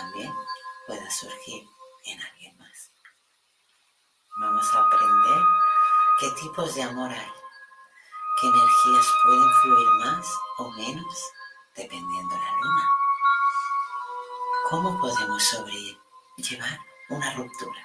[0.00, 0.34] También
[0.86, 1.68] pueda surgir
[2.06, 2.90] en alguien más.
[4.40, 5.42] Vamos a aprender
[6.18, 7.32] qué tipos de amor hay,
[8.40, 10.26] qué energías pueden fluir más
[10.58, 11.32] o menos
[11.76, 12.88] dependiendo de la luna.
[14.70, 16.80] ¿Cómo podemos sobrellevar
[17.10, 17.84] una ruptura?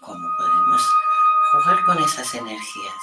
[0.00, 0.82] ¿Cómo podemos
[1.52, 3.02] jugar con esas energías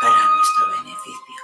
[0.00, 1.42] para nuestro beneficio?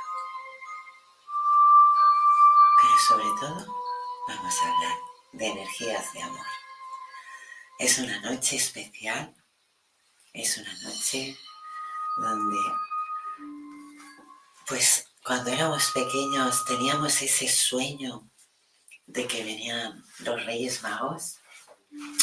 [2.81, 3.88] Pero sobre todo
[4.29, 4.99] vamos a hablar
[5.33, 6.47] de energías de amor.
[7.81, 9.35] Es una noche especial
[10.33, 11.37] es una noche
[12.19, 12.59] donde,
[14.69, 18.31] pues cuando éramos pequeños teníamos ese sueño
[19.07, 21.39] de que venían los Reyes Magos.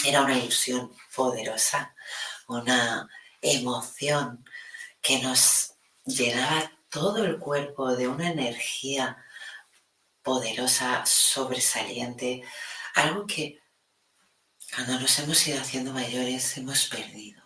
[0.06, 1.96] Era una ilusión poderosa,
[2.48, 3.10] una
[3.42, 4.46] emoción
[5.02, 5.74] que nos
[6.06, 9.25] llenaba todo el cuerpo de una energía
[10.26, 12.42] poderosa, sobresaliente,
[12.96, 13.62] algo que
[14.74, 17.42] cuando nos hemos ido haciendo mayores hemos perdido.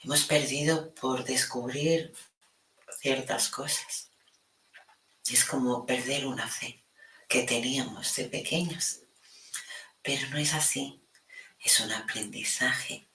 [0.00, 2.14] Hemos perdido por descubrir
[2.98, 4.10] ciertas cosas.
[5.30, 6.82] Es como perder una fe
[7.28, 9.00] que teníamos de pequeños.
[10.02, 11.04] Pero no es así.
[11.60, 13.06] Es un aprendizaje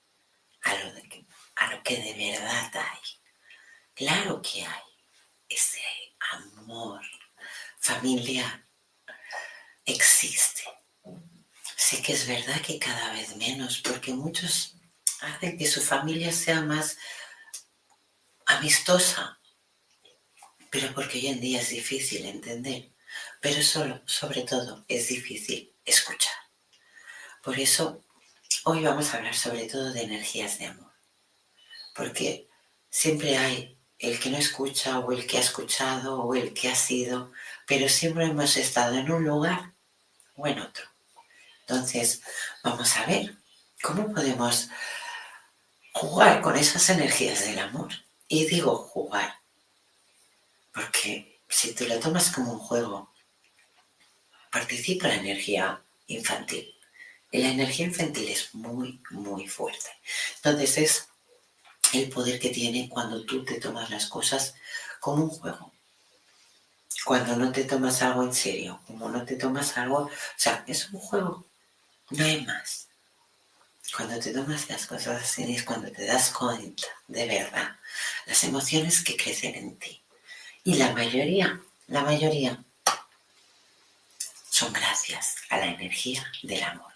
[0.62, 3.02] a lo, que de verdad hay.
[3.96, 4.84] Claro que hay
[5.50, 5.82] ese
[6.32, 7.02] amor
[7.86, 8.66] familiar.
[9.86, 10.64] Existe.
[11.78, 14.76] Sí que es verdad que cada vez menos, porque muchos
[15.22, 16.98] hacen que su familia sea más
[18.48, 19.40] amistosa,
[20.72, 22.92] pero porque hoy en día es difícil entender,
[23.40, 26.40] pero solo, sobre todo, es difícil escuchar.
[27.44, 28.04] Por eso,
[28.64, 30.94] hoy vamos a hablar sobre todo de energías de amor,
[31.94, 32.50] porque
[32.90, 36.76] siempre hay el que no escucha o el que ha escuchado o el que ha
[36.76, 37.32] sido,
[37.68, 39.74] pero siempre hemos estado en un lugar
[40.36, 40.86] o en otro.
[41.62, 42.22] Entonces,
[42.64, 43.36] vamos a ver
[43.82, 44.70] cómo podemos
[45.94, 47.92] jugar con esas energías del amor.
[48.28, 49.40] Y digo jugar,
[50.74, 53.14] porque si tú lo tomas como un juego,
[54.52, 56.74] participa la energía infantil,
[57.32, 59.90] Y la energía infantil es muy, muy fuerte.
[60.38, 61.08] Entonces es
[61.94, 64.56] el poder que tiene cuando tú te tomas las cosas
[65.00, 65.75] como un juego.
[67.06, 70.90] Cuando no te tomas algo en serio, como no te tomas algo, o sea, es
[70.90, 71.46] un juego,
[72.10, 72.88] no hay más.
[73.96, 77.76] Cuando te tomas las cosas así es cuando te das cuenta de verdad
[78.26, 80.02] las emociones que crecen en ti.
[80.64, 82.64] Y la mayoría, la mayoría
[84.50, 86.92] son gracias a la energía del amor.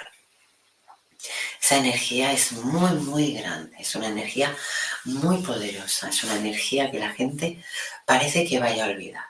[1.62, 4.56] Esa energía es muy, muy grande, es una energía
[5.04, 7.64] muy poderosa, es una energía que la gente
[8.06, 9.29] parece que vaya olvidando.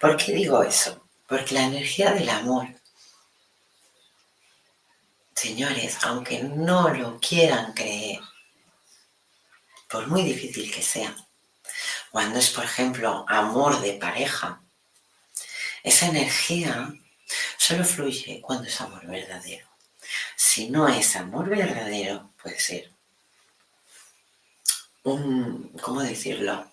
[0.00, 1.06] ¿Por qué digo eso?
[1.28, 2.66] Porque la energía del amor,
[5.34, 8.20] señores, aunque no lo quieran creer,
[9.90, 11.14] por muy difícil que sea,
[12.10, 14.62] cuando es, por ejemplo, amor de pareja,
[15.82, 16.94] esa energía
[17.58, 19.68] solo fluye cuando es amor verdadero.
[20.34, 22.90] Si no es amor verdadero, puede ser
[25.02, 26.69] un, ¿cómo decirlo?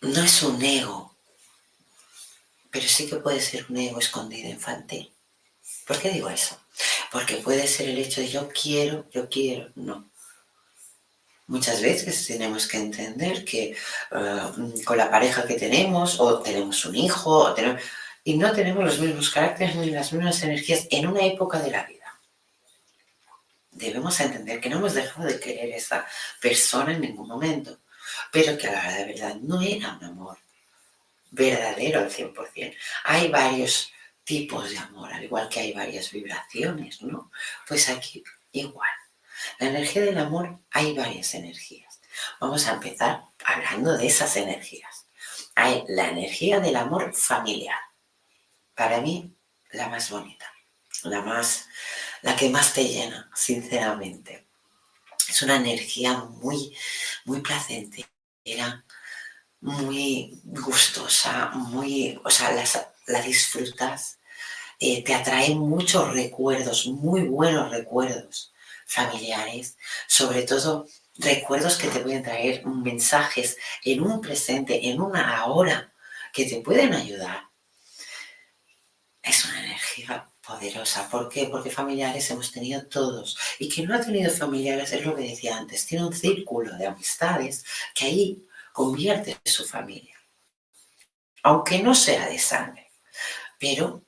[0.00, 1.14] No es un ego,
[2.70, 5.12] pero sí que puede ser un ego escondido infantil.
[5.86, 6.58] ¿Por qué digo eso?
[7.12, 10.10] Porque puede ser el hecho de yo quiero, yo quiero, no.
[11.48, 13.76] Muchas veces tenemos que entender que
[14.12, 14.42] eh,
[14.84, 17.82] con la pareja que tenemos, o tenemos un hijo, o tenemos,
[18.24, 21.84] y no tenemos los mismos caracteres ni las mismas energías en una época de la
[21.84, 22.20] vida.
[23.72, 26.06] Debemos entender que no hemos dejado de querer a esa
[26.40, 27.80] persona en ningún momento,
[28.32, 30.38] pero que a la de verdad no era un amor
[31.30, 32.74] verdadero al 100%.
[33.04, 33.92] Hay varios
[34.24, 37.30] tipos de amor, al igual que hay varias vibraciones, ¿no?
[37.66, 38.22] Pues aquí
[38.52, 38.90] igual.
[39.58, 42.00] La energía del amor, hay varias energías.
[42.40, 45.06] Vamos a empezar hablando de esas energías.
[45.54, 47.78] Hay la energía del amor familiar
[48.74, 49.34] para mí,
[49.72, 50.50] la más bonita,
[51.04, 51.68] la más,
[52.22, 54.46] la que más te llena, sinceramente.
[55.28, 56.76] Es una energía muy,
[57.24, 58.08] muy placentera,
[59.60, 64.18] muy gustosa, muy, o sea, la, disfrutas,
[64.78, 68.52] eh, te atrae muchos recuerdos, muy buenos recuerdos
[68.86, 69.76] familiares,
[70.06, 70.86] sobre todo
[71.16, 75.92] recuerdos que te pueden traer mensajes en un presente, en una ahora,
[76.32, 77.42] que te pueden ayudar.
[79.22, 81.08] Es una energía poderosa.
[81.08, 81.46] ¿Por qué?
[81.46, 83.38] Porque familiares hemos tenido todos.
[83.58, 86.86] Y quien no ha tenido familiares es lo que decía antes, tiene un círculo de
[86.86, 87.64] amistades
[87.94, 90.16] que ahí convierte su familia.
[91.42, 92.90] Aunque no sea de sangre.
[93.58, 94.04] Pero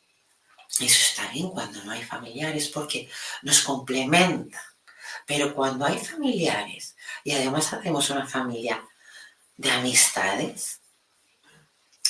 [0.81, 3.09] eso está bien cuando no hay familiares porque
[3.43, 4.61] nos complementa.
[5.27, 8.83] Pero cuando hay familiares y además hacemos una familia
[9.56, 10.81] de amistades,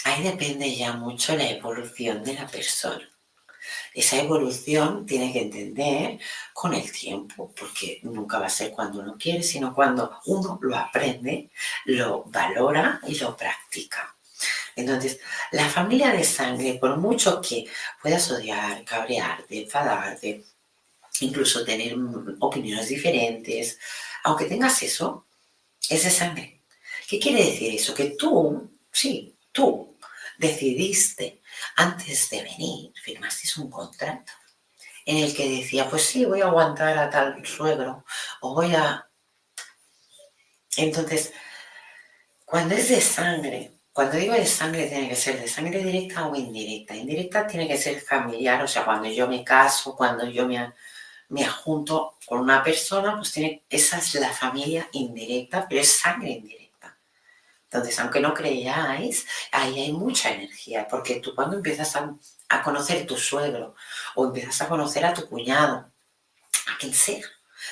[0.05, 3.12] ahí depende ya mucho la evolución de la persona.
[3.95, 6.19] Esa evolución tiene que entender
[6.53, 10.77] con el tiempo, porque nunca va a ser cuando uno quiere, sino cuando uno lo
[10.77, 11.51] aprende,
[11.87, 14.17] lo valora y lo practica.
[14.75, 15.21] Entonces,
[15.53, 17.67] la familia de sangre, por mucho que
[18.01, 20.45] puedas odiar, cabrearte, enfadarte,
[21.21, 21.95] incluso tener
[22.41, 23.79] opiniones diferentes,
[24.25, 25.27] aunque tengas eso,
[25.89, 26.61] es de sangre.
[27.09, 27.93] ¿Qué quiere decir eso?
[27.95, 29.97] Que tú, sí, tú
[30.39, 31.42] decidiste
[31.77, 34.33] antes de venir, firmasteis un contrato
[35.05, 38.05] en el que decía, pues sí, voy a aguantar a tal suegro
[38.41, 39.09] o voy a...
[40.77, 41.33] Entonces,
[42.45, 46.35] cuando es de sangre, cuando digo de sangre tiene que ser de sangre directa o
[46.35, 46.95] indirecta.
[46.95, 50.73] Indirecta tiene que ser familiar, o sea, cuando yo me caso, cuando yo me,
[51.29, 56.31] me adjunto con una persona, pues tiene, esa es la familia indirecta, pero es sangre
[56.31, 56.62] indirecta.
[57.73, 63.07] Entonces, aunque no creáis, ahí hay mucha energía, porque tú cuando empiezas a, conocer a
[63.07, 63.75] tu suegro
[64.15, 65.91] o empiezas a conocer a tu cuñado,
[66.67, 67.25] a quien sea,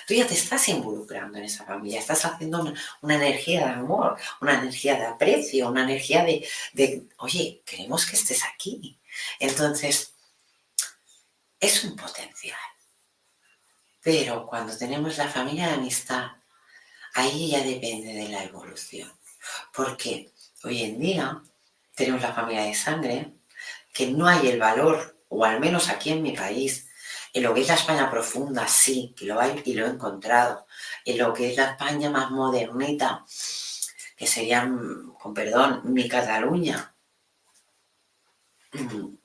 [0.06, 4.54] tú ya te estás involucrando en esa familia, estás haciendo una, energía de amor, una
[4.54, 8.98] energía de aprecio, una energía de, de, oye, queremos que estés aquí.
[9.38, 10.14] Entonces,
[11.60, 12.56] es un potencial.
[14.02, 16.30] Pero cuando tenemos la familia de amistad,
[17.12, 19.19] ahí ya depende de la evolución.
[19.74, 20.32] Porque
[20.64, 21.42] hoy en día
[21.94, 23.34] tenemos la familia de sangre,
[23.92, 26.88] que no hay el valor, o al menos aquí en mi país,
[27.32, 30.66] en lo que es la España profunda, sí, que lo hay y lo he encontrado.
[31.04, 33.24] En lo que es la España más modernita,
[34.16, 34.68] que sería,
[35.18, 36.94] con perdón, mi Cataluña.
[38.72, 39.16] Mm,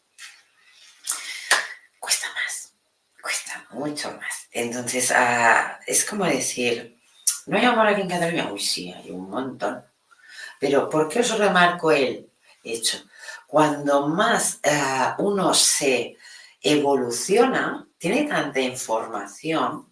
[2.00, 2.74] cuesta más,
[3.22, 4.48] cuesta mucho más.
[4.51, 7.00] Entonces, ah, es como decir,
[7.48, 8.51] ¿no hay amor aquí en Cataluña?
[8.51, 9.84] Uy, sí, hay un montón.
[10.59, 12.29] Pero ¿por qué os remarco el
[12.63, 12.97] hecho?
[13.47, 16.17] Cuando más eh, uno se
[16.62, 19.91] evoluciona, tiene tanta información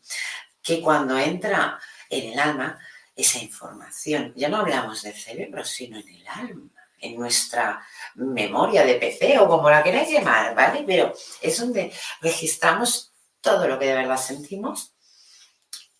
[0.62, 1.80] que cuando entra
[2.10, 2.80] en el alma,
[3.16, 8.96] esa información, ya no hablamos del cerebro, sino en el alma, en nuestra memoria de
[8.96, 10.84] PC o como la queráis llamar, ¿vale?
[10.88, 14.96] Pero es donde registramos todo lo que de verdad sentimos,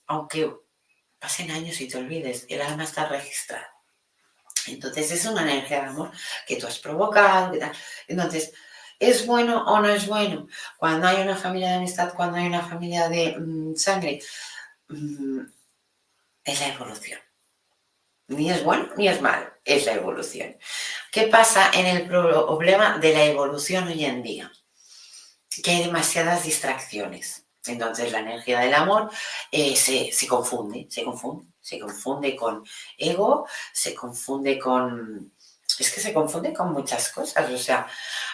[0.08, 0.52] aunque
[1.20, 3.73] pasen años y te olvides, el alma está registrada.
[4.68, 6.12] Entonces es una energía de amor
[6.48, 7.54] que tú has provocado,
[8.08, 8.54] Entonces,
[9.00, 10.48] ¿es bueno o no es bueno?
[10.78, 14.22] Cuando hay una familia de amistad, cuando hay una familia de mm, sangre,
[14.90, 15.42] mm,
[16.44, 17.20] es la evolución.
[18.28, 20.58] Ni es bueno ni es malo, es la evolución.
[21.12, 24.52] ¿Qué pasa en el problema de la evolución hoy en día?
[25.64, 27.43] Que hay demasiadas distracciones.
[27.66, 29.10] Entonces la energía del amor
[29.52, 32.64] eh, se, se confunde, se confunde, se confunde con
[32.98, 35.34] ego, se confunde con...
[35.80, 37.88] Es que se confunde con muchas cosas, o sea,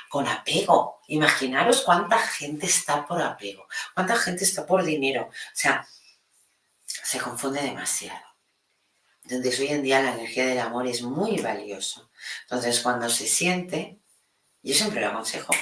[0.09, 1.00] con apego.
[1.07, 5.29] Imaginaros cuánta gente está por apego, cuánta gente está por dinero.
[5.29, 5.88] O sea,
[6.86, 8.29] se confunde demasiado.
[9.24, 12.09] Entonces hoy en día la energía del amor es muy valioso.
[12.43, 14.00] Entonces cuando se siente,
[14.63, 15.53] yo siempre lo aconsejo.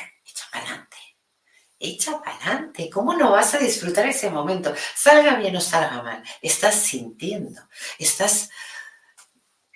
[1.80, 2.90] Echa para adelante.
[2.90, 4.74] ¿Cómo no vas a disfrutar ese momento?
[4.96, 6.24] Salga bien o salga mal.
[6.42, 7.62] Estás sintiendo.
[8.00, 8.50] Estás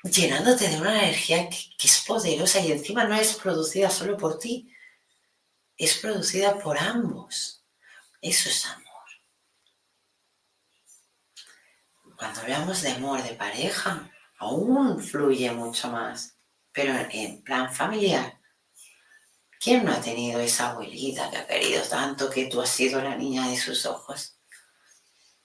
[0.03, 4.73] llenándote de una energía que, es poderosa y encima no es producida solo por ti.
[5.77, 7.63] Es producida por ambos.
[8.19, 8.87] Eso es amor.
[12.17, 16.35] Cuando hablamos de amor de pareja, aún fluye mucho más.
[16.71, 18.40] Pero en plan familiar,
[19.61, 23.15] ¿quién no ha tenido esa abuelita que ha querido tanto que tú has sido la
[23.15, 24.37] niña de sus ojos?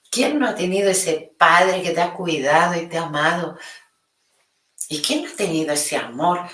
[0.09, 3.57] ¿Quién no ha tenido ese padre que te ha cuidado y te ha amado?
[4.89, 6.49] ¿Y quién no ha tenido ese amor,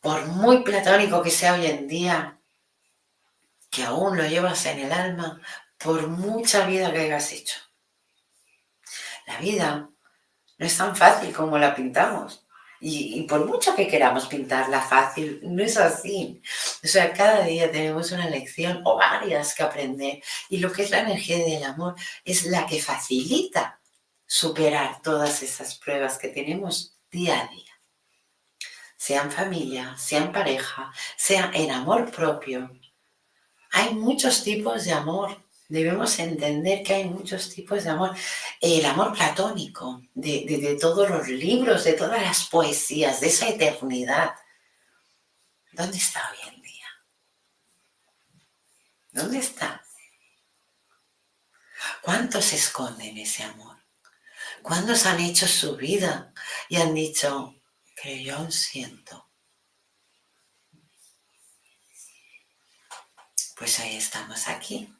[0.00, 2.40] por muy platónico que sea hoy en día,
[3.70, 5.40] que aún lo llevas en el alma
[5.76, 7.58] por mucha vida que hayas hecho?
[9.26, 9.90] La vida
[10.58, 12.43] no es tan fácil como la pintamos.
[12.86, 16.42] Y, por mucho que queramos pintarla fácil, no es así.
[16.84, 20.22] O sea, cada día tenemos una lección o varias que aprender.
[20.50, 21.94] Y lo que es la energía del amor
[22.26, 23.80] es la que facilita
[24.26, 27.72] superar todas esas pruebas que tenemos día a día.
[28.98, 32.70] Sean familia, sean pareja, sea en amor propio.
[33.72, 38.14] Hay muchos tipos de amor debemos entender que hay muchos tipos de amor.
[38.60, 44.34] El amor platónico, de, todos los libros, de todas las poesías, de esa eternidad.
[45.72, 46.86] ¿Dónde está hoy en día?
[49.12, 49.84] ¿Dónde está?
[52.02, 53.78] ¿Cuántos esconden ese amor?
[54.62, 56.32] ¿Cuántos han hecho su vida
[56.68, 57.54] y han dicho,
[58.00, 59.30] que yo aún siento?
[63.56, 64.92] Pues ahí estamos aquí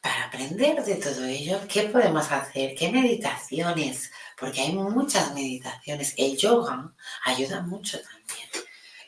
[0.00, 2.74] para aprender de todo ello, ¿qué podemos hacer?
[2.74, 4.10] ¿Qué meditaciones?
[4.38, 6.14] Porque hay muchas meditaciones.
[6.16, 6.92] El yoga
[7.24, 8.48] ayuda mucho también.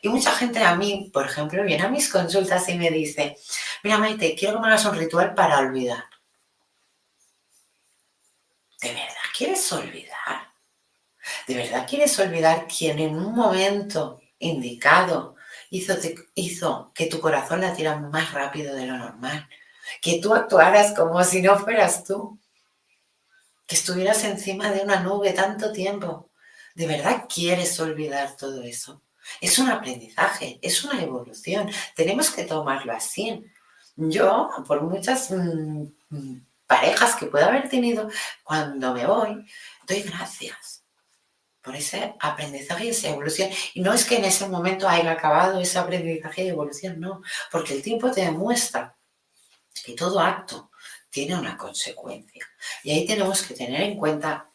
[0.01, 3.37] Y mucha gente a mí, por ejemplo, viene a mis consultas y me dice,
[3.83, 6.03] mira Maite, quiero que me hagas un ritual para olvidar.
[8.81, 10.51] ¿De verdad quieres olvidar?
[11.47, 15.37] ¿De verdad quieres olvidar quien en un momento indicado
[15.69, 19.47] hizo, que tu corazón latiera más rápido de lo normal?
[20.01, 22.39] Que tú actuaras como si no fueras tú,
[23.65, 26.29] que estuvieras encima de una nube tanto tiempo.
[26.75, 29.01] ¿De verdad quieres olvidar todo eso?
[29.39, 31.69] Es un aprendizaje, es una evolución.
[31.95, 33.43] Tenemos que tomarlo así.
[33.95, 35.85] Yo, por muchas mm,
[36.67, 38.09] parejas que pueda haber tenido,
[38.43, 39.45] cuando me voy,
[39.87, 40.83] doy gracias
[41.61, 43.49] por ese aprendizaje y esa evolución.
[43.73, 47.21] Y no es que en ese momento haya acabado ese aprendizaje y evolución, no,
[47.51, 48.97] porque el tiempo te demuestra
[49.81, 50.71] que todo acto
[51.09, 52.45] tiene una consecuencia.
[52.83, 54.49] Y ahí tenemos que tener en cuenta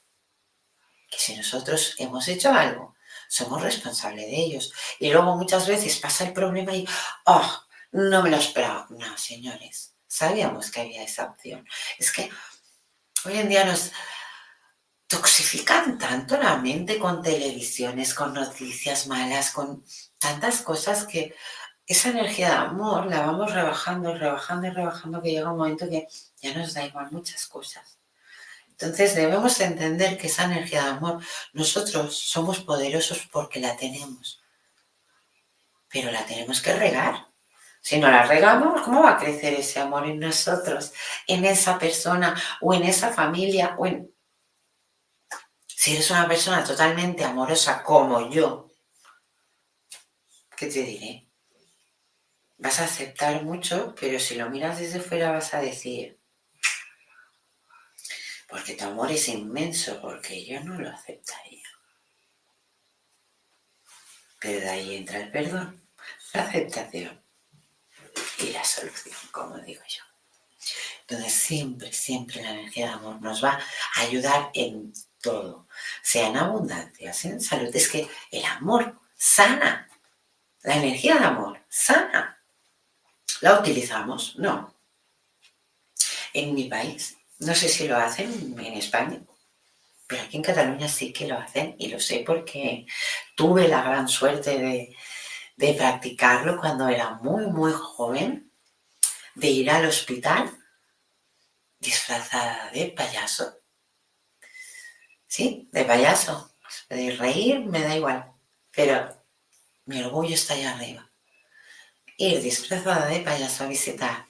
[1.09, 2.97] que si nosotros hemos hecho algo,
[3.29, 4.73] somos responsables de ellos.
[4.99, 6.87] Y luego muchas veces pasa el problema y,
[7.27, 8.87] oh, no me lo esperaba.
[8.91, 11.67] No, señores, sabíamos que había esa opción.
[11.99, 12.31] Es que
[13.25, 13.93] hoy en día nos
[15.07, 19.85] toxifican tanto la mente con televisiones, con noticias malas, con
[20.19, 21.35] tantas cosas que
[21.89, 26.07] esa energía de amor la vamos rebajando, rebajando y rebajando, que llega un momento que
[26.37, 27.99] ya nos da igual muchas cosas.
[28.69, 34.41] Entonces debemos entender que esa energía de amor, nosotros somos poderosos porque la tenemos,
[35.89, 37.27] pero la tenemos que regar.
[37.81, 40.93] Si no la regamos, ¿cómo va a crecer ese amor en nosotros,
[41.27, 43.77] en esa persona o en esa familia?
[43.79, 44.15] O en...
[45.67, 48.71] Si eres una persona totalmente amorosa como yo,
[50.55, 51.28] ¿qué te diré?
[52.59, 56.19] Vas a aceptar mucho, pero si lo miras desde fuera vas a decir,
[58.49, 61.67] porque tu amor es inmenso, porque yo no lo aceptaría.
[64.41, 65.83] Pero de ahí entra el perdón,
[66.33, 67.23] la aceptación
[68.39, 70.03] y la solución, como digo yo.
[71.01, 73.59] Entonces siempre, siempre la energía de amor nos va
[73.97, 75.67] a ayudar en todo,
[76.03, 77.75] sea en abundancia, sea en salud.
[77.75, 79.89] Es que el amor sana,
[80.63, 82.38] la energía de amor sana.
[83.41, 84.37] ¿La utilizamos?
[84.39, 84.75] No.
[86.33, 89.21] En mi país, no sé si lo hacen en España,
[90.07, 92.87] pero aquí en Cataluña sí que lo hacen y lo sé porque
[93.37, 94.59] tuve la gran suerte
[95.57, 98.53] de, practicarlo cuando era muy, muy joven,
[99.35, 100.51] de ir al hospital
[101.79, 103.61] disfrazada de payaso.
[105.27, 106.55] Sí, de payaso.
[106.89, 108.33] De reír me da igual,
[108.71, 109.25] pero
[109.85, 111.08] mi orgullo está allá arriba.
[112.21, 114.27] Ir disfrazada de payaso a visitar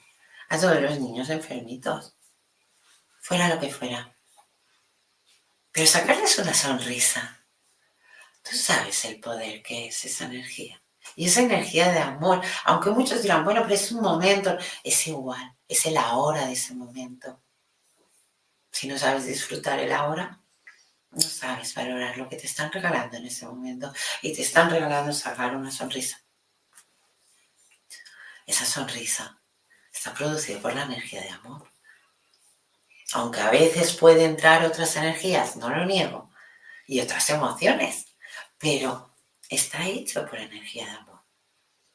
[0.47, 2.15] a todos los niños enfermitos,
[3.19, 4.15] fuera lo que fuera.
[5.71, 7.43] Pero sacarles una sonrisa.
[8.43, 10.79] Tú sabes el poder que es esa energía.
[11.15, 15.55] Y esa energía de amor, aunque muchos dirán, bueno, pero es un momento, es igual,
[15.67, 17.41] es el ahora de ese momento.
[18.71, 20.39] Si no sabes disfrutar el ahora,
[21.09, 23.91] no sabes valorar lo que te están regalando en ese momento
[24.21, 26.23] y te están regalando sacar una sonrisa.
[28.49, 29.39] Esa sonrisa
[29.93, 31.69] está producida por la energía de amor.
[33.13, 36.31] Aunque a veces puede entrar otras energías, no lo niego,
[36.87, 38.07] y otras emociones,
[38.57, 39.13] pero
[39.49, 41.21] está hecho por energía de amor.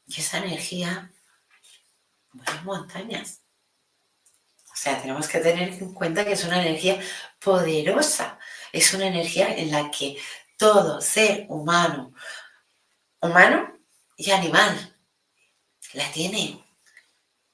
[0.07, 1.11] Y esa energía
[2.31, 3.41] mueve montañas.
[4.73, 7.01] O sea, tenemos que tener en cuenta que es una energía
[7.41, 8.39] poderosa.
[8.71, 10.23] Es una energía en la que
[10.57, 12.15] todo ser humano,
[13.21, 13.77] humano
[14.17, 14.94] y animal,
[15.95, 16.65] la tiene.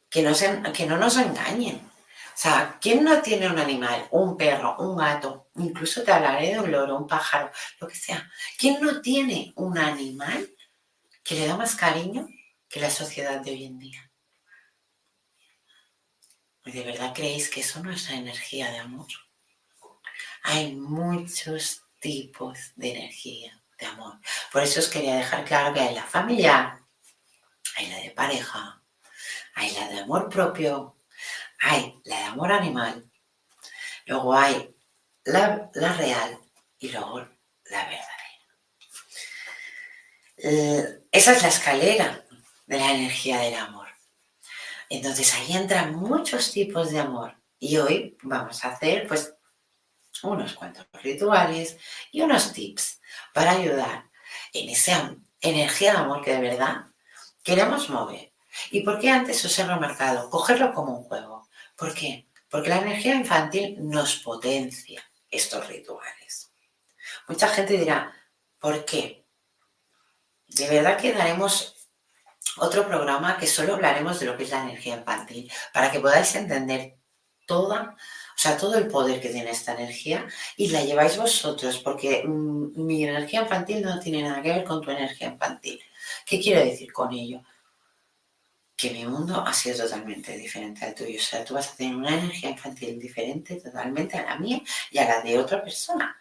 [0.09, 0.33] Que no,
[0.73, 1.77] que no nos engañen.
[1.77, 4.09] O sea, ¿quién no tiene un animal?
[4.11, 8.31] Un perro, un gato, incluso te hablaré de un loro, un pájaro, lo que sea.
[8.59, 10.49] ¿Quién no tiene un animal
[11.23, 12.29] que le da más cariño
[12.69, 14.11] que la sociedad de hoy en día?
[16.65, 19.09] ¿De verdad creéis que eso no es la energía de amor?
[20.43, 24.19] Hay muchos tipos de energía de amor.
[24.53, 26.80] Por eso os quería dejar claro que hay la familiar,
[27.77, 28.83] hay la de pareja,
[29.55, 30.97] hay la de amor propio,
[31.61, 33.11] hay la de amor animal,
[34.07, 34.75] luego hay
[35.25, 36.39] la, real
[36.79, 37.21] y luego
[37.65, 38.07] la verdadera.
[40.37, 42.25] Eh, esa es la escalera
[42.67, 43.89] de la energía del amor.
[44.89, 47.37] Entonces ahí entran muchos tipos de amor.
[47.59, 49.35] Y hoy vamos a hacer pues
[50.23, 51.77] unos cuantos rituales
[52.11, 53.01] y unos tips
[53.35, 54.11] para ayudar
[54.53, 56.87] en esa energía de amor que de verdad
[57.51, 58.33] queremos mover.
[58.71, 60.31] ¿Y por qué antes os he remarcado?
[60.31, 61.49] Cogerlo como un juego.
[61.75, 62.29] ¿Por qué?
[62.49, 66.53] Porque la energía infantil nos potencia estos rituales.
[67.27, 68.15] Mucha gente dirá,
[68.61, 69.27] ¿por qué?
[70.47, 71.75] De verdad que daremos
[72.59, 76.33] otro programa que solo hablaremos de lo que es la energía infantil, para que podáis
[76.37, 76.99] entender
[77.47, 77.97] toda,
[78.37, 80.25] o sea, todo el poder que tiene esta energía
[80.57, 84.81] y la lleváis vosotros, porque mm, mi energía infantil no tiene nada que ver con
[84.81, 85.81] tu energía infantil.
[86.31, 87.43] ¿Qué quiero decir con ello?
[88.77, 91.19] Que mi mundo ha sido totalmente diferente al tuyo.
[91.19, 94.63] O sea, tú vas a tener una energía infantil diferente totalmente a la mía
[94.93, 96.17] y a la de otra persona.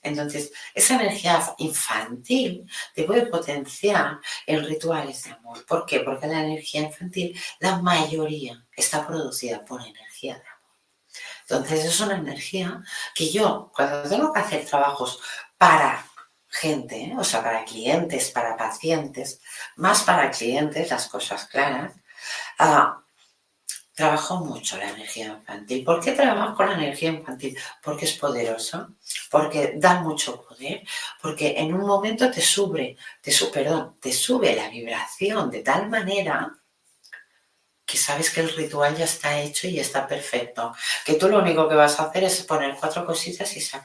[0.00, 5.66] Entonces, esa energía infantil te puede potenciar en rituales de amor.
[5.66, 6.00] ¿Por qué?
[6.00, 10.76] Porque la energía infantil, la mayoría, está producida por energía de amor.
[11.42, 12.82] Entonces, es una energía
[13.14, 15.20] que yo, cuando tengo que hacer trabajos
[15.58, 16.06] para
[16.52, 17.14] gente, ¿eh?
[17.18, 19.40] o sea, para clientes, para pacientes,
[19.76, 21.94] más para clientes, las cosas claras,
[22.60, 23.02] uh,
[23.94, 25.84] Trabajo mucho la energía infantil.
[25.84, 27.58] ¿Por qué trabajo la energía infantil?
[27.82, 28.88] Porque es poderosa,
[29.30, 30.82] porque da mucho poder,
[31.20, 36.50] porque en un momento te sube, te, perdón, te sube la vibración de tal manera
[37.84, 40.74] que sabes que el ritual ya está hecho y está perfecto.
[41.04, 43.76] Que tú lo único que vas a hacer es poner cuatro cositas y se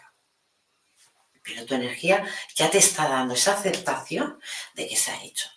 [1.48, 4.40] Pero tu energía ya te está dando esa aceptación
[4.74, 5.50] de que se ha hecho.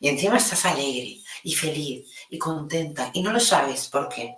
[0.00, 4.36] Y encima estás alegre y feliz y contenta y no lo sabes por qué,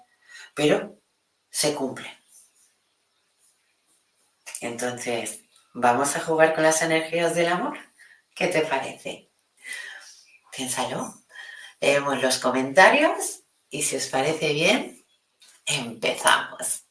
[0.54, 1.00] pero
[1.48, 2.18] se cumple.
[4.60, 5.40] Entonces,
[5.72, 7.78] ¿vamos a jugar con las energías del amor?
[8.34, 9.30] ¿Qué te parece?
[10.54, 11.14] Piénsalo.
[11.80, 15.02] Leemos los comentarios y si os parece bien,
[15.64, 16.84] empezamos.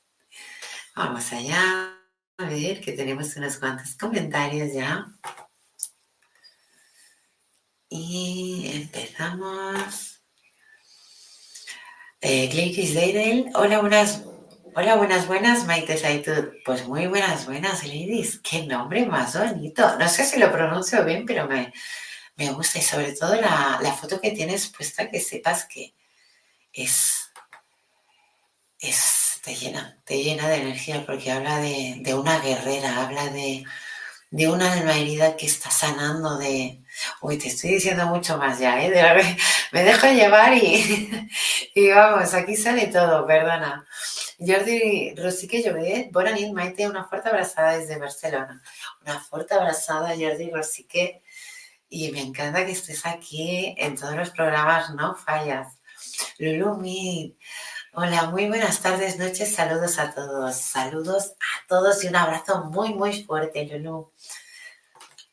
[0.95, 1.98] Vamos allá.
[2.39, 5.07] A ver, que tenemos unos cuantos comentarios ya.
[7.89, 10.21] Y empezamos.
[12.21, 14.23] Eh, Deidel, hola, buenas,
[14.73, 16.53] hola, buenas, buenas, Maite Saitud.
[16.63, 18.39] Pues muy buenas, buenas, ladies.
[18.39, 19.97] Qué nombre más bonito.
[19.97, 21.73] No sé si lo pronuncio bien, pero me,
[22.37, 25.93] me gusta y sobre todo la, la foto que tienes puesta, que sepas que
[26.71, 27.33] es,
[28.79, 33.65] es, te llena, te llena de energía porque habla de, una guerrera, habla de,
[34.47, 36.83] una alma herida que está sanando de...
[37.21, 38.91] Uy, te estoy diciendo mucho más ya, ¿eh?
[38.91, 39.37] De
[39.71, 40.53] me dejo llevar
[41.73, 43.87] y, vamos, aquí sale todo, perdona.
[44.37, 48.61] Jordi Rosique Llobet, bona nit, Maite, una fuerte abrazada desde Barcelona.
[49.01, 51.23] Una fuerte abrazada, Jordi Rosique.
[51.89, 55.79] Y me encanta que estés aquí en todos los programas, no fallas.
[56.37, 56.77] Lulu
[57.93, 60.55] Hola, muy buenas tardes, noches, saludos a todos.
[60.55, 64.13] Saludos a todos y un abrazo muy, muy fuerte, Lulu.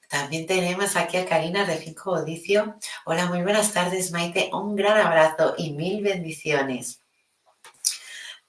[0.09, 2.79] También tenemos aquí a Karina de Finco Odicio.
[3.05, 4.49] Hola, muy buenas tardes, Maite.
[4.55, 7.03] Un gran abrazo y mil bendiciones.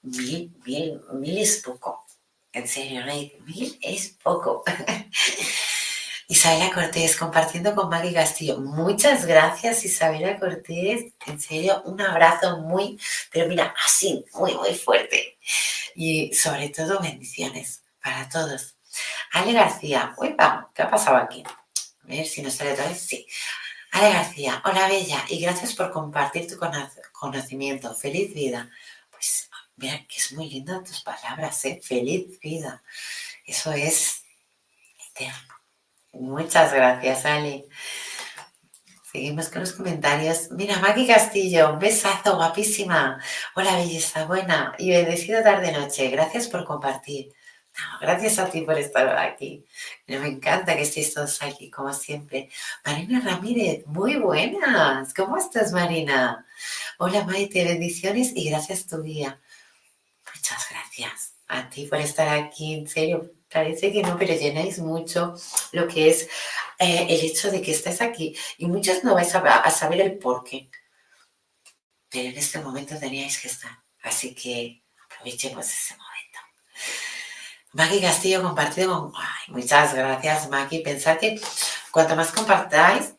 [0.00, 2.06] Mil, mil, mil es poco.
[2.52, 3.02] En serio,
[3.44, 4.64] mil es poco.
[6.30, 8.58] Isabela Cortés, compartiendo con Maggie Castillo.
[8.60, 11.14] Muchas gracias, Isabela Cortés.
[11.24, 13.00] En serio, un abrazo muy,
[13.32, 15.38] pero mira, así, muy, muy fuerte.
[15.94, 18.76] Y sobre todo, bendiciones para todos.
[19.32, 21.42] Ale García, uy, vamos, ¿qué ha pasado aquí?
[21.46, 23.00] A ver si nos sale otra vez.
[23.00, 23.26] Sí.
[23.92, 26.58] Ale García, hola Bella, y gracias por compartir tu
[27.12, 27.94] conocimiento.
[27.94, 28.70] Feliz vida.
[29.10, 31.80] Pues mira que es muy linda tus palabras, ¿eh?
[31.82, 32.82] Feliz vida.
[33.46, 34.24] Eso es
[35.10, 35.57] eterno.
[36.12, 37.68] Muchas gracias, Ali.
[39.10, 40.50] Seguimos con los comentarios.
[40.50, 43.18] Mira, Maki Castillo, un besazo, guapísima.
[43.56, 46.10] Hola, belleza, buena y bendecida tarde-noche.
[46.10, 47.32] Gracias por compartir.
[48.00, 49.64] gracias a ti por estar aquí.
[50.06, 52.50] Me encanta que estéis todos aquí, como siempre.
[52.84, 55.14] Marina Ramírez, muy buenas.
[55.14, 56.46] ¿Cómo estás, Marina?
[56.98, 59.40] Hola, Maite, bendiciones y gracias tu día.
[60.34, 63.37] Muchas gracias a ti por estar aquí, en serio.
[63.50, 65.34] Parece que no, pero llenáis mucho
[65.72, 66.28] lo que es
[66.78, 68.36] eh, el hecho de que estáis aquí.
[68.58, 70.70] Y muchos no vais a, saber el por qué.
[72.10, 73.70] Pero en este momento teníais que estar.
[74.02, 76.38] Así que aprovechemos ese momento.
[77.72, 79.12] Maggie Castillo compartido con...
[79.16, 80.82] Ay, muchas gracias, Maggie.
[80.82, 81.40] Pensad que
[81.90, 83.14] cuanto más compartáis,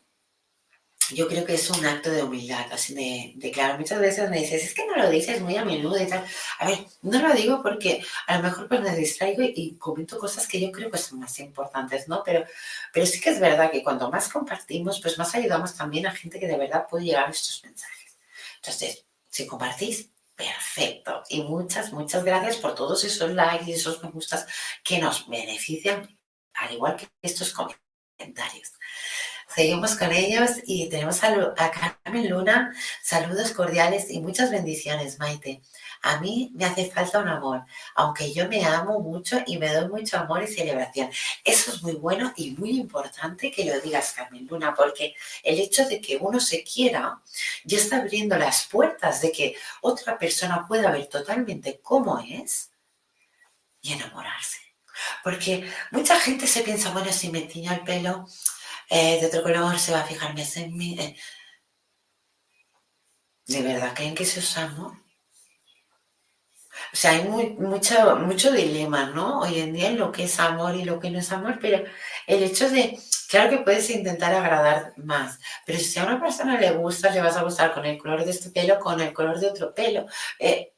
[1.10, 4.64] yo creo que es un acto de humildad, así de, claro, muchas veces me dices,
[4.64, 6.24] es que no lo dices muy a menudo y tal.
[6.58, 10.46] A ver, no lo digo porque a lo mejor pues me distraigo y, comento cosas
[10.46, 12.22] que yo creo que son más importantes, ¿no?
[12.24, 12.44] Pero,
[12.92, 16.38] pero sí que es verdad que cuando más compartimos, pues más ayudamos también a gente
[16.38, 18.18] que de verdad puede llegar a estos mensajes.
[18.56, 21.22] Entonces, si compartís, perfecto.
[21.28, 24.46] Y muchas, muchas gracias por todos esos likes y esos me gustas
[24.82, 26.08] que nos benefician,
[26.54, 28.72] al igual que estos comentarios.
[29.54, 31.34] Seguimos con ellos y tenemos a,
[32.04, 32.72] Carmen Luna.
[33.02, 35.60] Saludos cordiales y muchas bendiciones, Maite.
[36.02, 37.64] A mí me hace falta un amor,
[37.96, 41.10] aunque yo me amo mucho y me doy mucho amor y celebración.
[41.44, 45.84] Eso es muy bueno y muy importante que lo digas, Carmen Luna, porque el hecho
[45.86, 47.20] de que uno se quiera
[47.64, 52.70] ya está abriendo las puertas de que otra persona pueda ver totalmente cómo es
[53.82, 54.58] y enamorarse.
[55.24, 58.26] Porque mucha gente se piensa, bueno, si me tiño el pelo,
[58.90, 60.96] eh, de otro color se va a fijar más en mí.
[60.98, 61.16] Eh.
[63.46, 64.92] ¿De verdad creen que eso es amor?
[66.92, 69.40] O sea, hay mucho, mucho dilema, ¿no?
[69.40, 71.84] Hoy en día en lo que es amor y lo que no es amor, pero
[72.26, 72.98] el hecho de,
[73.28, 77.36] claro que puedes intentar agradar más, pero si a una persona le gusta, le vas
[77.36, 80.06] a gustar con el color de este pelo, con el color de otro pelo,
[80.38, 80.74] eh,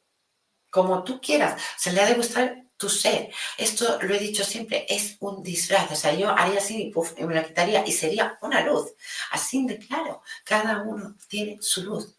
[0.71, 1.61] como tú quieras.
[1.79, 3.31] Se le ha de gustar tu ser.
[3.57, 5.93] Esto lo he dicho siempre, es un disfraz.
[5.93, 8.93] O sea, yo haría así y me la quitaría y sería una luz.
[9.31, 12.17] Así de claro, cada uno tiene su luz.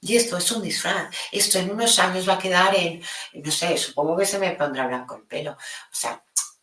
[0.00, 1.14] Y esto es un disfraz.
[1.30, 3.00] Esto en unos años va a quedar en,
[3.34, 5.52] no sé, supongo que se me pondrá blanco el pelo.
[5.52, 6.20] O sea,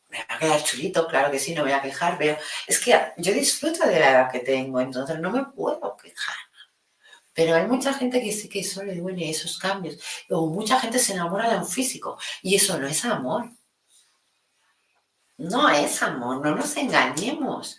[0.09, 2.99] me va a quedar chulito, claro que sí, no voy a quejar, pero es que
[3.15, 6.35] yo disfruto de la edad que tengo, entonces no me puedo quejar.
[7.37, 9.99] Pero hay mucha gente que sí que eso le duele esos cambios.
[10.31, 13.51] O mucha gente se enamora de un físico y eso no es amor.
[15.37, 17.77] No es amor, no nos engañemos.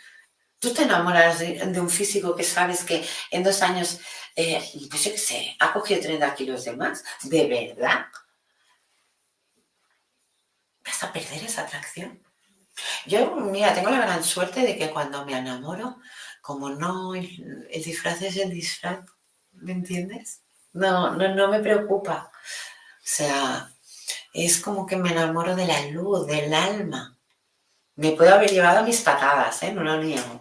[0.61, 3.99] Tú te enamoras de, un físico que sabes que en dos años,
[4.37, 7.03] eh, pues yo qué sé, ha cogido 30 kilos de más.
[7.25, 8.07] ¿De verdad?
[10.85, 12.23] ¿Vas a perder esa atracción?
[13.07, 15.99] Yo, mira, tengo la gran suerte de que cuando me enamoro,
[16.41, 19.01] como no, el disfraz es el disfraz,
[19.61, 20.43] ¿me entiendes?
[20.73, 22.31] No, no, no me preocupa.
[22.33, 23.71] O sea,
[24.33, 27.17] es como que me enamoro de la luz, del alma.
[27.97, 29.73] Me puedo haber llevado mis patadas, ¿eh?
[29.73, 30.41] no lo niego.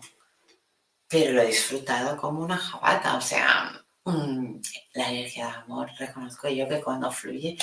[1.08, 4.56] Pero lo he disfrutado como una jabata, o sea, mm,
[4.94, 5.90] la energía de amor.
[5.98, 7.58] Reconozco yo que cuando fluye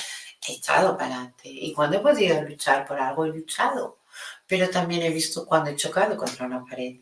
[0.49, 4.01] he echado para adelante y cuando he podido luchar por algo he luchado,
[4.47, 6.97] pero también he visto cuando he chocado contra una pared.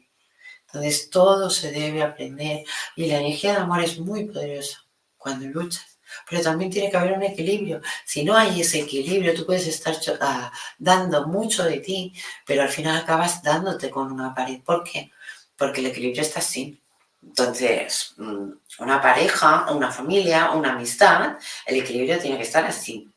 [0.73, 2.65] Entonces todo se debe aprender
[2.97, 4.85] y la energía de amor es muy poderosa
[5.19, 5.99] cuando luchas.
[6.29, 7.81] Pero también tiene que haber un equilibrio.
[8.05, 12.13] Si no hay ese equilibrio, tú puedes estar ah, dando mucho de ti,
[12.47, 14.61] pero al final acabas dándote con una pared.
[14.63, 15.11] ¿Por qué?
[15.57, 16.81] Porque el equilibrio está así.
[17.23, 23.09] Entonces, mm, una pareja, una familia, una amistad, el equilibrio tiene que estar así.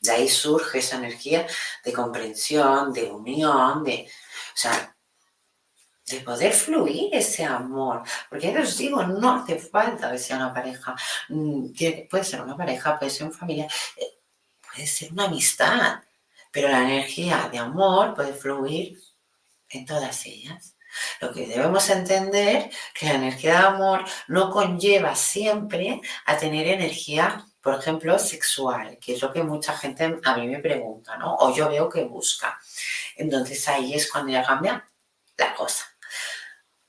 [0.00, 1.46] De ahí surge esa energía
[1.84, 4.93] de comprensión, de unión, de, o sea,
[6.06, 8.02] de poder fluir ese amor.
[8.28, 10.94] Porque ya os digo, no hace falta que sea una pareja.
[11.28, 11.68] Mm,
[12.10, 14.18] puede ser una pareja, puede ser una familia, eh,
[14.60, 16.00] puede ser una amistad.
[16.50, 18.98] Pero la energía de amor puede fluir
[19.70, 20.76] en todas ellas.
[21.20, 27.44] Lo que debemos entender que la energía de amor no conlleva siempre a tener energía,
[27.60, 31.34] por ejemplo, sexual, que es lo que mucha gente a mí me pregunta, ¿no?
[31.36, 32.60] O yo veo que busca.
[33.16, 34.88] Entonces ahí es cuando ya cambia
[35.36, 35.93] la cosa.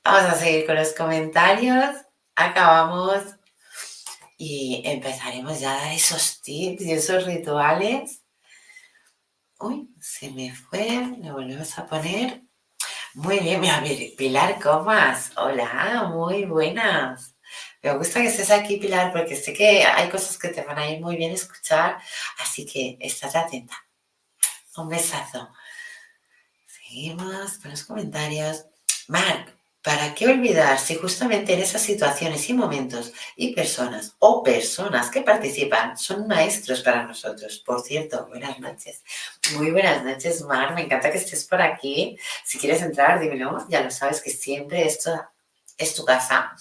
[0.08, 1.96] Vamos a seguir con los comentarios.
[2.36, 3.24] Acabamos
[4.38, 8.22] y empezaremos ya a dar esos tips y esos rituales.
[9.58, 11.08] Uy, se me fue.
[11.20, 12.40] Le volvemos a poner.
[13.14, 13.82] Muy bien, mira,
[14.16, 15.32] Pilar Comas.
[15.36, 17.34] Hola, muy buenas.
[17.82, 20.88] Me gusta que estés aquí, Pilar, porque sé que hay cosas que te van a
[20.88, 22.00] ir muy bien escuchar,
[22.38, 23.74] así que estás atenta.
[24.76, 25.50] Un besazo.
[26.64, 28.66] Seguimos con los comentarios.
[29.08, 29.55] Marc,
[29.86, 35.20] ¿Para qué olvidar si justamente en esas situaciones y momentos y personas o personas que
[35.20, 37.62] participan son maestros para nosotros?
[37.64, 39.04] Por cierto, buenas noches.
[39.52, 40.74] Muy buenas noches, Mar.
[40.74, 42.18] Me encanta que estés por aquí.
[42.44, 43.64] Si quieres entrar, dímelo.
[43.68, 45.24] Ya lo sabes que siempre esto
[45.78, 46.56] es tu casa.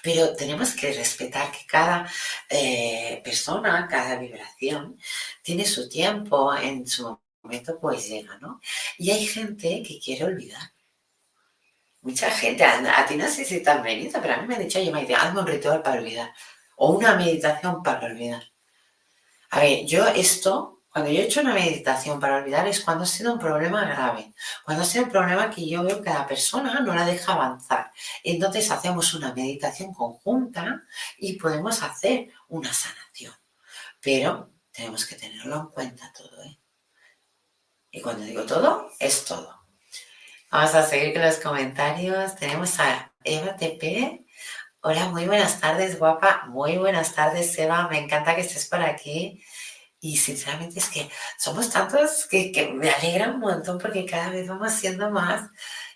[0.00, 2.08] Pero tenemos que respetar que cada
[2.48, 4.96] eh, persona, cada vibración,
[5.42, 8.60] tiene su tiempo, en su momento pues llega, ¿no?
[8.96, 10.70] Y hay gente que quiere olvidar
[12.02, 14.62] mucha gente, a, ti no sé si te han venido, pero a mí me han
[14.62, 16.32] dicho, oye, Maite, hazme un ritual para olvidar.
[16.76, 18.42] O una meditación para olvidar.
[19.50, 23.06] A ver, yo esto, cuando yo he hecho una meditación para olvidar es cuando ha
[23.06, 24.32] sido un problema grave.
[24.64, 27.92] Cuando ha sido un problema que yo veo que la persona no la deja avanzar.
[28.24, 30.82] Entonces hacemos una meditación conjunta
[31.18, 33.34] y podemos hacer una sanación.
[34.00, 36.58] Pero tenemos que tenerlo en cuenta todo, ¿eh?
[37.90, 39.59] Y cuando digo todo, es todo.
[40.52, 42.34] Vamos a seguir con los comentarios.
[42.34, 44.26] Tenemos a Eva TP.
[44.80, 46.46] Hola, muy buenas tardes, guapa.
[46.48, 47.86] Muy buenas tardes, Eva.
[47.88, 49.44] Me encanta que estés por aquí.
[50.00, 51.08] Y sinceramente es que
[51.38, 55.48] somos tantos que, me alegra un montón porque cada vez vamos siendo más.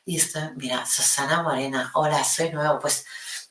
[0.05, 1.91] Y esto, mira, Susana Morena.
[1.95, 2.79] Hola, soy nuevo.
[2.79, 3.05] Pues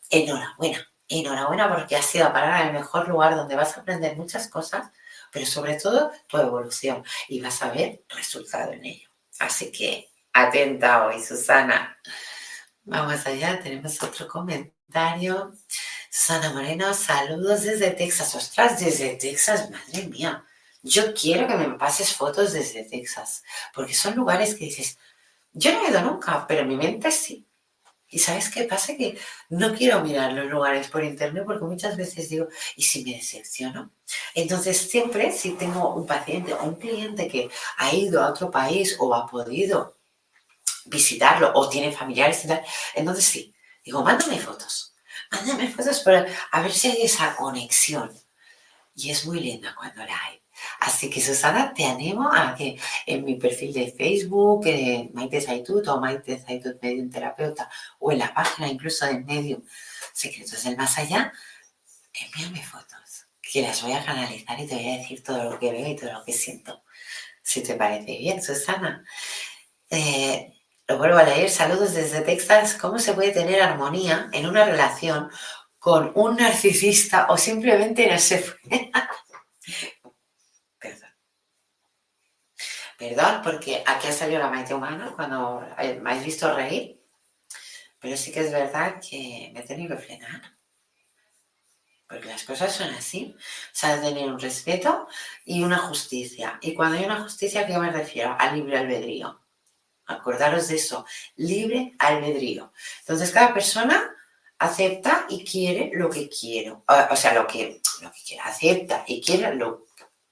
[0.09, 0.87] enhorabuena.
[1.09, 4.89] Enhorabuena porque has ido a parar al mejor lugar donde vas a aprender muchas cosas,
[5.33, 9.09] pero sobre todo tu evolución y vas a ver resultado en ello.
[9.39, 11.97] Así que atenta hoy, Susana.
[12.83, 15.53] Vamos allá, tenemos otro comentario.
[16.09, 18.35] Susana Moreno, saludos desde Texas.
[18.35, 20.43] Ostras, desde Texas, madre mía.
[20.81, 23.43] Yo quiero que me pases fotos desde Texas,
[23.73, 24.97] porque son lugares que dices,
[25.53, 27.47] yo no he ido nunca, pero mi mente sí.
[28.09, 28.95] Y sabes qué pasa?
[28.95, 29.17] Que
[29.49, 33.91] no quiero mirar los lugares por internet porque muchas veces digo, ¿y si me decepciono?
[34.35, 38.97] Entonces siempre si tengo un paciente o un cliente que ha ido a otro país
[38.99, 39.95] o ha podido
[40.85, 42.61] visitarlo o tiene familiares y tal.
[42.95, 44.95] Entonces sí, digo, mándame fotos,
[45.31, 48.11] mándame fotos para a ver si hay esa conexión.
[48.95, 50.43] Y es muy linda cuando la hay.
[50.79, 55.87] Así que Susana, te animo a que en mi perfil de Facebook, eh, Maite Zaitut
[55.87, 57.69] o Maite Zaitut Medium Terapeuta,
[57.99, 59.63] o en la página incluso de Medium
[60.13, 61.33] Secretos del Más Allá,
[62.13, 65.71] envíame fotos, que las voy a canalizar y te voy a decir todo lo que
[65.71, 66.83] veo y todo lo que siento.
[67.41, 69.03] Si te parece bien, Susana.
[69.89, 70.52] Eh,
[70.87, 72.75] lo vuelvo a leer, saludos desde Texas.
[72.75, 75.29] ¿Cómo se puede tener armonía en una relación
[75.79, 78.91] con un narcisista o simplemente no se fue?
[80.79, 81.09] Perdón.
[82.97, 87.01] Perdón, porque aquí ha salido la mente humana cuando me habéis visto reír.
[87.99, 90.41] Pero sí que es verdad que me he tenido que frenar.
[92.05, 93.33] Porque las cosas son así.
[93.37, 93.39] O
[93.71, 95.07] sea, tener un respeto
[95.45, 96.59] y una justicia.
[96.61, 98.35] Y cuando hay una justicia, ¿a qué me refiero?
[98.37, 99.42] Al libre albedrío.
[100.13, 102.71] Acordaros de eso, libre albedrío.
[102.99, 104.15] Entonces cada persona
[104.59, 106.83] acepta y quiere lo que quiero.
[107.09, 109.87] O sea, lo que, lo que acepta y quiere lo,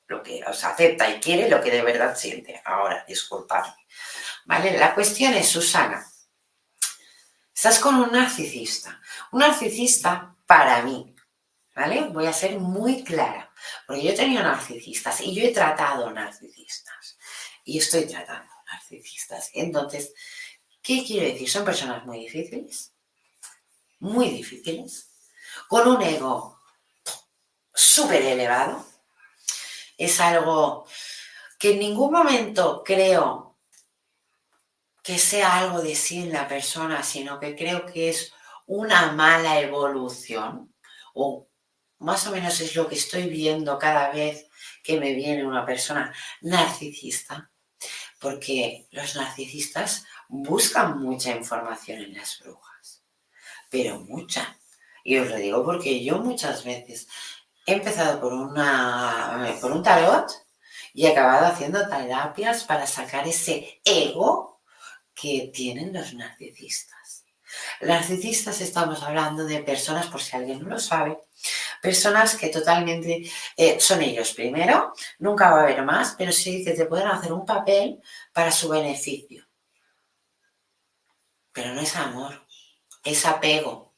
[0.07, 2.61] lo que, o acepta y quiere lo que de verdad siente.
[2.65, 3.75] Ahora, disculpadme.
[4.45, 4.77] ¿Vale?
[4.77, 6.05] La cuestión es, Susana,
[7.61, 8.99] Estás con un narcisista.
[9.31, 11.15] Un narcisista, para mí,
[11.75, 12.01] ¿vale?
[12.09, 13.51] Voy a ser muy clara,
[13.85, 17.19] porque yo he tenido narcisistas y yo he tratado narcisistas
[17.63, 19.51] y estoy tratando narcisistas.
[19.53, 20.13] Entonces,
[20.81, 21.49] ¿qué quiero decir?
[21.49, 22.93] Son personas muy difíciles,
[23.99, 25.09] muy difíciles,
[25.67, 26.59] con un ego
[27.73, 28.85] súper elevado.
[29.97, 30.85] Es algo
[31.59, 33.59] que en ningún momento creo
[35.03, 38.33] que sea algo de sí en la persona, sino que creo que es
[38.65, 40.73] una mala evolución
[41.13, 41.47] o
[41.99, 44.47] más o menos es lo que estoy viendo cada vez
[44.83, 47.50] que me viene una persona narcisista,
[48.21, 53.03] porque los narcisistas buscan mucha información en las brujas,
[53.69, 54.57] pero mucha.
[55.03, 57.07] Y os lo digo porque yo muchas veces
[57.65, 60.31] he empezado por, una, por un tarot
[60.93, 64.61] y he acabado haciendo terapias para sacar ese ego
[65.15, 67.25] que tienen los narcisistas.
[67.81, 71.17] Narcisistas estamos hablando de personas, por si alguien no lo sabe,
[71.81, 76.73] personas que totalmente eh, son ellos primero, nunca va a haber más, pero sí que
[76.73, 79.45] te pueden hacer un papel para su beneficio.
[81.51, 82.45] Pero no es amor,
[83.03, 83.93] es apego.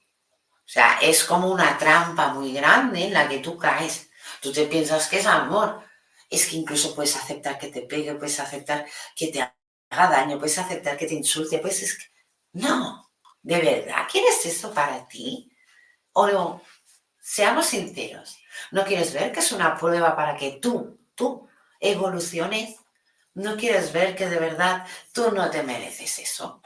[0.66, 4.10] O sea, es como una trampa muy grande en la que tú caes.
[4.42, 5.84] Tú te piensas que es amor.
[6.30, 10.58] Es que incluso puedes aceptar que te pegue, puedes aceptar que te haga daño, puedes
[10.58, 12.06] aceptar que te insulte, pues es que...
[12.54, 15.52] No, de verdad, ¿quieres eso para ti?
[16.14, 16.62] O no,
[17.24, 18.38] seamos sinceros,
[18.72, 21.48] ¿no quieres ver que es una prueba para que tú, tú,
[21.80, 22.76] evoluciones?
[23.34, 26.62] ¿No quieres ver que de verdad tú no te mereces eso?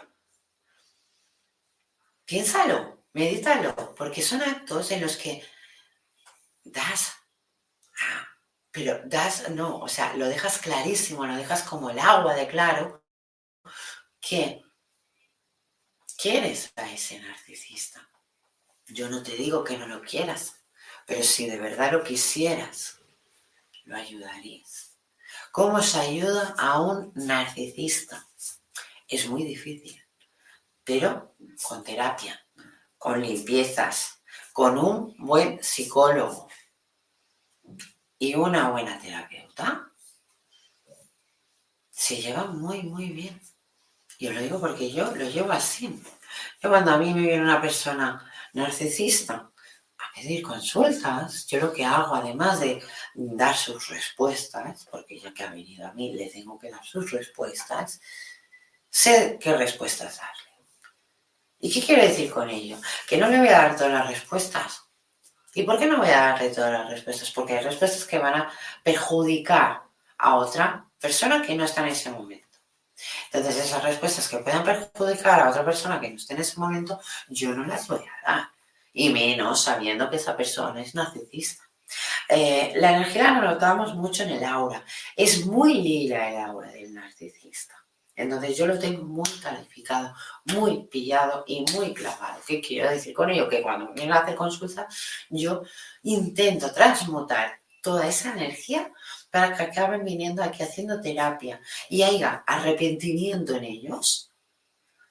[2.26, 5.46] Piénsalo, medítalo, porque son actos en los que
[6.63, 7.13] das,
[8.02, 8.28] ah,
[8.72, 13.06] pero das, no, o sea, lo dejas clarísimo, lo dejas como el agua de claro,
[14.20, 14.63] que
[16.17, 18.10] quieres a ese narcisista.
[18.89, 20.63] Yo no te digo que no lo quieras,
[21.06, 23.00] pero si de verdad lo quisieras,
[23.86, 24.97] lo ayudarías.
[25.52, 28.28] ¿Cómo se ayuda a un narcisista?
[29.08, 30.02] Es muy difícil,
[30.84, 32.45] pero con terapia,
[32.97, 34.21] con limpiezas,
[34.54, 36.47] con un buen psicólogo
[38.17, 39.91] y una buena terapeuta,
[41.89, 43.41] se lleva muy, muy bien.
[44.17, 46.02] Y os lo digo porque yo lo llevo así.
[46.62, 49.52] Yo cuando a mí me viene una persona narcisista
[50.00, 52.82] a pedir consultas, yo lo que hago, además de
[53.15, 57.12] dar sus respuestas, porque ya que ha venido a mí le tengo que dar sus
[57.12, 58.00] respuestas,
[58.89, 60.48] sé qué respuestas darle.
[61.60, 62.78] ¿Y qué quiero decir con ello?
[63.08, 64.84] Que no le voy a dar todas las respuestas.
[65.54, 67.32] ¿Y por qué no voy a darle todas las respuestas?
[67.32, 68.52] Porque hay respuestas que van a
[68.84, 69.82] perjudicar
[70.20, 72.46] a otra persona que no está en ese momento.
[73.31, 76.99] Entonces, esas respuestas que puedan perjudicar a otra persona que no esté en ese momento,
[77.29, 78.49] yo no las voy a dar.
[78.93, 81.63] Y menos sabiendo que esa persona es narcisista.
[82.29, 84.83] Eh, la energía la notamos mucho en el aura.
[85.15, 87.75] Es muy lila el aura del narcisista.
[88.15, 90.13] Entonces yo lo tengo muy calificado,
[90.45, 92.41] muy pillado y muy clavado.
[92.45, 93.47] ¿Qué quiero decir con ello?
[93.47, 94.88] Que cuando me a hacer consulta,
[95.29, 95.62] yo
[96.01, 98.91] intento transmutar toda esa energía
[99.29, 101.59] para que acaben viniendo aquí haciendo terapia
[101.89, 104.31] y haya arrepentimiento en ellos,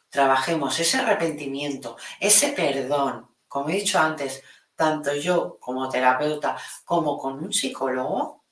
[0.08, 4.42] trabajemos ese arrepentimiento, ese perdón, como he dicho antes,
[4.74, 8.44] tanto yo como terapeuta como con un psicólogo,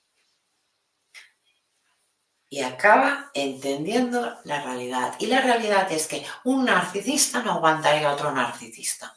[2.55, 5.17] y acaba entendiendo la realidad.
[5.19, 9.17] Y la realidad es que un narcisista no aguantaría a otro narcisista.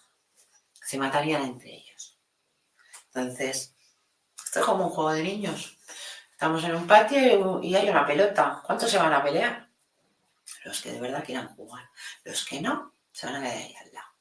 [0.73, 2.17] Se matarían entre ellos.
[3.13, 3.75] Entonces,
[4.43, 5.76] esto es como un juego de niños.
[6.37, 8.61] Estamos en un patio y hay una pelota.
[8.63, 9.71] ¿Cuántos se van a pelear?
[10.65, 11.89] Los que de verdad quieran jugar.
[12.23, 14.11] Los que no, se van a quedar ahí al lado.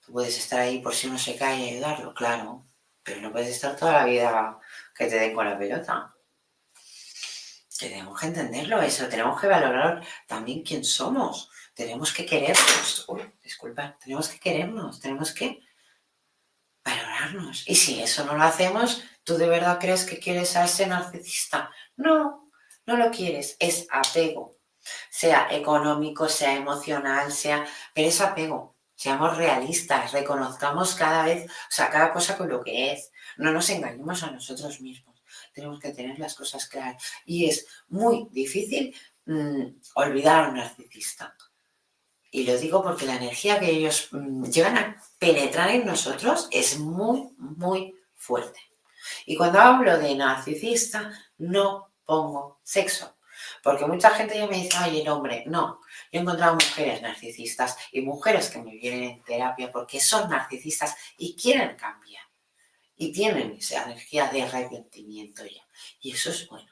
[0.00, 2.64] Tú puedes estar ahí por si uno se cae y ayudarlo, claro.
[3.02, 4.58] Pero no puedes estar toda la vida
[4.94, 6.14] que te den con la pelota.
[7.78, 11.50] Tenemos que entenderlo eso, tenemos que valorar también quién somos.
[11.74, 13.06] Tenemos que querernos.
[13.42, 15.60] disculpa, tenemos que querernos, tenemos que
[16.82, 17.68] valorarnos.
[17.68, 21.70] Y si eso no lo hacemos, ¿Tú de verdad crees que quieres a ese narcisista?
[21.96, 22.50] No,
[22.86, 24.58] no lo quieres, es apego.
[25.10, 27.64] Sea económico, sea emocional, sea...
[27.94, 28.76] Pero es apego.
[28.96, 33.10] Seamos realistas, reconozcamos cada vez, o sea, cada cosa con lo que es.
[33.36, 35.22] No nos engañemos a nosotros mismos.
[35.52, 37.02] Tenemos que tener las cosas claras.
[37.24, 38.94] Y es muy difícil
[39.26, 41.36] mm, olvidar a un narcisista.
[42.30, 46.78] Y lo digo porque la energía que ellos mm, llegan a penetrar en nosotros es
[46.78, 48.71] muy, muy fuerte.
[49.26, 53.16] Y cuando hablo de narcisista, no pongo sexo,
[53.62, 55.44] Porque mucha gente ya me dice, ay, el hombre.
[55.46, 55.80] No,
[56.12, 60.96] yo he encontrado mujeres narcisistas y mujeres que me vienen en terapia porque son narcisistas
[61.16, 62.24] y quieren cambiar.
[62.96, 65.66] Y tienen esa energía de arrepentimiento ya.
[66.00, 66.70] Y eso es bueno.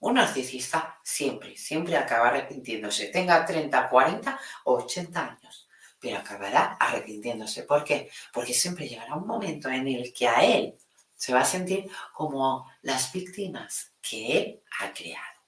[0.00, 5.68] Un narcisista siempre, siempre acaba arrepintiéndose, tenga 30, 40 o 80 años,
[5.98, 7.64] pero acabará arrepintiéndose.
[7.64, 8.10] ¿Por qué?
[8.32, 10.74] Porque siempre llegará un momento en el que a él
[11.20, 15.40] se va a sentir como las víctimas que él ha creado.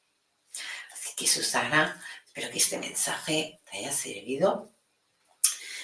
[0.92, 4.70] Así que Susana, espero que este mensaje te haya servido.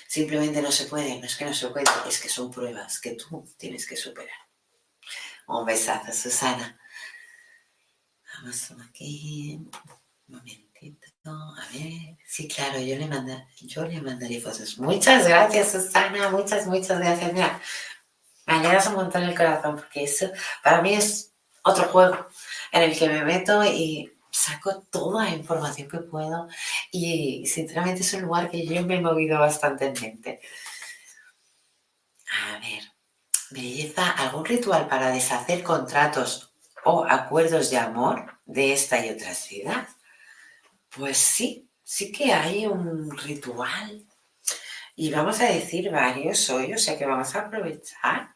[0.06, 3.12] Simplemente no se puede, no es que no se puede, es que son pruebas que
[3.12, 4.36] tú tienes que superar.
[5.46, 6.78] Un besazo, Susana.
[8.34, 9.54] Vamos aquí.
[9.54, 9.70] Un
[10.26, 11.06] momentito.
[11.30, 12.18] A ver.
[12.26, 13.08] Sí, claro, yo le,
[13.62, 14.78] yo le mandaré fotos.
[14.78, 16.28] Muchas gracias, Susana.
[16.28, 17.32] Muchas, muchas gracias.
[17.32, 17.62] Mira,
[18.48, 20.30] me alegras un montón el corazón porque eso
[20.64, 22.26] para mí es otro juego
[22.72, 26.48] en el que me meto y saco toda la información que puedo
[26.90, 30.40] y sinceramente es un lugar que yo me he movido bastante en mente.
[32.32, 32.82] A ver,
[33.50, 39.90] belleza, ¿algún ritual para deshacer contratos o acuerdos de amor de esta y otras vidas?
[40.88, 44.06] Pues sí, sí que hay un ritual.
[44.96, 48.34] Y vamos a decir varios hoy, o sea que vamos a aprovechar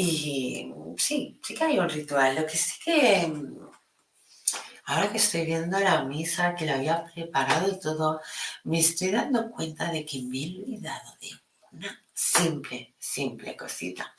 [0.00, 2.36] y sí, sí que hay un ritual.
[2.36, 3.32] Lo que sí que,
[4.84, 8.20] ahora que estoy viendo la misa, que la había preparado y todo,
[8.64, 11.30] me estoy dando cuenta de que me he olvidado de
[11.72, 14.14] una simple, simple cosita.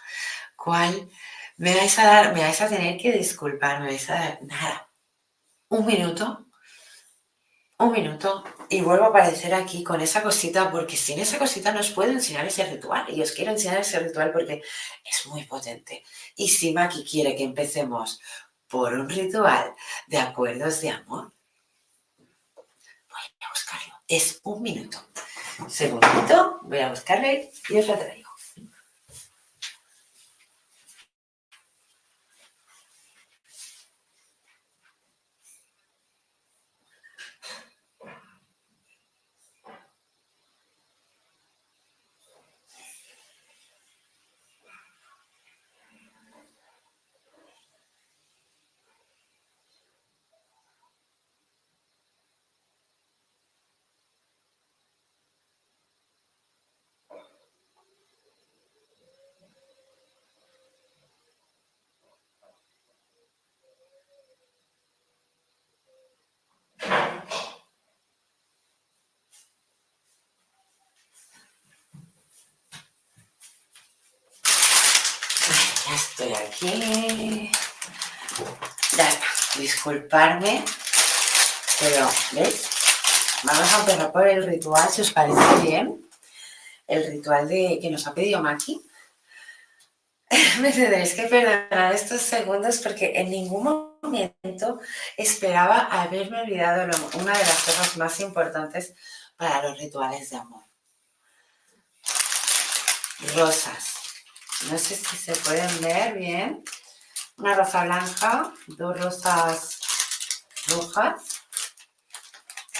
[0.58, 1.10] ¿Cuál?
[1.56, 4.90] Me vais a dar, me vais a tener que disculpar, me vais a dar nada.
[5.70, 6.49] Un minuto
[7.80, 11.80] un minuto y vuelvo a aparecer aquí con esa cosita porque sin esa cosita no
[11.80, 14.62] os puedo enseñar ese ritual y os quiero enseñar ese ritual porque
[15.04, 16.04] es muy potente.
[16.36, 18.20] Y si Maki quiere que empecemos
[18.68, 19.74] por un ritual
[20.08, 21.32] de acuerdos de amor,
[22.18, 23.94] voy a buscarlo.
[24.08, 24.98] Es un minuto.
[25.68, 27.28] Segundito, voy a buscarlo
[27.70, 28.30] y os lo traigo.
[76.20, 77.52] estoy aquí.
[78.98, 79.10] Ya
[79.58, 80.64] disculparme,
[81.80, 82.70] pero ¿veis?
[83.44, 86.06] Vamos a empezar por el ritual, si os parece bien.
[86.88, 88.82] El ritual de que nos ha pedido Maki.
[90.60, 94.80] Me tendréis que perdonar estos segundos porque en ningún momento
[95.18, 98.94] esperaba haberme olvidado una de las cosas más importantes
[99.38, 100.64] para los rituales de amor.
[103.36, 103.99] Rosas.
[104.68, 106.64] No sé si se pueden ver bien.
[107.38, 109.80] Una rosa blanca, dos rosas
[110.68, 111.42] rojas.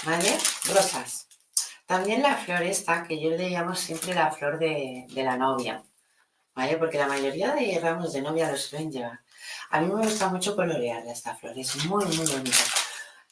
[0.04, 0.38] ¿Vale?
[0.66, 1.26] Rosas.
[1.86, 5.82] También la flor esta, que yo le llamo siempre la flor de, la novia.
[6.54, 6.76] ¿Vale?
[6.76, 9.20] Porque la mayoría de ramos de novia los suelen llevar.
[9.70, 12.58] A mí me gusta mucho colorearla esta flor, es muy, muy bonita.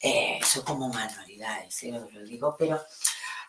[0.01, 2.80] Eh, son como manualidades, si os lo digo, pero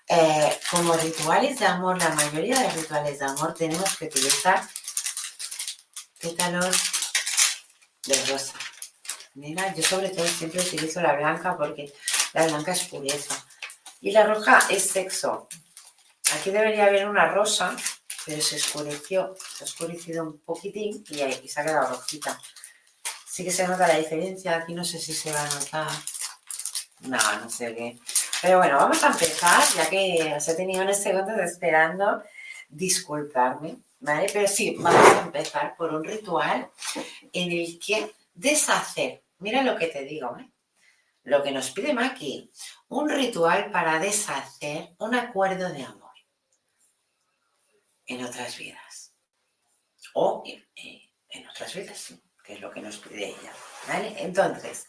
[0.07, 4.61] eh, como rituales de amor, la mayoría de rituales de amor tenemos que utilizar
[6.19, 6.77] pétalos
[8.05, 8.53] de rosa.
[9.35, 11.93] Mira, yo sobre todo siempre utilizo la blanca porque
[12.33, 13.35] la blanca es pureza.
[14.01, 15.47] Y la roja es sexo.
[16.35, 17.75] Aquí debería haber una rosa,
[18.25, 22.39] pero se oscureció, se ha oscurecido un poquitín y, ahí, se ha quedado rojita.
[23.25, 25.91] Sí que se nota la diferencia, aquí no sé si se va a notar.
[27.01, 27.97] No, no sé qué.
[28.41, 32.23] Pero bueno, vamos a empezar, ya que os he tenido unos segundos esperando.
[32.69, 34.27] Disculparme ¿vale?
[34.31, 36.69] Pero sí, vamos a empezar por un ritual
[37.33, 40.49] en el que deshacer, mira lo que te digo, ¿eh?
[41.23, 42.51] lo que nos pide Maki,
[42.87, 46.09] un ritual para deshacer un acuerdo de amor
[48.07, 49.13] en otras vidas.
[50.13, 53.53] O en, otras vidas, que es lo que nos pide ella,
[53.87, 54.15] ¿vale?
[54.17, 54.87] Entonces,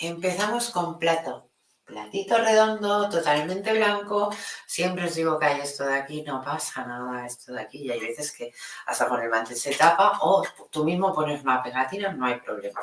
[0.00, 1.47] empezamos con plato
[1.88, 4.30] platito redondo, totalmente blanco.
[4.66, 7.78] Siempre os digo que hay esto de aquí, no pasa nada esto de aquí.
[7.78, 8.52] Y hay veces que
[8.86, 12.80] hasta con el mantel se tapa o tú mismo pones una pegatina, no hay problema.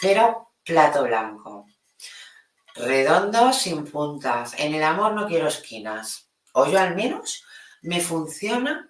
[0.00, 1.66] Pero plato blanco.
[2.76, 4.54] Redondo, sin puntas.
[4.56, 6.28] En el amor no quiero esquinas.
[6.52, 7.44] O yo al menos
[7.82, 8.88] me funciona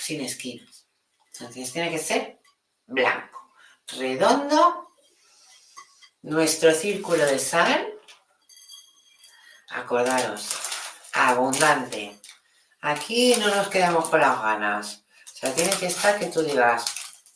[0.00, 0.88] sin esquinas.
[1.32, 2.40] Entonces tiene que ser
[2.86, 3.52] blanco.
[3.98, 4.92] Redondo.
[6.22, 7.93] Nuestro círculo de sal.
[9.74, 10.50] Acordaros.
[11.14, 12.16] Abundante.
[12.80, 15.04] Aquí no nos quedamos con las ganas.
[15.32, 16.84] O sea, tiene que estar que tú digas,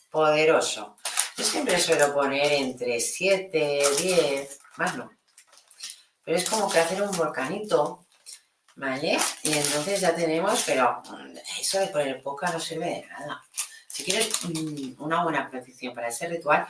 [0.08, 0.96] poderoso.
[1.36, 5.10] Yo siempre suelo poner entre 7, 10, más no.
[6.22, 8.06] Pero es como que hacer un volcanito,
[8.76, 9.18] ¿vale?
[9.42, 11.02] Y entonces ya tenemos, pero
[11.60, 13.44] eso de poner poca no sirve de nada.
[13.88, 16.68] Si quieres mm, una buena protección para ese ritual,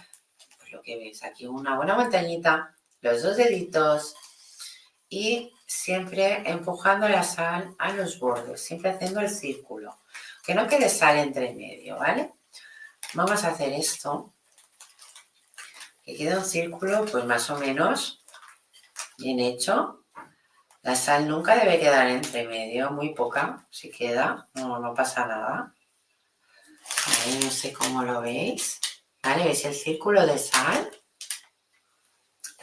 [0.58, 4.14] pues lo que ves aquí, una buena montañita, los dos deditos
[5.08, 9.98] y siempre empujando la sal a los bordes, siempre haciendo el círculo.
[10.44, 12.34] Que no quede sal entre medio, ¿vale?
[13.14, 14.34] Vamos a hacer esto
[16.04, 18.24] que queda un círculo pues más o menos
[19.18, 20.04] bien hecho.
[20.82, 25.74] La sal nunca debe quedar entre medio, muy poca, si queda, no, no pasa nada.
[27.42, 28.80] No sé cómo lo veis.
[29.22, 29.44] ¿Vale?
[29.44, 30.90] ¿Veis el círculo de sal?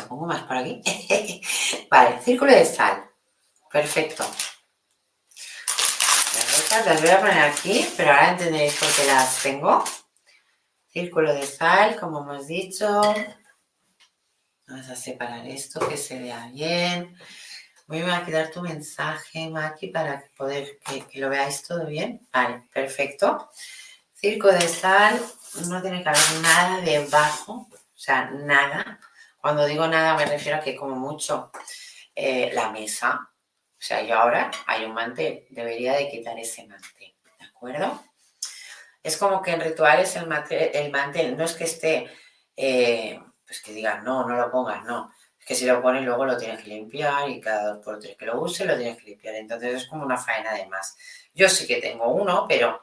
[0.08, 0.82] Pongo más por aquí.
[1.90, 3.10] vale, círculo de sal.
[3.72, 4.26] Perfecto.
[6.72, 9.84] Las las voy a poner aquí, pero ahora entenderéis por qué las tengo.
[10.88, 13.02] Círculo de sal, como hemos dicho.
[14.68, 17.16] Vamos a separar esto, que se vea bien.
[17.88, 22.28] Voy a quitar tu mensaje, Maki, para poder que, lo veáis todo bien.
[22.34, 23.52] Vale, perfecto.
[24.14, 25.22] Circo de sal,
[25.68, 29.00] no tiene que haber nada debajo, o sea, nada.
[29.46, 31.52] Cuando digo nada me refiero a que como mucho
[32.16, 37.14] eh, la mesa, o sea, yo ahora hay un mantel, debería de quitar ese mantel,
[37.40, 38.04] ¿de acuerdo?
[39.04, 42.10] Es como que en rituales el mantel, no es que esté,
[42.58, 45.14] eh, pues que digan, no, no lo pongas, no.
[45.40, 48.18] Es que si lo pones luego lo tienes que limpiar y cada dos por tres
[48.18, 49.36] que lo use lo tienes que limpiar.
[49.36, 50.98] Entonces es como una faena de más.
[51.36, 52.82] Yo sí que tengo uno, pero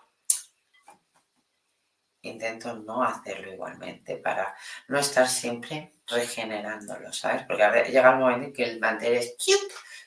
[2.23, 4.55] intento no hacerlo igualmente para
[4.89, 7.43] no estar siempre regenerándolo, ¿sabes?
[7.47, 9.37] Porque llega el momento en que el mantel es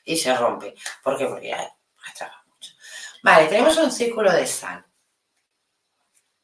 [0.04, 0.74] y se rompe.
[1.02, 1.26] ¿Por qué?
[1.26, 2.72] Porque ya ha mucho.
[3.22, 4.84] Vale, tenemos un círculo de sal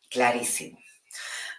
[0.08, 0.78] clarísimo.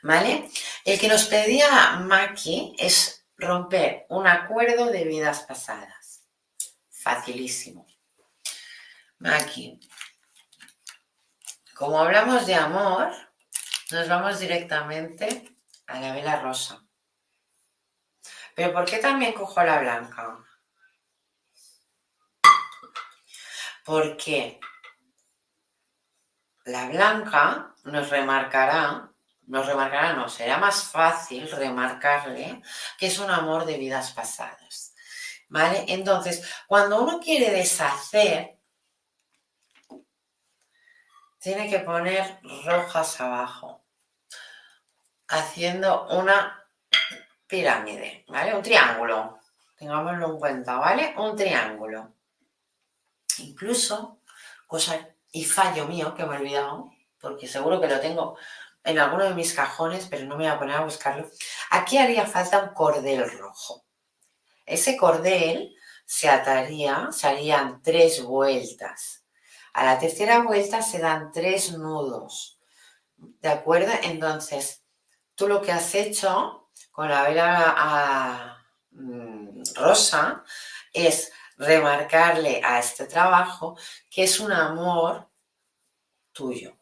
[0.03, 0.49] ¿Vale?
[0.83, 6.23] El que nos pedía Maki es romper un acuerdo de vidas pasadas.
[6.89, 7.87] Facilísimo.
[9.19, 9.79] Maki,
[11.73, 13.11] como hablamos de amor,
[13.93, 15.55] nos vamos directamente
[15.87, 16.83] a la vela rosa.
[18.55, 20.39] Pero ¿por qué también cojo la blanca?
[23.85, 24.59] Porque
[26.65, 29.11] la blanca nos remarcará,
[29.47, 32.61] nos remarcará, no, será más fácil remarcarle
[32.97, 34.95] que es un amor de vidas pasadas.
[35.49, 35.85] ¿Vale?
[35.87, 38.57] Entonces, cuando uno quiere deshacer,
[41.37, 43.82] tiene que poner rojas abajo,
[45.33, 46.65] haciendo una
[47.47, 48.55] pirámide, ¿vale?
[48.55, 49.39] Un triángulo,
[49.77, 51.13] tengámoslo en cuenta, ¿vale?
[51.17, 52.13] Un triángulo.
[53.39, 54.19] Incluso,
[54.67, 58.37] cosa y fallo mío que me he olvidado, porque seguro que lo tengo
[58.83, 61.29] en alguno de mis cajones, pero no me voy a poner a buscarlo.
[61.71, 63.83] Aquí haría falta un cordel rojo.
[64.65, 65.75] Ese cordel
[66.05, 69.23] se ataría, se harían tres vueltas.
[69.73, 72.59] A la tercera vuelta se dan tres nudos.
[73.17, 73.91] ¿De acuerdo?
[74.03, 74.82] Entonces,
[75.35, 78.57] tú lo que has hecho con la vela
[78.91, 80.43] mm, rosa
[80.91, 83.77] es remarcarle a este trabajo
[84.09, 85.29] que es un amor
[86.31, 86.77] tuyo.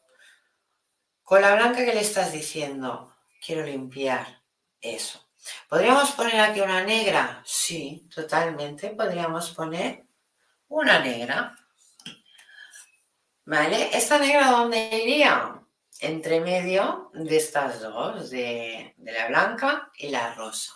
[1.23, 4.43] Con la blanca que le estás diciendo, quiero limpiar
[4.81, 5.29] eso.
[5.67, 7.41] ¿Podríamos poner aquí una negra?
[7.45, 8.89] Sí, totalmente.
[8.89, 10.05] Podríamos poner
[10.67, 11.57] una negra.
[13.45, 13.89] ¿Vale?
[13.95, 15.60] ¿Esta negra dónde iría?
[15.99, 20.73] Entre medio de estas dos, de, la blanca y la rosa.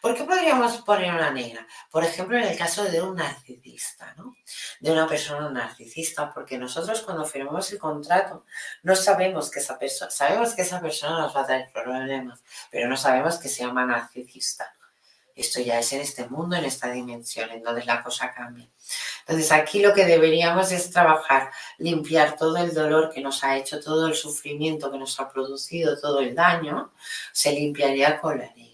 [0.00, 1.66] ¿Por qué podríamos poner una negra?
[1.90, 4.34] Por ejemplo, en el caso de un narcisista, ¿no?
[4.80, 8.44] De una persona narcisista, porque nosotros cuando firmamos el contrato
[8.82, 12.88] no sabemos que esa persona, sabemos que esa persona nos va a dar problemas, pero
[12.88, 14.74] no sabemos que se llama narcisista.
[15.34, 18.68] Esto ya es en este mundo, en esta dimensión, en donde la cosa cambia.
[19.20, 23.80] Entonces aquí lo que deberíamos es trabajar, limpiar todo el dolor que nos ha hecho,
[23.80, 26.92] todo el sufrimiento que nos ha producido, todo el daño,
[27.32, 28.72] se limpiaría con la negra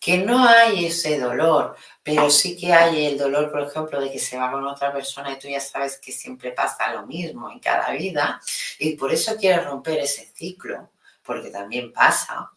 [0.00, 4.18] que no hay ese dolor, pero sí que hay el dolor, por ejemplo, de que
[4.18, 7.60] se va con otra persona y tú ya sabes que siempre pasa lo mismo en
[7.60, 8.40] cada vida
[8.78, 10.90] y por eso quieres romper ese ciclo,
[11.22, 12.50] porque también pasa,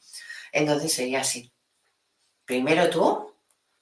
[0.53, 1.52] entonces sería así.
[2.45, 3.35] Primero tú,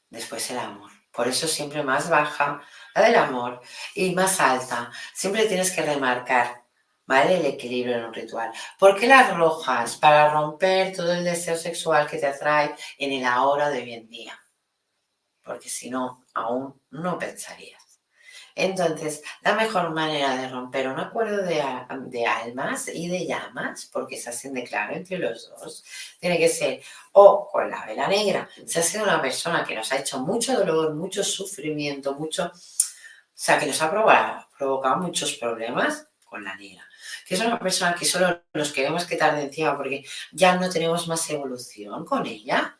[0.10, 0.92] después el amor.
[1.12, 2.62] Por eso siempre más baja
[2.96, 3.62] la del amor
[3.96, 4.92] y más alta.
[5.14, 6.64] Siempre tienes que remarcar,
[7.06, 7.38] ¿vale?
[7.38, 8.52] El equilibrio en un ritual.
[8.80, 9.98] ¿Por qué las rojas?
[9.98, 14.08] Para romper todo el deseo sexual que te atrae en el ahora de hoy en
[14.08, 14.40] día.
[15.44, 17.81] Porque si no, aún no pensarías.
[18.56, 21.62] Entonces, la mejor manera de romper un acuerdo de,
[22.26, 25.84] almas y de llamas, porque se hacen de claro entre los dos,
[26.20, 26.82] tiene que ser
[27.14, 28.50] o con la vela negra.
[28.66, 32.52] Si ha sido una persona que nos ha hecho mucho dolor, mucho sufrimiento, mucho, o
[33.34, 36.88] sea, que nos ha provocado, provocado muchos problemas, con la negra.
[37.28, 41.06] Que es una persona que solo nos queremos quitar de encima porque ya no tenemos
[41.10, 42.80] más evolución con ella,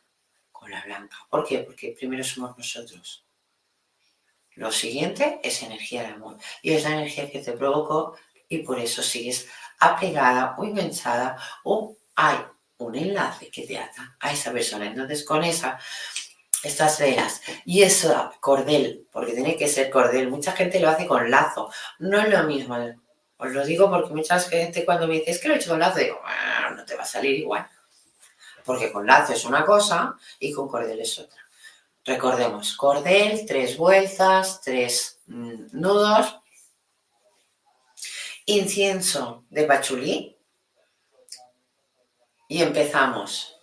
[0.50, 1.18] con la blanca.
[1.28, 1.58] ¿Por qué?
[1.58, 3.26] Porque primero somos nosotros.
[4.62, 8.14] Lo siguiente es energía de amor y es la energía que te provocó
[8.48, 9.48] y por eso sigues
[9.80, 12.36] apegada o enganchada o hay
[12.76, 14.86] un enlace que te ata a esa persona.
[14.86, 15.80] Entonces con esa,
[16.62, 21.28] estas velas y eso cordel, porque tiene que ser cordel, mucha gente lo hace con
[21.28, 22.76] lazo, no es lo mismo.
[23.38, 25.80] Os lo digo porque mucha gente cuando me dice es que lo he hecho con
[25.80, 27.68] lazo, digo, ah, no te va a salir igual.
[28.64, 31.42] Porque con lazo es una cosa y con cordel es otra.
[32.04, 36.36] Recordemos, cordel, tres vueltas, tres mm, nudos,
[38.46, 40.36] incienso de pachulí
[42.48, 43.56] y empezamos.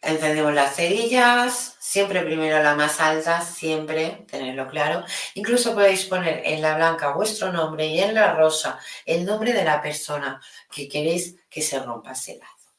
[0.00, 5.04] Encendemos las cerillas, siempre primero la más alta, siempre tenerlo claro.
[5.34, 9.64] Incluso podéis poner en la blanca vuestro nombre y en la rosa el nombre de
[9.64, 10.40] la persona
[10.70, 12.74] que queréis que se rompa ese lazo.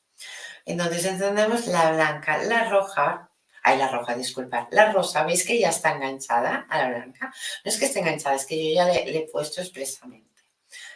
[0.65, 3.26] Entonces encendemos la blanca, la roja
[3.67, 4.67] Ay, la roja, disculpad.
[4.71, 7.33] La rosa, ¿veis que ya está enganchada a la blanca?
[7.65, 10.41] No es que esté enganchada, es que yo ya le, he puesto expresamente.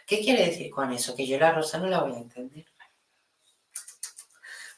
[0.08, 1.14] ¿Qué quiere decir con eso?
[1.14, 2.66] Que yo la rosa no la voy a entender.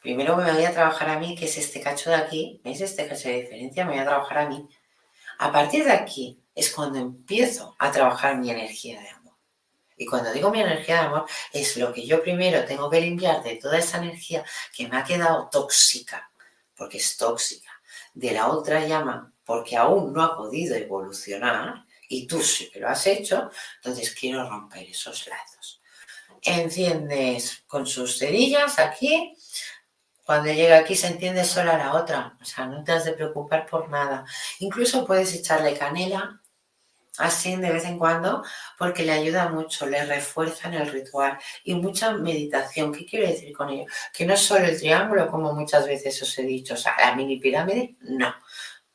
[0.02, 2.60] Primero me voy a trabajar a mí, que es este cacho de aquí.
[2.64, 3.86] ¿Veis este cacho de diferencia?
[3.86, 4.68] Me voy a trabajar a mí.
[5.38, 9.36] A partir de aquí es cuando empiezo a trabajar mi energía de amor.
[9.98, 13.44] Y cuando digo mi energía de amor, es lo que yo primero tengo que limpiar
[13.44, 14.44] de toda esa energía
[14.76, 16.32] que me ha quedado tóxica,
[16.76, 17.73] porque es tóxica
[18.14, 22.90] de la otra llama porque aún no ha podido evolucionar y tú sí que lo
[22.90, 25.82] has hecho, entonces quiero romper esos lazos.
[26.42, 29.36] Enciendes con sus cerillas aquí,
[30.26, 33.66] cuando llega aquí se enciende sola la otra, o sea, no te has de preocupar
[33.66, 34.26] por nada.
[34.60, 36.42] Incluso puedes echarle canela
[37.18, 38.44] así de vez en cuando,
[38.78, 42.92] porque le ayuda mucho, le refuerza en el ritual y mucha meditación.
[42.92, 43.86] ¿Qué quiero decir con ello?
[44.14, 47.16] Que no es solo el triángulo, como muchas veces os he dicho, o sea, la
[47.16, 48.34] mini pirámide, no.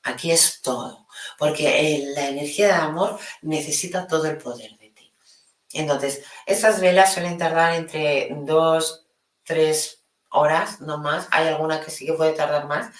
[0.03, 1.07] Aquí es todo,
[1.39, 5.13] porque la energía de amor necesita todo el poder de ti.
[5.73, 9.07] Entonces, estas velas suelen tardar entre dos,
[9.45, 11.27] tres horas, no más.
[11.31, 12.91] Hay alguna que sí que puede tardar más,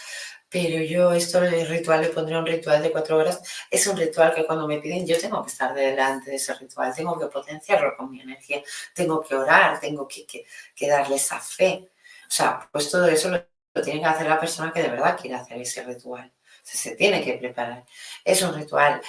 [0.49, 3.41] pero yo esto del ritual le pondría un ritual de cuatro horas.
[3.71, 6.95] Es un ritual que cuando me piden yo tengo que estar delante de ese ritual,
[6.95, 8.63] tengo que potenciarlo con mi energía,
[8.95, 11.91] tengo que orar, tengo que, que, darle esa fe.
[12.29, 13.45] O sea, pues todo eso lo,
[13.83, 16.33] tiene que hacer la persona que de verdad quiere hacer ese ritual.
[16.63, 17.85] se tiene que preparar.
[18.25, 19.01] Es un ritual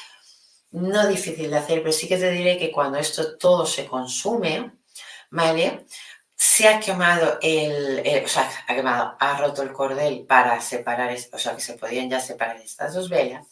[0.71, 4.71] no difícil de hacer, pero sí que te diré que cuando esto todo se consume,
[5.31, 5.85] ¿vale?
[6.41, 11.37] Se ha quemado el, o sea, ha quemado, ha roto el cordel para separar, o
[11.37, 13.45] sea, que se podían ya separar estas dos velas,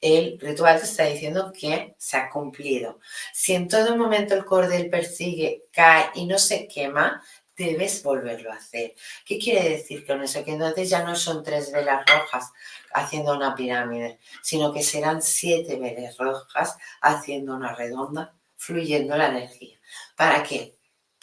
[0.00, 2.98] el ritual te está diciendo que se ha cumplido.
[3.32, 7.22] Si en todo momento el cordel persigue, cae y no se quema,
[7.56, 8.94] debes volverlo a hacer.
[9.24, 10.44] ¿Qué quiere decir con eso?
[10.44, 12.50] Que entonces ya no son tres velas rojas
[12.94, 19.78] haciendo una pirámide, sino que serán siete velas rojas haciendo una redonda, fluyendo la energía.
[20.16, 20.77] ¿Para qué?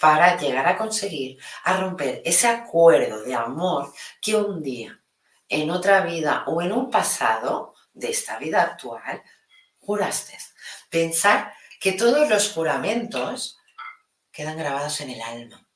[0.06, 3.92] Para llegar a conseguir, a romper ese acuerdo de amor
[4.22, 5.02] que un día,
[5.50, 9.24] en otra vida o en un pasado de esta vida actual,
[9.80, 10.38] juraste.
[10.92, 13.58] Pensar que todos los juramentos
[14.32, 15.68] quedan grabados en el alma.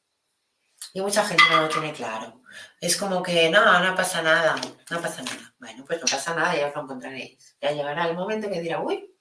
[0.94, 2.44] Y mucha gente no lo tiene claro.
[2.80, 4.62] Es como que no, no pasa nada,
[4.92, 5.56] no pasa nada.
[5.58, 7.58] Bueno, pues no pasa nada, ya os lo encontraréis.
[7.60, 9.12] Ya llegará el momento que dirá, uy,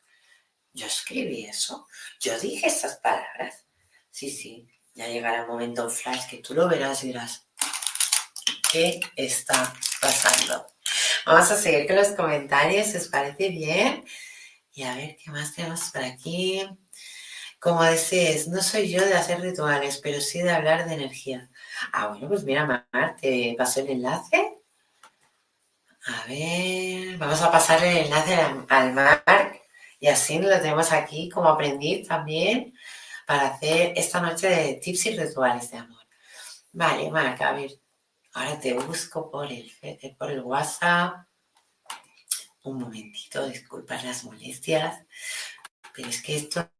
[0.74, 1.86] yo escribí eso,
[2.20, 3.64] yo dije esas palabras.
[4.11, 4.68] Sí, sí,
[4.99, 7.46] ya llegará el momento flash que tú lo verás y dirás,
[8.72, 10.66] ¿qué está pasando?
[11.24, 14.05] Vamos a seguir con los comentarios, ¿os parece bien?
[14.72, 16.68] Y a ver qué más tenemos por aquí.
[17.61, 21.49] Como decís, no soy yo de hacer rituales, pero sí de hablar de energía.
[21.92, 24.59] Ah, bueno, pues mira, Mar, te paso el enlace.
[26.07, 28.36] A ver, vamos a pasar el enlace
[28.68, 29.61] al Mar
[30.01, 32.74] y así lo tenemos aquí como aprendiz también
[33.29, 36.01] para hacer esta noche de tips y rituales de amor.
[36.72, 37.79] Vale, Marca, a ver,
[38.33, 39.68] Ahora te busco por el,
[40.16, 41.26] por el WhatsApp.
[42.62, 45.03] Un momentito, disculpas las molestias.
[45.93, 46.70] Pero es que esto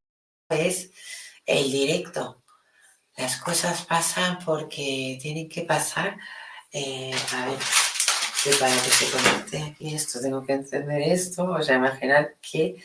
[0.49, 0.93] es
[1.45, 2.45] el directo.
[3.17, 6.17] Las cosas pasan porque tienen que pasar.
[6.71, 7.59] Eh, a ver,
[8.61, 11.45] para que se conecte aquí esto, tengo que encender esto.
[11.45, 12.81] O sea, imaginar que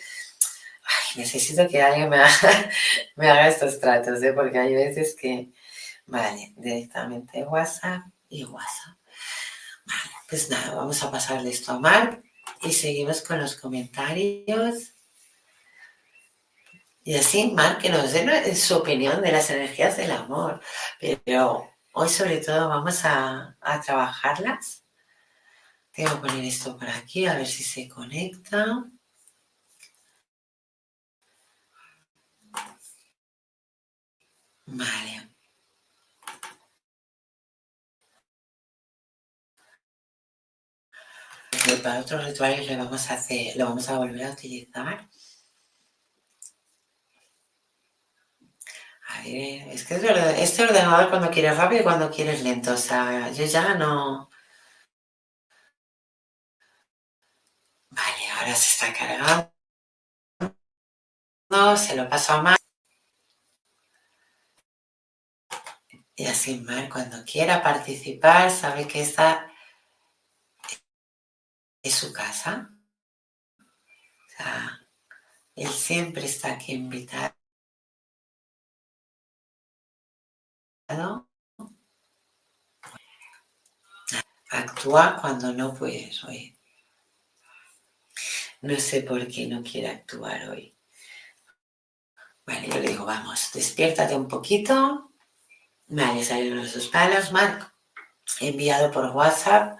[1.15, 2.69] necesito que alguien me haga,
[3.15, 4.33] me haga estos tratos, ¿eh?
[4.33, 5.51] porque hay veces que,
[6.05, 8.97] vale, directamente WhatsApp y WhatsApp.
[9.85, 12.23] Vale, pues nada, vamos a pasarle esto a Mark
[12.61, 14.93] y seguimos con los comentarios.
[17.05, 20.61] Y así Mark que nos dé su opinión de las energías del amor.
[20.99, 24.85] Pero hoy sobre todo vamos a, a trabajarlas.
[25.91, 28.85] Tengo que poner esto por aquí a ver si se conecta.
[34.67, 35.33] Vale.
[41.81, 45.09] para otros rituales lo vamos a hacer, lo vamos a volver a utilizar.
[49.07, 52.73] A ver, es que es verdad, este ordenador cuando quieres rápido y cuando quieres lento,
[52.73, 54.29] o sea, yo ya no...
[57.91, 59.53] Vale, ahora se está cargando.
[61.77, 62.62] Se lo paso a más.
[66.15, 69.51] Y así Mar, cuando quiera participar, sabe que esta
[71.81, 72.69] es su casa.
[73.59, 74.87] O sea,
[75.55, 77.35] él siempre está aquí invitado.
[84.51, 86.55] Actúa cuando no puedes hoy.
[88.61, 90.77] No sé por qué no quiere actuar hoy.
[92.45, 95.12] Vale, yo le digo, vamos, despiértate un poquito
[95.87, 97.71] Vale, salieron los dos palos, Marc.
[98.39, 99.77] Enviado por WhatsApp.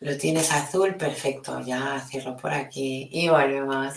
[0.00, 1.60] Lo tienes azul, perfecto.
[1.60, 3.94] Ya cierro por aquí y volvemos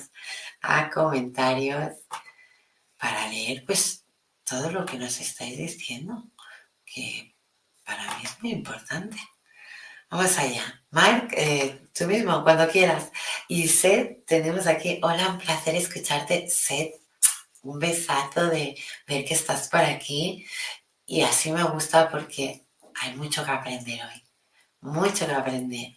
[0.61, 1.93] a comentarios
[2.97, 4.05] para leer pues
[4.43, 6.23] todo lo que nos estáis diciendo,
[6.85, 7.35] que
[7.85, 9.17] para mí es muy importante.
[10.09, 10.85] Vamos allá.
[10.91, 13.11] Marc, eh, tú mismo, cuando quieras.
[13.49, 16.47] Y Seth, tenemos aquí, hola, un placer escucharte.
[16.49, 16.95] Seth,
[17.63, 20.45] un besazo de ver que estás por aquí
[21.07, 22.67] y así me gusta porque
[23.01, 24.23] hay mucho que aprender hoy.
[24.81, 25.93] Mucho que aprender.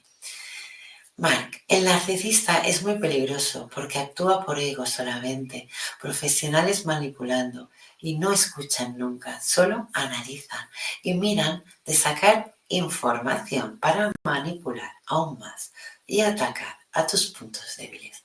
[1.16, 5.68] Mark, el narcisista es muy peligroso porque actúa por ego solamente,
[6.00, 10.66] profesionales manipulando y no escuchan nunca, solo analizan
[11.02, 15.72] y miran de sacar información para manipular aún más
[16.06, 18.24] y atacar a tus puntos débiles.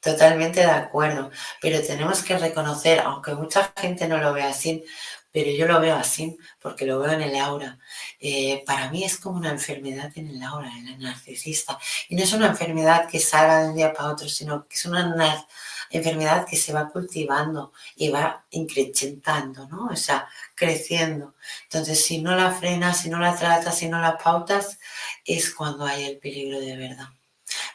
[0.00, 1.30] Totalmente de acuerdo,
[1.60, 4.84] pero tenemos que reconocer, aunque mucha gente no lo vea así,
[5.32, 7.78] pero yo lo veo así porque lo veo en el aura.
[8.20, 11.78] Eh, para mí es como una enfermedad en el aura, en el narcisista.
[12.08, 14.84] Y no es una enfermedad que salga de un día para otro, sino que es
[14.86, 15.46] una
[15.90, 19.86] enfermedad que se va cultivando y va incrementando, ¿no?
[19.86, 21.34] O sea, creciendo.
[21.64, 24.78] Entonces, si no la frenas, si no la tratas, si no la pautas,
[25.24, 27.08] es cuando hay el peligro de verdad.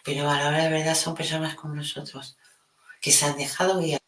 [0.03, 2.37] Pero a la hora de verdad son personas como nosotros,
[3.01, 4.01] que se han dejado guiar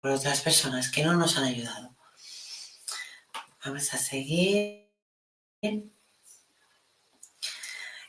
[0.00, 1.93] por otras personas que no nos han ayudado.
[3.64, 4.90] Vamos a seguir.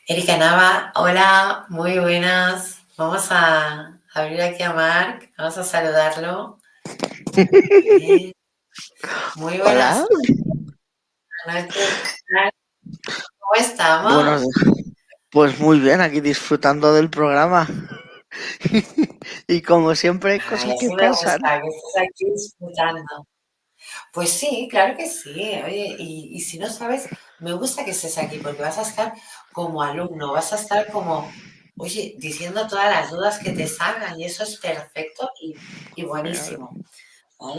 [0.06, 2.80] Erika Nava, hola, muy buenas.
[2.98, 6.58] Vamos a abrir aquí a Marc, vamos a saludarlo.
[9.36, 10.06] Muy buenas.
[13.38, 14.44] ¿Cómo estamos?
[15.30, 17.66] pues muy bien, aquí disfrutando del programa.
[19.46, 21.40] y como siempre, hay cosas que pasan.
[21.40, 23.26] que aquí disfrutando.
[24.16, 25.30] Pues sí, claro que sí.
[25.62, 27.06] Oye, y, si no sabes,
[27.38, 29.12] me gusta que estés aquí porque vas a estar
[29.52, 31.30] como alumno, vas a estar como,
[31.76, 35.28] oye, diciendo todas las dudas que te salgan y eso es perfecto
[35.94, 36.70] y, buenísimo.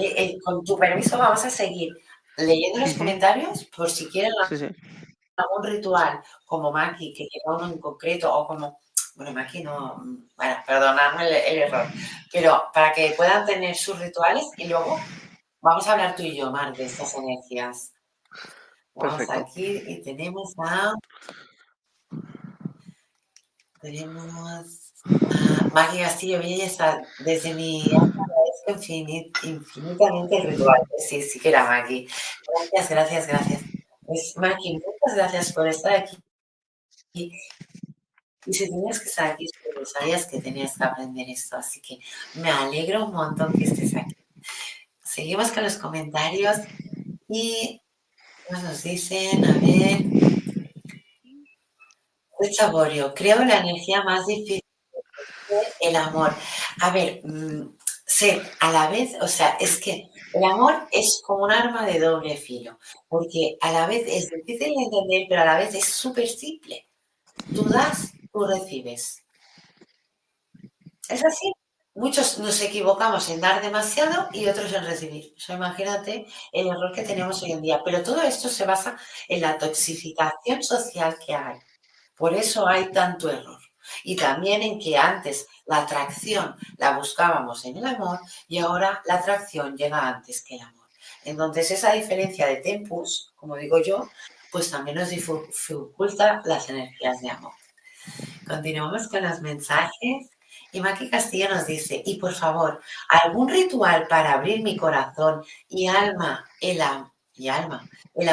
[0.01, 1.95] Eh, con tu permiso vamos a seguir
[2.37, 4.31] leyendo los comentarios por si quieren
[5.35, 8.79] algún ritual como Maki, que quiera uno en concreto o como...
[9.13, 10.03] Bueno, Maki no,
[10.35, 11.85] bueno, perdonadme el error,
[12.31, 14.99] pero para que puedan tener sus rituales y luego
[15.69, 17.91] Vamos a hablar tú y yo, Mar, de estas energías.
[18.95, 20.93] Vamos aquí y tenemos a.
[23.81, 24.63] Tenemos a
[25.73, 27.01] Maggie Castillo Belleza.
[27.19, 30.81] Desde mi agradezco infinitamente el ritual.
[30.99, 32.07] Sí, sí que era Maggie.
[32.47, 33.61] Gracias, gracias, gracias.
[34.05, 36.17] Pues Maggie, muchas gracias por estar aquí.
[37.11, 37.33] Y,
[38.53, 39.47] si tenías que estar aquí,
[39.83, 41.57] sabías que tenías que aprender esto.
[41.57, 41.99] Así que
[42.35, 44.15] me alegro un montón que estés aquí.
[45.17, 46.57] Seguimos con los comentarios
[47.27, 47.81] y
[48.51, 49.97] nos dicen, a ver,
[52.53, 54.61] Saborio, creo la energía más difícil
[55.79, 56.35] el amor.
[56.81, 61.45] A ver, mm, sé, a la vez, o sea, es que el amor es como
[61.45, 65.45] un arma de doble filo, porque a la vez es difícil de entender, pero a
[65.45, 66.87] la vez es súper simple.
[67.55, 69.23] Tú das, tú recibes.
[71.09, 71.56] Es así.
[71.97, 75.33] Muchos nos equivocamos en dar demasiado y otros en recibir.
[75.49, 77.81] Imagínate el error que tenemos hoy en día.
[77.83, 81.57] Pero todo esto se basa en la toxificación social que hay.
[82.15, 83.59] Por eso hay tanto error.
[84.03, 89.15] Y también en que antes la atracción la buscábamos en el amor y ahora la
[89.15, 90.85] atracción llega antes que el amor.
[91.25, 94.07] Entonces esa diferencia de tempus, como digo yo,
[94.51, 97.53] pues también nos dificulta las energías de amor.
[98.47, 100.36] Continuamos con los mensajes.
[100.71, 105.87] Y Maki Castillo nos dice, y por favor, algún ritual para abrir mi corazón y
[105.87, 106.81] alma, el,
[107.33, 108.29] y alma, el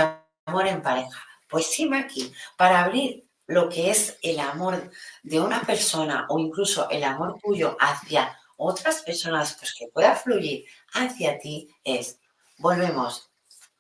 [0.47, 1.25] amor en pareja.
[1.49, 4.91] Pues sí, Maki, para abrir lo que es el amor
[5.23, 10.65] de una persona o incluso el amor tuyo hacia otras personas, pues que pueda fluir
[10.95, 12.19] hacia ti, es,
[12.59, 13.31] volvemos,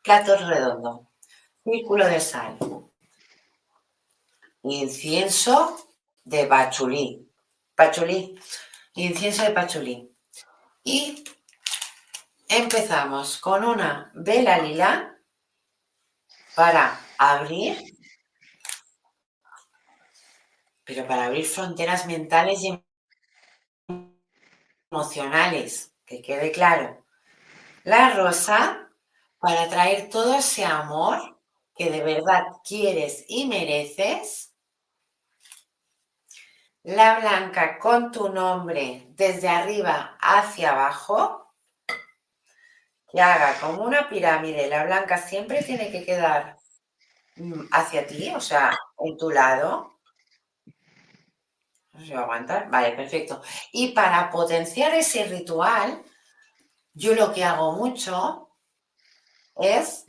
[0.02, 1.08] plato redondo,
[1.62, 2.58] círculo de sal,
[4.62, 5.78] incienso
[6.24, 7.23] de pachulí,
[7.74, 8.38] pachulí,
[8.94, 10.10] incienso de pachulí.
[10.82, 11.24] Y
[12.48, 15.18] empezamos con una vela lila
[16.54, 17.94] para abrir
[20.84, 22.84] pero para abrir fronteras mentales y
[24.90, 27.04] emocionales, que quede claro.
[27.84, 28.90] La rosa
[29.38, 31.40] para traer todo ese amor
[31.74, 34.53] que de verdad quieres y mereces.
[36.84, 41.54] La blanca con tu nombre desde arriba hacia abajo,
[43.10, 44.68] que haga como una pirámide.
[44.68, 46.58] La blanca siempre tiene que quedar
[47.36, 49.98] mm, hacia ti, o sea, en tu lado.
[51.92, 52.68] No se va a aguantar.
[52.68, 53.42] Vale, perfecto.
[53.72, 56.02] Y para potenciar ese ritual,
[56.92, 58.50] yo lo que hago mucho
[59.56, 60.04] es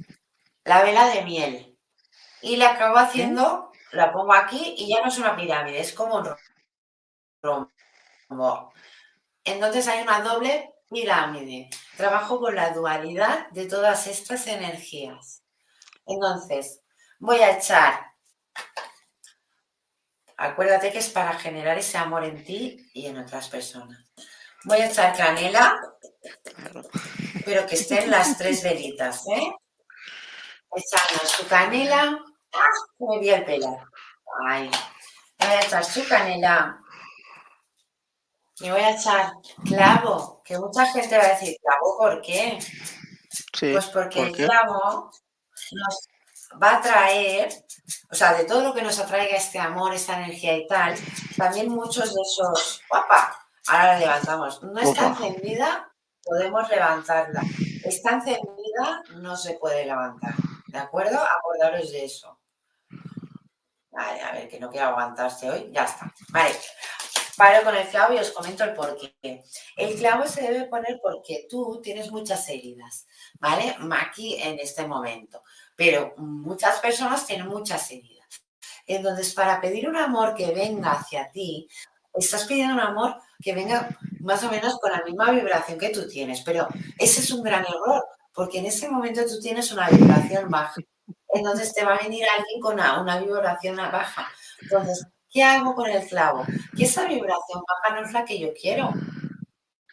[0.65, 1.77] la vela de miel.
[2.41, 6.15] Y la acabo haciendo, la pongo aquí y ya no es una pirámide, es como
[6.15, 6.35] un
[9.43, 11.69] Entonces hay una doble pirámide.
[11.97, 15.43] Trabajo con la dualidad de todas estas energías.
[16.05, 16.81] Entonces,
[17.19, 18.15] voy a echar
[20.37, 24.11] Acuérdate que es para generar ese amor en ti y en otras personas.
[24.65, 25.79] Voy a echar canela,
[27.45, 29.53] pero que estén las tres velitas, ¿eh?
[30.75, 32.19] Echando su canela.
[32.53, 32.59] ¡Ah!
[32.99, 33.77] Me vi el pelo.
[34.45, 34.69] Ay.
[35.39, 36.81] Voy a echar su canela.
[38.59, 39.33] Y voy a echar
[39.65, 42.59] clavo, que mucha gente va a decir, clavo, ¿por qué?
[43.59, 45.11] pues porque el clavo
[45.71, 46.07] nos
[46.61, 47.49] va a traer,
[48.09, 50.95] o sea, de todo lo que nos atraiga este amor, esta energía y tal,
[51.35, 55.91] también muchos de esos, guapa, ahora la levantamos, no está encendida,
[56.23, 57.41] podemos levantarla.
[57.83, 60.33] Está encendida, no se puede levantar.
[60.67, 61.19] ¿De acuerdo?
[61.19, 62.39] Acordaros de eso.
[63.91, 65.69] Vale, a ver, que no quiero aguantarse hoy.
[65.71, 66.11] Ya está.
[66.29, 66.55] Vale.
[67.37, 69.15] Paro con el clavo y os comento el porqué.
[69.75, 73.05] El clavo se debe poner porque tú tienes muchas heridas,
[73.39, 73.75] ¿vale?
[73.91, 75.43] Aquí en este momento
[75.75, 78.25] pero muchas personas tienen muchas heridas.
[78.87, 81.67] Entonces, para pedir un amor que venga hacia ti,
[82.13, 86.07] estás pidiendo un amor que venga más o menos con la misma vibración que tú
[86.07, 86.67] tienes, pero
[86.97, 90.81] ese es un gran error, porque en ese momento tú tienes una vibración baja.
[91.33, 94.29] Entonces te va a venir alguien con una, una vibración baja.
[94.61, 95.05] Entonces,
[95.35, 96.45] ¿qué hago con el clavo?
[96.77, 98.89] Que esa vibración baja no es la que yo quiero.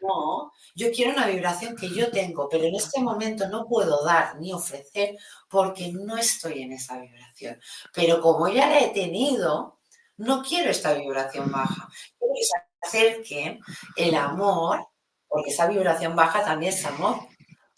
[0.00, 4.38] No, yo quiero una vibración que yo tengo, pero en este momento no puedo dar
[4.38, 5.16] ni ofrecer
[5.48, 7.58] porque no estoy en esa vibración.
[7.92, 9.80] Pero como ya la he tenido,
[10.16, 11.88] no quiero esta vibración baja.
[12.18, 13.60] Quiero que se acerque
[13.96, 14.86] el amor,
[15.26, 17.16] porque esa vibración baja también es amor,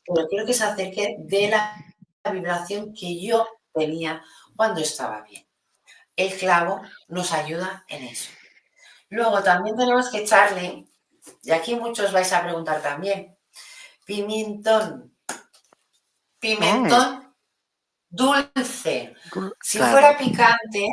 [0.07, 1.75] pero quiero que se acerque de la
[2.31, 4.23] vibración que yo tenía
[4.55, 5.43] cuando estaba bien.
[6.17, 8.31] El clavo nos ayuda en eso.
[9.09, 10.87] Luego también tenemos que echarle
[11.43, 13.37] y aquí muchos vais a preguntar también.
[14.05, 15.17] Pimentón.
[16.39, 17.35] Pimentón mm.
[18.09, 19.15] dulce.
[19.62, 20.89] Si fuera picante,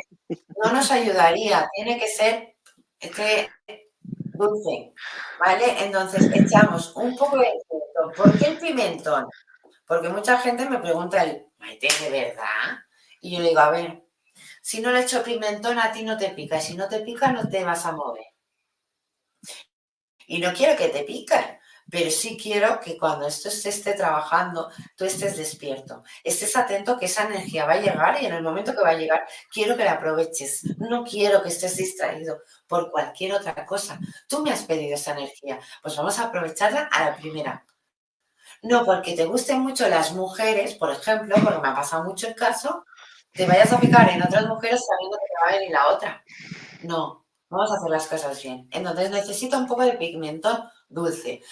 [0.62, 1.68] no nos ayudaría.
[1.74, 2.56] Tiene que ser
[2.98, 3.50] este
[4.04, 4.92] dulce.
[5.38, 5.84] ¿Vale?
[5.84, 8.12] Entonces echamos un poco de pimentón.
[8.16, 9.26] ¿Por qué el pimentón?
[9.86, 12.78] Porque mucha gente me pregunta el, Maite, ¿de verdad?
[13.20, 14.02] Y yo le digo, a ver,
[14.62, 16.60] si no le echo pimentón, a ti no te pica.
[16.60, 18.24] Si no te pica, no te vas a mover.
[20.28, 21.58] Y no quiero que te piquen,
[21.90, 27.06] pero sí quiero que cuando esto se esté trabajando, tú estés despierto, estés atento que
[27.06, 29.84] esa energía va a llegar y en el momento que va a llegar, quiero que
[29.84, 30.62] la aproveches.
[30.78, 33.98] No quiero que estés distraído por cualquier otra cosa.
[34.28, 37.66] Tú me has pedido esa energía, pues vamos a aprovecharla a la primera.
[38.62, 42.36] No porque te gusten mucho las mujeres, por ejemplo, porque me ha pasado mucho el
[42.36, 42.86] caso,
[43.32, 46.24] te vayas a picar en otras mujeres sabiendo que te va a venir la otra.
[46.82, 48.68] No, vamos a hacer las cosas bien.
[48.70, 51.42] Entonces necesito un poco de pigmentón dulce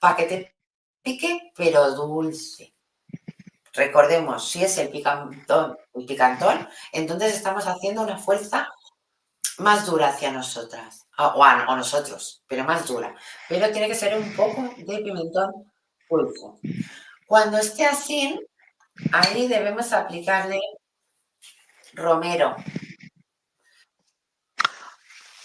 [0.00, 0.56] para que te
[1.02, 2.74] pique, pero dulce.
[3.72, 8.68] Recordemos, si es el picantón, el picantón, entonces estamos haciendo una fuerza
[9.58, 13.14] más dura hacia nosotras, o, o nosotros, pero más dura.
[13.48, 15.70] Pero tiene que ser un poco de pimentón
[16.08, 16.46] dulce.
[17.26, 18.40] Cuando esté así,
[19.12, 20.60] ahí debemos aplicarle
[21.98, 22.56] romero.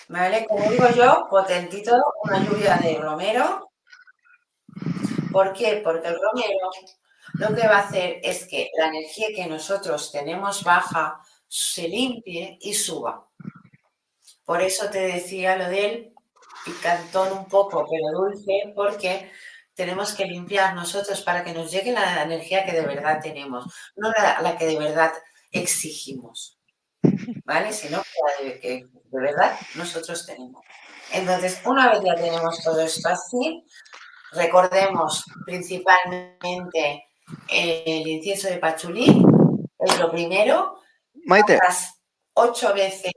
[0.08, 0.46] ¿Vale?
[0.46, 3.72] Como digo yo, potentito, una lluvia de romero.
[5.32, 5.82] ¿Por qué?
[5.84, 6.70] Porque el romero
[7.34, 12.58] lo que va a hacer es que la energía que nosotros tenemos baja se limpie
[12.62, 13.28] y suba.
[14.46, 16.14] Por eso te decía lo del
[16.64, 19.32] picantón un poco, pero dulce, porque
[19.74, 24.12] tenemos que limpiar nosotros para que nos llegue la energía que de verdad tenemos, no
[24.12, 25.12] la que de verdad
[25.54, 26.60] exigimos.
[27.46, 27.74] ¿vale?
[27.74, 28.02] Sino
[28.40, 30.62] que, que de verdad nosotros tenemos.
[31.12, 33.66] Entonces, una vez ya tenemos todo esto así,
[34.32, 37.06] recordemos principalmente
[37.50, 39.24] el incienso de pachulí,
[39.80, 40.80] es lo primero.
[41.26, 41.60] Maite.
[42.36, 43.12] Ocho veces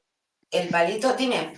[0.51, 1.55] el palito, dime.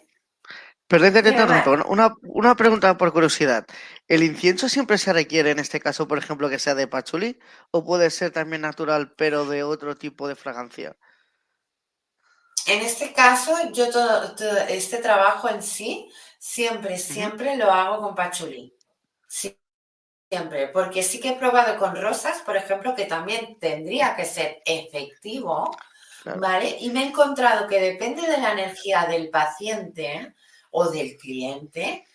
[0.88, 1.72] Perdón que te interrumpo.
[1.92, 3.66] Una, una, pregunta por curiosidad.
[4.08, 7.38] ¿El incienso siempre se requiere, en este caso, por ejemplo, que sea de pachulí?
[7.70, 10.96] ¿O puede ser también natural, pero de otro tipo de fragancia?
[12.66, 14.34] En este caso, yo todo,
[14.68, 18.74] este trabajo en sí, siempre, siempre lo hago con pachulí.
[20.30, 24.62] siempre, porque sí que he probado con rosas, por ejemplo, que también tendría que ser
[24.64, 25.70] efectivo,
[26.36, 26.76] ¿vale?
[26.80, 30.34] Y me he encontrado que depende de la energía del paciente
[30.70, 32.06] o del cliente,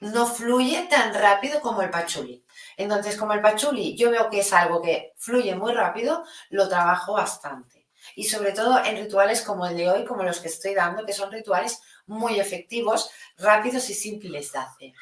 [0.00, 2.44] no fluye tan rápido como el pachulí.
[2.76, 7.14] Entonces, como el pachulí yo veo que es algo que fluye muy rápido, lo trabajo
[7.14, 7.78] bastante
[8.14, 11.12] y sobre todo en rituales como el de hoy, como los que estoy dando, que
[11.12, 14.92] son rituales muy efectivos, rápidos y simples de hacer.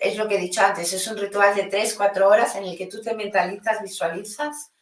[0.00, 2.76] Es lo que he dicho antes, es un ritual de 3, 4 horas en el
[2.76, 4.72] que tú te mentalizas, visualizas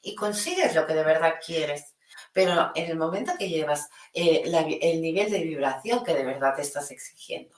[0.00, 1.91] y consigues lo que de verdad quieres.
[2.32, 6.62] Pero en el momento que llevas eh, el nivel de vibración que de verdad te
[6.62, 7.56] estás exigiendo.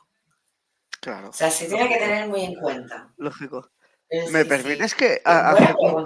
[1.01, 1.31] Claro.
[1.31, 3.13] O sea, se tiene que tener muy en cuenta.
[3.17, 3.71] Lógico.
[4.31, 6.05] ¿Me permites que hacer un,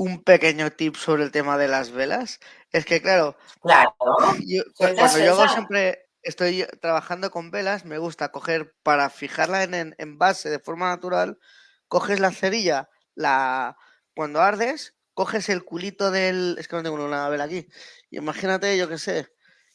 [0.00, 2.40] un pequeño tip sobre el tema de las velas.
[2.72, 3.94] Es que, claro, claro.
[3.98, 10.48] cuando yo siempre estoy trabajando con velas, me gusta coger para fijarla en, en, base
[10.48, 11.38] de forma natural,
[11.86, 13.76] coges la cerilla, la
[14.14, 16.56] cuando ardes, coges el culito del.
[16.58, 17.66] Es que no tengo una vela aquí.
[18.10, 19.28] Imagínate, yo qué sé,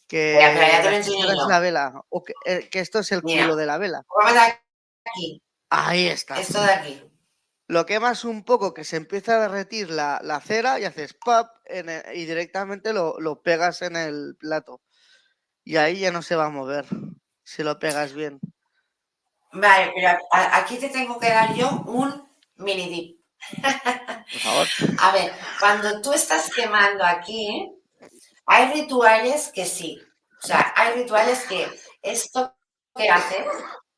[0.08, 1.08] que es
[1.48, 4.06] la vela, o que, eh, que, esto es el culo de la vela.
[5.06, 5.42] Aquí.
[5.70, 6.40] Ahí está.
[6.40, 7.12] Esto de aquí
[7.68, 12.26] lo quemas un poco, que se empieza a derretir la, cera y haces pop y
[12.26, 14.82] directamente lo, pegas en el plato.
[15.64, 16.86] Y ahí ya no se va a mover
[17.44, 18.40] si lo pegas bien.
[19.52, 23.15] Vale, pero aquí te tengo que dar yo un mini dip.
[25.00, 27.72] A ver, cuando tú estás quemando aquí,
[28.46, 30.02] hay rituales que sí.
[30.44, 31.68] O sea, hay rituales que
[32.02, 32.56] esto
[32.96, 33.46] que haces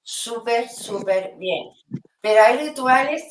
[0.02, 1.70] súper, súper bien.
[2.22, 3.24] Pero hay rituales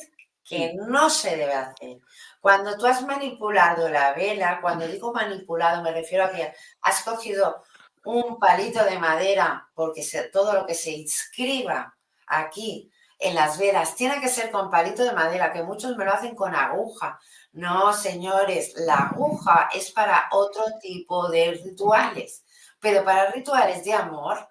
[0.43, 1.97] que no se debe hacer.
[2.39, 7.63] Cuando tú has manipulado la vela, cuando digo manipulado me refiero a que has cogido
[8.05, 11.93] un palito de madera, porque todo lo que se inscriba
[12.27, 12.89] aquí
[13.19, 16.35] en las velas tiene que ser con palito de madera, que muchos me lo hacen
[16.35, 17.19] con aguja.
[17.53, 22.43] No, señores, la aguja es para otro tipo de rituales,
[22.79, 24.47] pero para rituales de amor,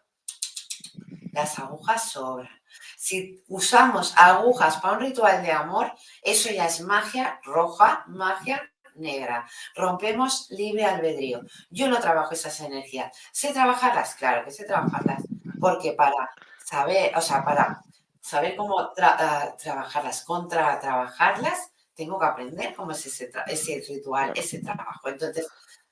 [1.32, 2.50] las agujas sobran.
[2.96, 5.92] Si usamos agujas para un ritual de amor,
[6.22, 9.46] eso ya es magia roja, magia negra.
[9.76, 11.42] Rompemos libre albedrío.
[11.70, 13.16] Yo no trabajo esas energías.
[13.32, 14.14] ¿Sé trabajarlas?
[14.16, 15.22] Claro que sé trabajarlas.
[15.60, 16.30] Porque para
[16.64, 17.80] saber, o sea, para
[18.26, 25.08] saber cómo trabajarlas, contra trabajarlas, tengo que aprender cómo es ese, ese ritual, ese trabajo.
[25.08, 25.46] Entonces,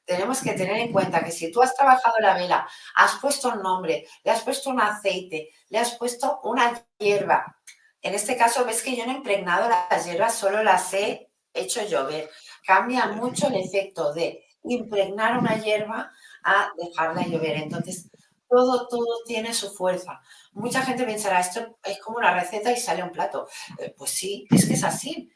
[0.04, 3.62] tenemos que tener en cuenta que si tú has trabajado la vela, has puesto un
[3.62, 7.56] nombre, le has puesto un aceite, le has puesto una hierba.
[8.02, 11.86] En este caso, ves que yo no he impregnado las hierbas, solo las he hecho
[11.86, 12.28] llover.
[12.66, 16.10] Cambia mucho el efecto de impregnar una hierba
[16.42, 17.58] a dejarla llover.
[17.58, 18.10] Entonces,
[18.54, 20.20] todo, todo tiene su fuerza.
[20.52, 23.48] Mucha gente pensará, esto es como una receta y sale un plato.
[23.78, 25.30] Eh, pues sí, es que es así.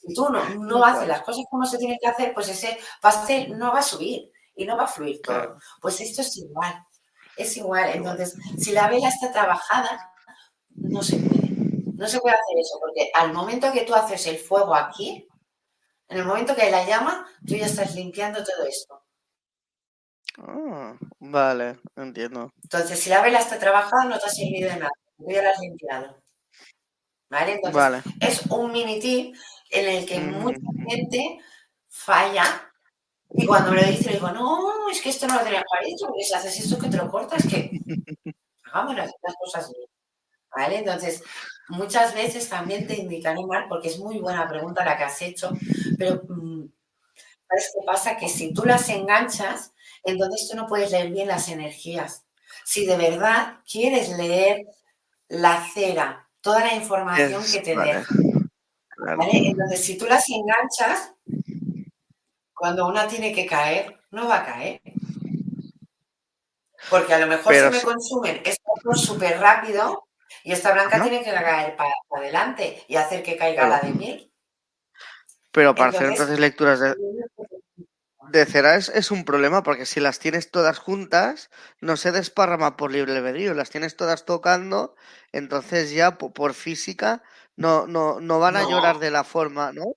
[0.00, 3.58] Si tú no, no haces las cosas como se tienen que hacer, pues ese pastel
[3.58, 5.58] no va a subir y no va a fluir todo.
[5.80, 6.74] Pues esto es igual,
[7.36, 7.90] es igual.
[7.94, 10.10] Entonces, si la vela está trabajada,
[10.70, 11.42] no se puede.
[11.94, 15.28] No se puede hacer eso, porque al momento que tú haces el fuego aquí,
[16.08, 19.02] en el momento que hay la llama, tú ya estás limpiando todo esto.
[20.38, 22.50] Ah, vale, entiendo.
[22.62, 24.92] Entonces, si la vela está trabajada, no te ha servido de nada.
[25.16, 26.22] Tú ya la has limpiado.
[27.30, 27.60] ¿Vale?
[27.62, 29.34] Entonces, es un mini tip
[29.70, 31.38] en el que mucha gente
[31.88, 32.72] falla
[33.34, 35.86] y cuando me lo dice, le digo, no, es que esto no lo tenía que
[35.86, 37.70] dicho, porque si haces esto que te lo cortas, que
[38.64, 39.88] hagamos las, cosas bien.
[40.54, 40.78] ¿Vale?
[40.78, 41.22] Entonces,
[41.68, 45.50] muchas veces también te indicaré mal, porque es muy buena pregunta la que has hecho,
[45.98, 46.66] pero mm,
[47.48, 48.16] ¿sabes qué pasa?
[48.18, 49.71] Que si tú las enganchas,
[50.04, 52.24] entonces tú no puedes leer bien las energías.
[52.64, 54.66] Si de verdad quieres leer
[55.28, 58.14] la cera, toda la información que te deja.
[58.98, 59.30] ¿vale?
[59.32, 61.14] Entonces, si tú las enganchas,
[62.54, 64.80] cuando una tiene que caer, no va a caer.
[66.90, 70.06] Porque a lo mejor se me consumen esto súper rápido
[70.44, 74.32] y esta blanca tiene que caer para, adelante y hacer que caiga la de miel.
[75.52, 76.94] Pero para hacer entonces lecturas de,
[78.32, 82.90] de cera es, un problema porque si las tienes todas juntas, no se desparrama por
[82.90, 84.96] libre albedrío, las tienes todas tocando,
[85.32, 87.22] entonces ya por, física
[87.56, 89.94] no, no, no van a llorar de la forma, ¿no?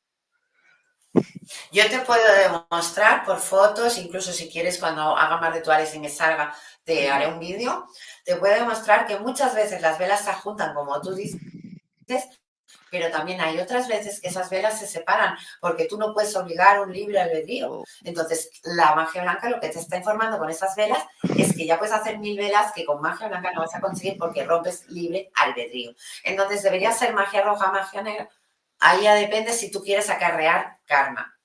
[1.72, 6.10] Yo te puedo demostrar por fotos, incluso si quieres cuando haga más rituales y me
[6.10, 7.88] salga, te haré un vídeo.
[8.26, 11.40] Te puedo demostrar que muchas veces las velas se juntan, como tú dices,
[12.98, 16.80] pero también hay otras veces que esas velas se separan porque tú no puedes obligar
[16.80, 17.84] un libre albedrío.
[18.06, 21.04] Entonces, la magia blanca lo que te está informando con esas velas
[21.38, 24.18] es que ya puedes hacer mil velas que con magia blanca no vas a conseguir
[24.18, 25.94] porque rompes libre albedrío.
[26.24, 28.30] Entonces, debería ser magia roja, magia negra
[28.80, 31.38] Ahí ya depende si tú quieres acarrear karma.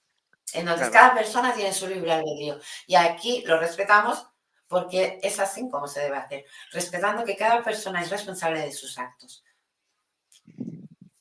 [0.52, 2.60] Entonces, cada persona tiene su libre albedrío.
[2.86, 4.26] Y aquí lo respetamos
[4.70, 8.98] porque es así como se debe hacer, respetando que cada persona es responsable de sus
[8.98, 9.44] actos.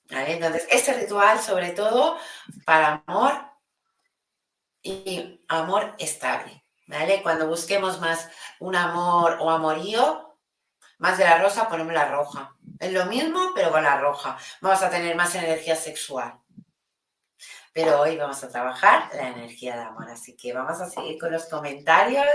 [0.09, 2.17] Entonces, este ritual, sobre todo,
[2.65, 3.33] para amor
[4.81, 6.63] y amor estable.
[6.87, 7.21] ¿vale?
[7.21, 8.27] Cuando busquemos más
[8.59, 10.37] un amor o amorío,
[10.97, 12.55] más de la rosa, ponemos la roja.
[12.79, 14.37] Es lo mismo, pero con la roja.
[14.61, 16.39] Vamos a tener más energía sexual.
[17.71, 20.09] Pero hoy vamos a trabajar la energía de amor.
[20.09, 22.25] Así que vamos a seguir con los comentarios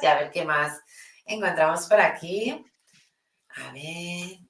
[0.00, 0.80] y a ver qué más
[1.24, 2.64] encontramos por aquí.
[3.56, 4.49] A ver.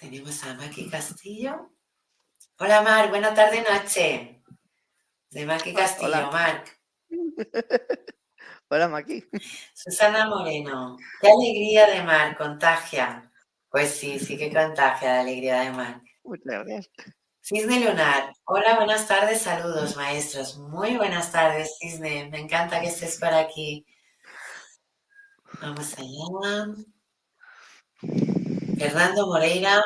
[0.00, 1.70] Tenemos a Maki Castillo.
[2.58, 3.10] Hola, Mar.
[3.10, 4.42] Buena tarde, noche.
[5.30, 6.30] De Maki Castillo, Hola.
[6.30, 6.80] Marc.
[8.68, 9.24] Hola, Maki.
[9.74, 10.96] Susana Moreno.
[11.20, 13.30] Qué alegría de mar, contagia.
[13.68, 16.00] Pues sí, sí que contagia la alegría de mar.
[16.24, 16.90] Muchas gracias.
[17.42, 18.32] Cisne Lunar.
[18.44, 20.58] Hola, buenas tardes, saludos, maestros.
[20.58, 22.28] Muy buenas tardes, Cisne.
[22.30, 23.84] Me encanta que estés por aquí.
[25.60, 26.74] Vamos allá.
[28.80, 29.84] Fernando Moreira.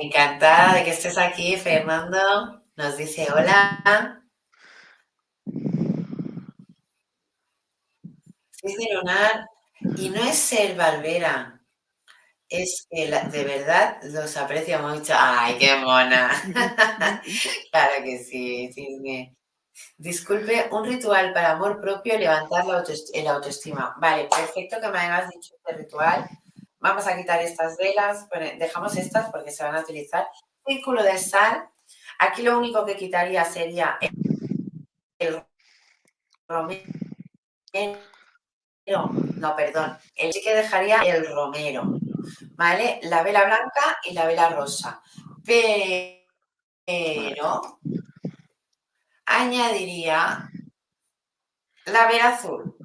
[0.00, 2.62] Encantada de que estés aquí, Fernando.
[2.76, 4.22] Nos dice hola.
[8.62, 9.46] es de Lunar
[9.96, 11.60] y no es ser Valvera,
[12.48, 15.12] es que de verdad los aprecio mucho.
[15.14, 16.30] ¡Ay, qué mona!
[17.70, 18.70] claro que sí.
[19.98, 22.84] Disculpe, un ritual para amor propio, levantar la
[23.34, 23.94] autoestima.
[23.98, 26.30] Vale, perfecto que me hayas dicho este ritual.
[26.82, 28.28] Vamos a quitar estas velas,
[28.58, 30.26] dejamos estas porque se van a utilizar.
[30.66, 31.68] Círculo de sal.
[32.18, 33.98] Aquí lo único que quitaría sería
[35.18, 35.42] el
[36.46, 36.82] romero
[38.86, 41.84] no, perdón, el sí que dejaría el romero,
[42.54, 43.00] ¿vale?
[43.04, 45.02] La vela blanca y la vela rosa.
[45.44, 46.20] Pero
[49.24, 50.50] añadiría
[51.86, 52.76] la vela azul,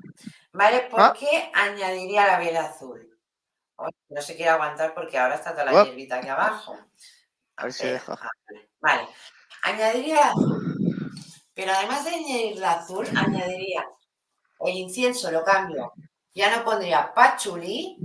[0.53, 0.87] ¿vale?
[0.89, 1.13] ¿Por ah.
[1.17, 3.16] qué añadiría la vela azul?
[4.09, 6.77] No se quiere aguantar porque ahora está toda la hierbita aquí abajo.
[7.55, 8.15] A ver si dejo.
[8.79, 9.07] Vale,
[9.63, 10.77] añadiría azul.
[11.53, 13.85] Pero además de añadir la azul, añadiría
[14.59, 15.93] el incienso lo cambio.
[16.33, 17.97] Ya no pondría pachulí,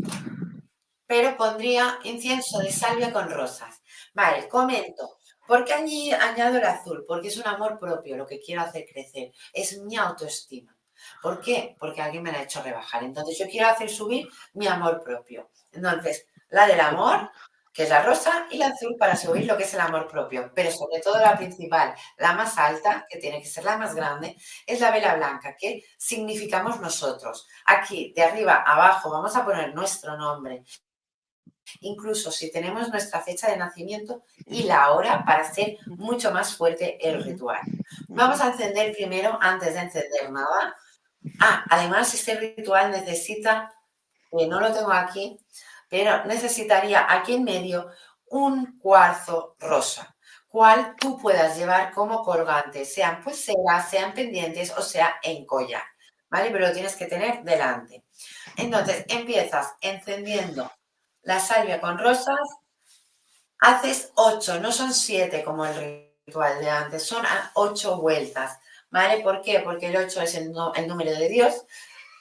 [1.07, 3.82] pero pondría incienso de salvia con rosas.
[4.15, 5.16] Vale, comento.
[5.47, 7.05] ¿Por qué añado el azul?
[7.07, 9.32] Porque es un amor propio, lo que quiero hacer crecer.
[9.53, 10.74] Es mi autoestima.
[11.23, 11.77] ¿Por qué?
[11.79, 13.03] Porque alguien me la ha hecho rebajar.
[13.05, 15.51] Entonces yo quiero hacer subir mi amor propio.
[15.73, 17.31] Entonces, la del amor
[17.73, 20.53] que es la rosa, y la azul para subir lo que es el amor propio.
[20.55, 24.37] Pero sobre todo la principal, la más alta, que tiene que ser la más grande,
[24.66, 27.47] es la vela blanca, que significamos nosotros.
[27.66, 30.65] Aquí, de arriba a abajo, vamos a poner nuestro nombre.
[31.81, 36.99] Incluso si tenemos nuestra fecha de nacimiento y la hora para hacer mucho más fuerte
[37.09, 37.61] el ritual.
[38.09, 40.77] Vamos a encender primero, antes de encender nada.
[41.40, 43.73] Ah, además este ritual necesita,
[44.31, 45.39] que no lo tengo aquí,
[45.89, 47.90] pero necesitaría aquí en medio
[48.27, 50.16] un cuarzo rosa,
[50.49, 55.82] cual tú puedas llevar como colgante, sean pulseras, sean pendientes o sea en collar,
[56.31, 56.51] ¿vale?
[56.51, 58.05] Pero lo tienes que tener delante.
[58.57, 60.70] Entonces empiezas encendiendo
[61.23, 62.39] la salvia con rosas,
[63.59, 67.24] haces ocho, no son siete como el ritual de antes, son
[67.55, 68.59] ocho vueltas,
[68.93, 69.20] ¿vale?
[69.23, 69.59] ¿Por qué?
[69.60, 71.64] Porque el ocho es el número de Dios,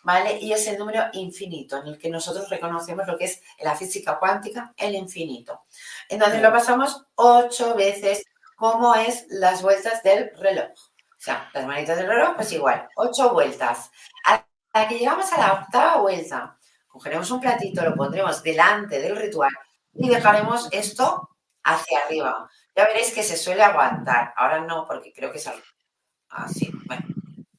[0.04, 0.40] ¿vale?
[0.40, 4.18] Y es el número infinito, en el que nosotros reconocemos lo que es la física
[4.18, 5.66] cuántica, el infinito.
[6.10, 8.24] Entonces lo pasamos ocho veces,
[8.56, 10.72] como es las vueltas del reloj.
[10.72, 13.92] O sea, las manitas del reloj, pues igual, ocho vueltas.
[14.26, 14.44] A
[14.74, 16.58] la que llegamos a la octava vuelta,
[16.88, 19.52] cogeremos un platito, lo pondremos delante del ritual
[19.94, 21.30] y dejaremos esto
[21.64, 22.50] hacia arriba.
[22.76, 24.34] Ya veréis que se suele aguantar.
[24.36, 25.48] Ahora no, porque creo que es
[26.32, 26.72] así.
[26.86, 27.06] Bueno,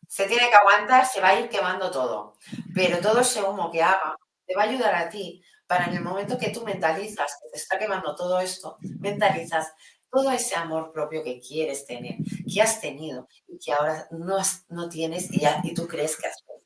[0.08, 2.36] se tiene que aguantar, se va a ir quemando todo.
[2.74, 4.16] Pero todo ese humo que haga
[4.46, 7.56] te va a ayudar a ti para en el momento que tú mentalizas que te
[7.56, 9.72] está quemando todo esto, mentalizas
[10.10, 12.16] todo ese amor propio que quieres tener,
[12.52, 14.36] que has tenido y que ahora no,
[14.68, 16.62] no tienes y, ya, y tú crees que has perdido.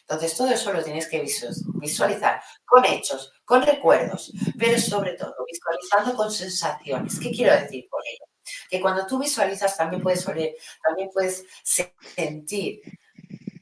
[0.00, 6.16] Entonces, todo eso lo tienes que visualizar con hechos, con recuerdos, pero sobre todo visualizando
[6.16, 7.20] con sensaciones.
[7.20, 8.27] ¿Qué quiero decir con ello?
[8.68, 12.80] Que cuando tú visualizas también puedes, también puedes sentir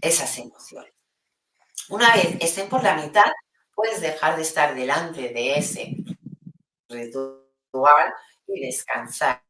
[0.01, 0.93] esas emociones.
[1.89, 3.31] Una vez estén por la mitad,
[3.74, 5.97] puedes dejar de estar delante de ese
[6.89, 8.12] ritual
[8.47, 9.43] y descansar.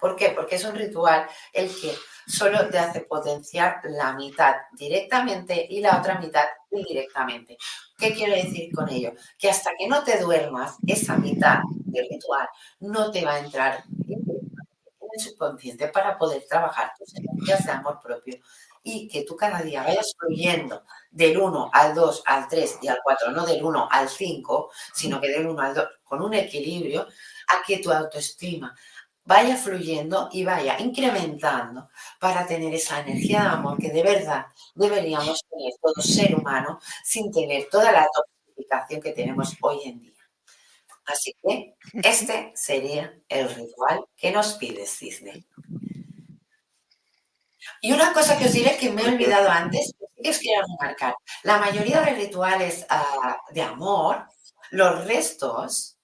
[0.00, 0.30] ¿Por qué?
[0.30, 1.92] Porque es un ritual el que
[2.26, 7.58] solo te hace potenciar la mitad directamente y la otra mitad indirectamente.
[7.98, 9.12] ¿Qué quiero decir con ello?
[9.38, 12.48] Que hasta que no te duermas, esa mitad del ritual
[12.80, 13.84] no te va a entrar
[15.18, 18.38] subconsciente para poder trabajar tus energías de amor propio
[18.82, 22.98] y que tú cada día vayas fluyendo del 1 al 2, al 3 y al
[23.02, 27.02] 4, no del 1 al 5, sino que del 1 al 2, con un equilibrio,
[27.02, 28.74] a que tu autoestima
[29.24, 31.88] vaya fluyendo y vaya incrementando
[32.20, 37.32] para tener esa energía de amor que de verdad deberíamos tener todo ser humano sin
[37.32, 40.13] tener toda la toxificación que tenemos hoy en día.
[41.06, 45.46] Así que este sería el ritual que nos pide Cisne.
[47.80, 51.14] Y una cosa que os diré que me he olvidado antes, que os quiero remarcar.
[51.42, 54.26] La mayoría de rituales ah, de amor,
[54.70, 55.98] los restos,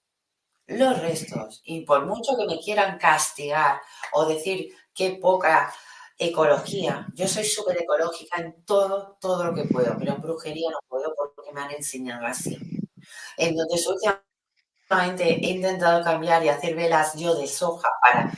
[0.67, 3.81] los restos, y por mucho que me quieran castigar
[4.13, 5.73] o decir qué poca
[6.17, 10.79] ecología, yo soy súper ecológica en todo, todo lo que puedo, pero en brujería no
[10.87, 12.57] puedo porque me han enseñado así.
[13.37, 14.30] Entonces, últimamente
[14.91, 18.31] he intentado cambiar y hacer velas yo de soja para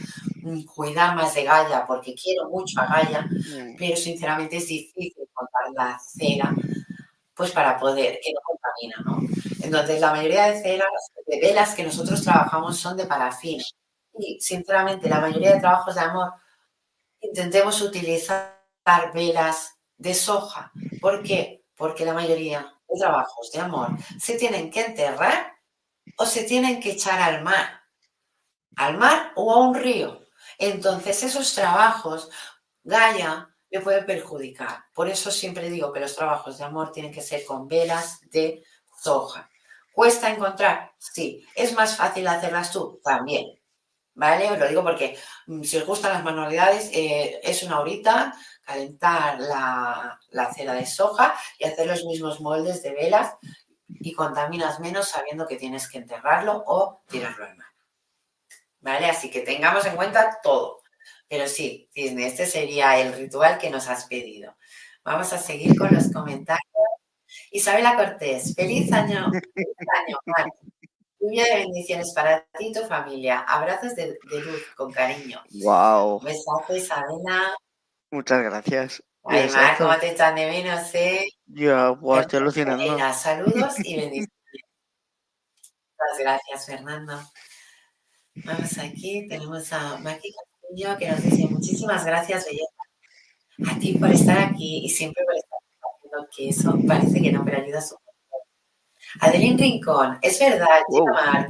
[0.75, 3.29] cuidar más de Gaia, porque quiero mucho a Gaia,
[3.77, 6.53] pero sinceramente es difícil contar la cera,
[7.33, 9.27] pues para poder, que no contamina, ¿no?
[9.63, 10.89] Entonces, la mayoría de ceras,
[11.25, 13.63] de velas que nosotros trabajamos son de parafina.
[14.19, 16.33] Y, sinceramente, la mayoría de trabajos de amor,
[17.21, 18.59] intentemos utilizar
[19.13, 20.71] velas de soja.
[21.01, 21.63] ¿Por qué?
[21.75, 23.89] Porque la mayoría de trabajos de amor
[24.19, 25.52] se tienen que enterrar
[26.17, 27.81] o se tienen que echar al mar,
[28.75, 30.21] al mar o a un río.
[30.57, 32.29] Entonces esos trabajos,
[32.83, 34.85] Gaia le puede perjudicar.
[34.93, 38.63] Por eso siempre digo que los trabajos de amor tienen que ser con velas de
[39.01, 39.49] soja.
[39.93, 40.91] ¿Cuesta encontrar?
[40.97, 41.45] Sí.
[41.55, 42.99] ¿Es más fácil hacerlas tú?
[43.03, 43.59] También.
[44.15, 44.51] ¿Vale?
[44.51, 45.17] Os lo digo porque
[45.47, 51.35] mm, si os gustan las manualidades, eh, es una horita calentar la cera de soja
[51.59, 53.33] y hacer los mismos moldes de velas
[54.03, 57.67] y contaminas menos sabiendo que tienes que enterrarlo o tirarlo al mar.
[58.81, 59.07] ¿Vale?
[59.07, 60.81] Así que tengamos en cuenta todo.
[61.27, 64.55] Pero sí, Disney, este sería el ritual que nos has pedido.
[65.03, 66.63] Vamos a seguir con los comentarios.
[67.51, 70.17] Isabela Cortés, feliz año, feliz año,
[71.23, 73.39] Lluvia de bendiciones para ti y tu familia.
[73.39, 75.41] Abrazos de, luz con cariño.
[75.63, 76.19] Wow.
[76.19, 77.55] Besazo, Isabela.
[78.11, 79.03] Muchas gracias.
[79.23, 81.27] Además, ¿cómo te están de menos, eh?
[81.45, 83.13] Yo, pues, estoy alucinando.
[83.13, 84.29] saludos y bendiciones.
[85.99, 87.21] Muchas gracias, Fernando.
[88.35, 94.09] Vamos aquí, tenemos a Maki Castillo que nos dice muchísimas gracias, belleza, a ti por
[94.11, 95.59] estar aquí y siempre por estar
[95.93, 97.95] haciendo que eso parece que no, pero ayuda a su
[99.19, 100.81] Adelín Rincón, es verdad,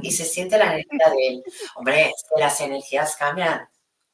[0.02, 1.42] y se siente la energía de él.
[1.76, 3.66] Hombre, es que las energías cambian.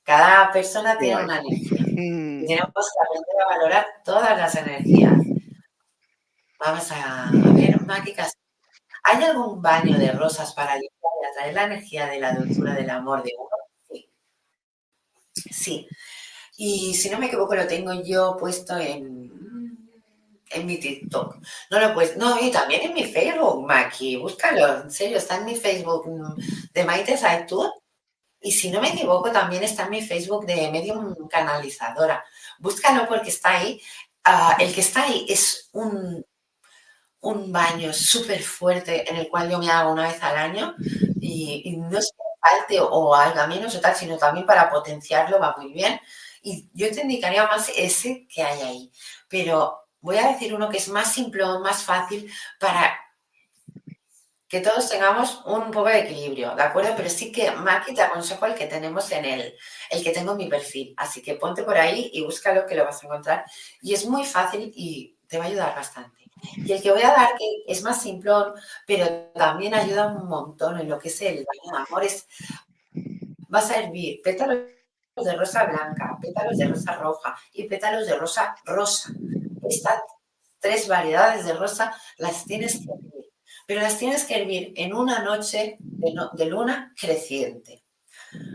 [0.05, 1.80] Cada persona tiene una energía.
[2.01, 2.47] Mm.
[2.47, 5.13] tenemos que aprender a valorar todas las energías.
[6.59, 8.33] Vamos a ver, mágicas.
[9.05, 12.91] ¿Hay algún baño de rosas para limpiar y atraer la energía de la dulzura del
[12.91, 13.49] amor de uno?
[13.89, 14.11] Sí.
[15.51, 15.89] Sí.
[16.57, 19.31] Y si no me equivoco, lo tengo yo puesto en,
[20.51, 21.37] en mi TikTok.
[21.71, 24.17] No lo pues, no, y también en mi Facebook, Maki.
[24.17, 26.07] Búscalo, en serio, está en mi Facebook
[26.75, 27.71] de Maite Saetud.
[28.41, 32.25] Y si no me equivoco, también está en mi Facebook de Medium Canalizadora.
[32.59, 33.81] Búscalo porque está ahí.
[34.25, 36.25] Ah, el que está ahí es un,
[37.21, 40.75] un baño súper fuerte en el cual yo me hago una vez al año
[41.21, 45.55] y, no es que falte o haga menos o tal, sino también para potenciarlo va
[45.59, 46.01] muy bien.
[46.43, 48.93] Y yo te indicaría más ese que hay ahí.
[49.29, 52.99] Pero voy a decir uno que es más simple, más fácil para
[54.51, 56.93] que todos tengamos un poco de equilibrio, ¿de acuerdo?
[56.97, 59.55] Pero sí que, Maki, te aconsejo el que tenemos en el,
[59.89, 60.93] el que tengo en mi perfil.
[60.97, 63.45] Así que ponte por ahí y búscalo que lo vas a encontrar.
[63.81, 66.25] Y es muy fácil y te va a ayudar bastante.
[66.57, 68.53] Y el que voy a dar, que es más simplón,
[68.89, 72.09] pero también ayuda un montón en lo que es el baño de
[73.49, 74.59] vas a hervir pétalos
[75.17, 79.13] de rosa blanca, pétalos de rosa roja y pétalos de rosa rosa.
[79.69, 80.01] Estas
[80.59, 83.20] tres variedades de rosa las tienes que
[83.71, 87.85] pero las tienes que hervir en una noche de, luna creciente.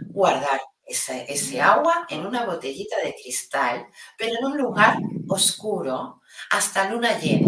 [0.09, 3.87] Guardar ese, agua en una botellita de cristal,
[4.17, 4.97] pero en un lugar
[5.29, 6.19] oscuro
[6.49, 7.47] hasta luna llena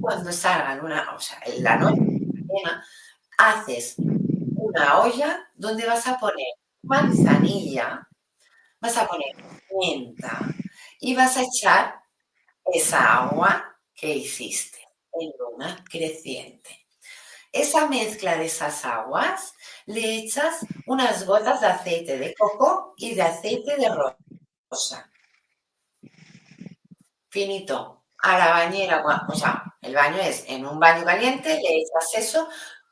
[0.00, 2.02] cuando salga una, o sea, en la noche
[3.38, 3.94] haces
[4.56, 6.48] una olla donde vas a poner
[6.82, 8.08] manzanilla,
[8.80, 9.36] vas a poner
[9.80, 10.52] menta
[10.98, 11.94] y vas a echar
[12.72, 14.80] esa agua que hiciste
[15.12, 16.83] en luna creciente.
[17.54, 19.54] Esa mezcla de esas aguas
[19.86, 25.08] le echas unas gotas de aceite de coco y de aceite de rosa.
[27.28, 32.14] Finito a la bañera, o sea, el baño es en un baño caliente, le echas
[32.16, 32.48] eso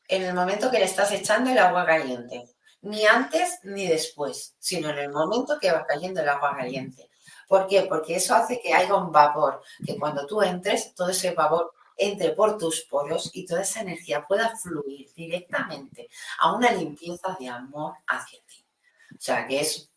[0.07, 2.49] en el momento que le estás echando el agua caliente.
[2.83, 7.11] Ni antes ni después, sino en el momento que va cayendo el agua caliente.
[7.49, 7.83] ¿Por qué?
[7.83, 11.75] Porque eso hace que haya un vapor, que cuando tú entres, todo ese vapor
[12.05, 16.09] entre por tus poros y toda esa energía pueda fluir directamente
[16.39, 18.65] a una limpieza de amor hacia ti.
[19.13, 19.91] O sea, que es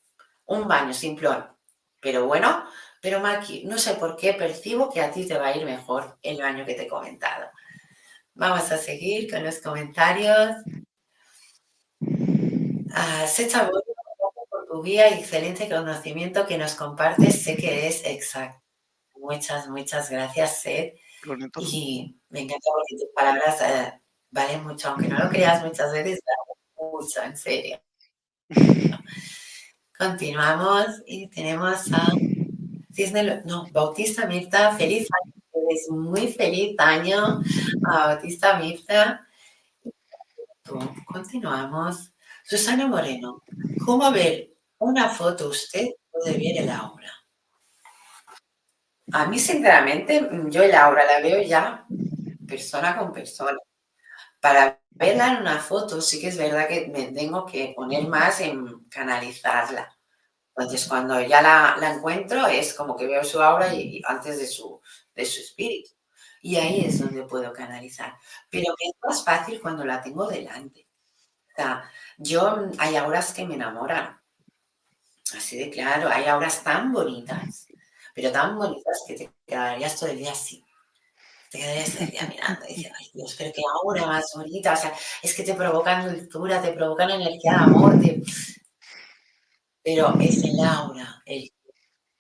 [0.46, 1.48] un baño simplón,
[2.02, 2.66] pero bueno,
[3.02, 6.18] pero Maki, no sé por qué percibo que a ti te va a ir mejor
[6.22, 7.50] el baño que te he comentado.
[8.34, 10.58] Vamos a seguir con los comentarios.
[12.02, 17.44] Uh, Secha por tu guía y excelente conocimiento que nos compartes.
[17.44, 18.62] Sé que es exacto.
[19.16, 21.00] Muchas, muchas gracias, Seth.
[21.60, 26.20] Y me encanta porque tus palabras eh, valen mucho, aunque no lo creas muchas veces,
[26.78, 27.82] mucho, en serio.
[29.98, 32.10] Continuamos y tenemos a
[33.46, 35.34] no, Bautista Mirta, feliz año,
[35.70, 37.42] es muy feliz año
[37.90, 39.28] a Bautista Mirta.
[41.06, 42.12] Continuamos.
[42.44, 43.44] Susana Moreno,
[43.84, 47.12] ¿cómo ver una foto usted puede ver el aura?
[49.12, 51.86] A mí, sinceramente, yo el aura la veo ya
[52.48, 53.58] persona con persona.
[54.40, 58.42] Para verla en una foto, sí que es verdad que me tengo que poner más
[58.42, 59.96] en canalizarla.
[60.56, 64.82] Entonces, cuando ya la, encuentro, es como que veo su aura y, antes de su,
[65.14, 65.92] de su espíritu.
[66.42, 68.16] Y ahí es donde puedo canalizar.
[68.50, 70.88] Pero es más fácil cuando la tengo delante.
[71.52, 74.20] O sea, yo, hay auras que me enamoran.
[75.36, 77.68] Así de claro, hay auras tan bonitas,
[78.16, 80.64] pero tan bonitas que te quedarías todo el día así.
[81.52, 84.74] Te quedarías todo el día mirando y ay Dios, pero qué aura más bonita.
[84.74, 88.00] O sea, es que te provocan dulzura, te provocan energía de amor,
[89.84, 91.52] pero es el aura, el,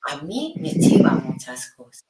[0.08, 2.06] a mí me chiva muchas cosas.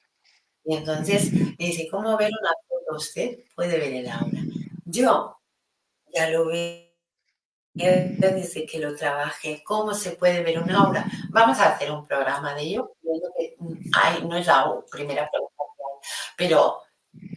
[0.66, 2.98] Y entonces me dice, ¿cómo ver una foto?
[2.98, 4.42] Usted puede ver el aura.
[4.84, 5.38] Yo
[6.12, 6.85] ya lo veo
[7.76, 11.06] desde que lo trabaje, cómo se puede ver un aura.
[11.30, 12.96] Vamos a hacer un programa de ello.
[13.94, 15.64] Ay, no es la primera pregunta,
[16.38, 16.82] pero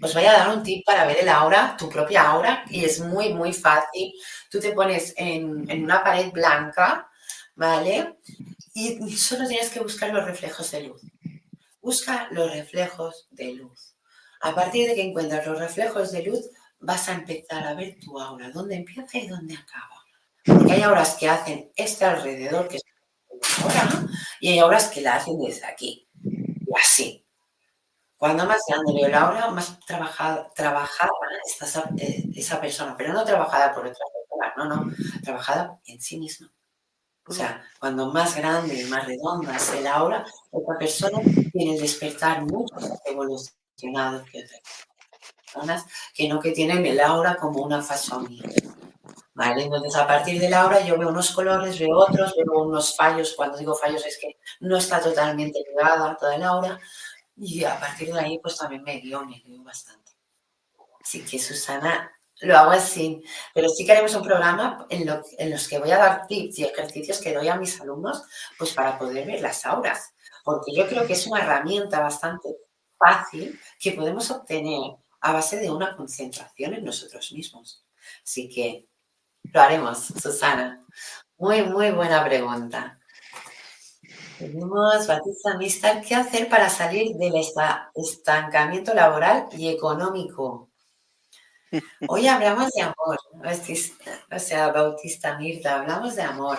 [0.01, 3.01] os voy a dar un tip para ver el aura, tu propia aura, y es
[3.01, 4.13] muy, muy fácil.
[4.51, 7.09] Tú te pones en, en una pared blanca
[7.59, 8.19] ¿vale?
[8.73, 11.03] Y solo tienes que buscar los reflejos de luz.
[11.83, 13.97] Busca los reflejos de luz.
[14.41, 16.49] A partir de que encuentras los reflejos de luz,
[16.79, 19.98] vas a empezar a ver tu aura, dónde empieza y dónde acaba.
[20.45, 22.83] Porque hay auras que hacen este alrededor, que es
[23.63, 24.07] ahora,
[24.41, 26.09] y hay auras que la hacen desde aquí.
[26.23, 27.25] Y así.
[28.17, 31.13] Cuando más grande veo la aura, más trabajada, trabajada
[31.99, 34.93] eh, esa, persona, pero no trabajada por otra persona, no, no,
[35.23, 36.51] trabajada en sí misma.
[37.29, 41.21] O sea, cuando más grande y más redonda es el aura, otra persona
[41.53, 44.63] tiene el despertar mucho más evolucionado que otras
[45.45, 45.85] personas
[46.15, 48.43] que no que tienen el aura como una fasonía.
[49.39, 49.63] ¿Vale?
[49.63, 53.35] Entonces, a partir del aura yo veo unos colores, veo otros, veo unos fallos.
[53.37, 56.81] Cuando digo fallos es que no está totalmente ligada toda el aura,
[57.37, 60.11] y a partir de ahí, pues también me guío, me guío bastante.
[61.01, 62.11] Así que, Susana,
[62.41, 63.23] lo hago así.
[63.55, 67.21] Pero sí que haremos un programa en, los que voy a dar tips y ejercicios
[67.21, 68.25] que doy a mis alumnos,
[68.59, 70.15] pues para poder ver las auras.
[70.43, 72.49] Porque yo creo que es una herramienta bastante
[72.99, 77.85] fácil que podemos obtener a base de una concentración en nosotros mismos.
[78.25, 78.89] Así que
[79.53, 80.85] lo haremos, Susana.
[81.37, 82.99] Muy, muy buena pregunta.
[84.39, 87.35] Tenemos, Batista Mistal, ¿qué hacer para salir del
[87.95, 90.71] estancamiento laboral y económico?
[92.09, 93.19] Hoy hablamos de amor,
[94.31, 96.59] o sea, Bautista Mirta, hablamos de amor,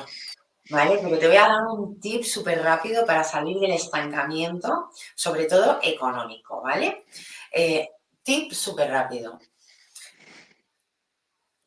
[0.69, 0.99] ¿vale?
[1.01, 5.79] Pero te voy a dar un tip súper rápido para salir del estancamiento, sobre todo
[5.81, 7.05] económico, ¿vale?
[7.51, 7.89] Eh,
[8.23, 9.39] tip súper rápido.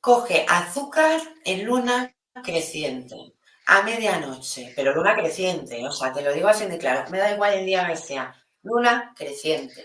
[0.02, 2.12] Coge azúcar en luna
[2.42, 3.34] creciente
[3.66, 7.32] a medianoche, pero luna creciente, o sea, te lo digo así de claro, me da
[7.32, 8.34] igual el día que sea,
[8.64, 9.84] luna creciente.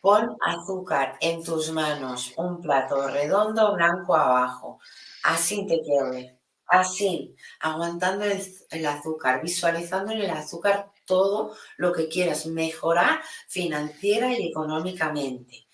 [0.00, 4.78] Pon azúcar en tus manos, un plato redondo blanco abajo,
[5.24, 12.46] así te quede, así, aguantando el, azúcar, visualizando en el azúcar todo lo que quieras
[12.46, 15.66] mejorar financiera y económicamente.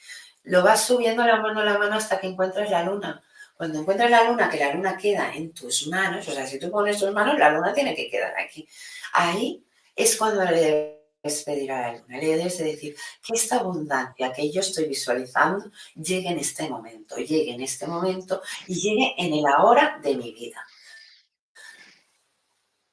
[0.49, 3.23] Lo vas subiendo la mano a la mano hasta que encuentres la luna
[3.59, 6.71] cuando encuentras la luna, que la luna queda en tus manos, o sea, si tú
[6.71, 8.69] pones tus manos, la luna tiene que quedar aquí.
[9.15, 9.67] Ahí
[9.97, 14.49] es cuando le debes pedir a la luna, le debes decir que esta abundancia que
[14.53, 19.45] yo estoy visualizando llegue en este momento, llegue en este momento y llegue en el
[19.45, 20.65] ahora de mi vida.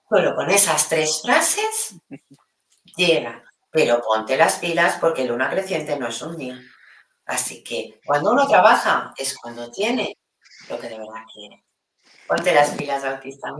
[0.10, 1.94] Solo con esas tres frases
[2.98, 6.60] llega, pero ponte las pilas porque luna creciente no es un día.
[7.26, 10.18] Así que cuando uno trabaja es cuando tiene
[10.70, 11.64] lo que de verdad quiere.
[12.28, 13.56] Ponte las pilas, Bautista.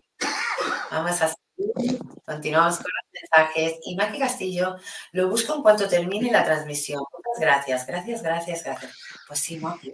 [0.92, 2.00] Vamos a seguir.
[2.26, 3.80] Continuamos con los mensajes.
[3.84, 4.78] Y Maki Castillo
[5.12, 7.04] lo busco en cuanto termine la transmisión.
[7.12, 8.92] Muchas gracias, gracias, gracias, gracias.
[9.28, 9.94] Pues sí, Maki,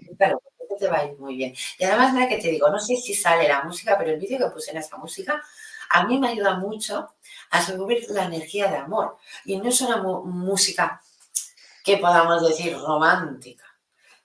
[0.79, 1.53] te va a ir muy bien.
[1.77, 4.39] Y además, mira que te digo, no sé si sale la música, pero el vídeo
[4.39, 5.41] que puse en esa música
[5.89, 7.13] a mí me ayuda mucho
[7.49, 9.17] a subir la energía de amor.
[9.45, 11.01] Y no es una música
[11.83, 13.71] que podamos decir romántica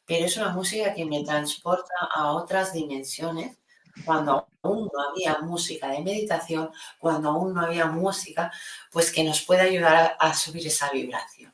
[0.07, 3.57] pero es una música que me transporta a otras dimensiones
[4.05, 8.53] cuando aún no había música de meditación, cuando aún no había música,
[8.93, 11.53] pues que nos puede ayudar a, subir esa vibración.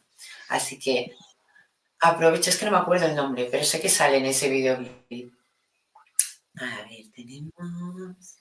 [0.49, 1.15] Así que
[2.01, 4.74] aprovecho, es que no me acuerdo el nombre, pero sé que sale en ese video.
[6.57, 8.39] A ver, tenemos...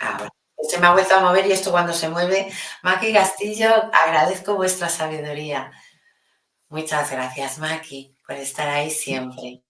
[0.00, 0.28] Ahora,
[0.68, 2.52] se me ha vuelto a mover y esto cuando se mueve.
[2.82, 5.72] Maki Castillo, agradezco vuestra sabiduría.
[6.70, 9.60] Muchas gracias, Maki por estar ahí siempre.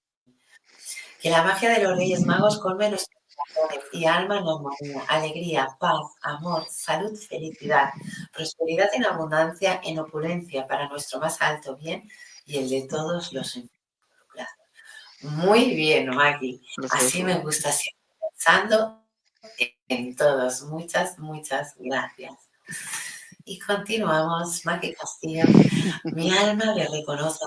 [1.22, 5.68] Que la magia de los Reyes Magos colme nuestros corazones y alma en armonía, alegría,
[5.80, 7.88] paz, amor, salud, felicidad,
[8.34, 12.06] prosperidad en abundancia, en opulencia para nuestro más alto bien
[12.44, 14.52] y el de todos los involucrados.
[15.22, 16.60] Muy bien, Maggie.
[16.90, 19.06] Así me gusta siempre pensando
[19.88, 20.64] en todos.
[20.64, 22.34] Muchas, muchas gracias.
[23.44, 25.44] Y continuamos, Maggie Castillo.
[26.04, 27.44] Mi alma le reconoce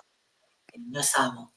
[0.77, 1.53] nos amo.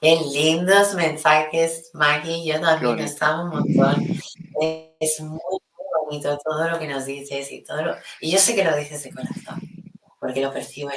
[0.00, 2.44] Qué lindos mensajes, Maggie.
[2.44, 4.06] Yo también nos amo un montón.
[5.00, 5.40] Es muy,
[6.04, 7.96] bonito todo lo que nos dices y todo lo...
[8.20, 9.60] Y yo sé que lo dices de corazón,
[10.18, 10.90] porque lo percibo.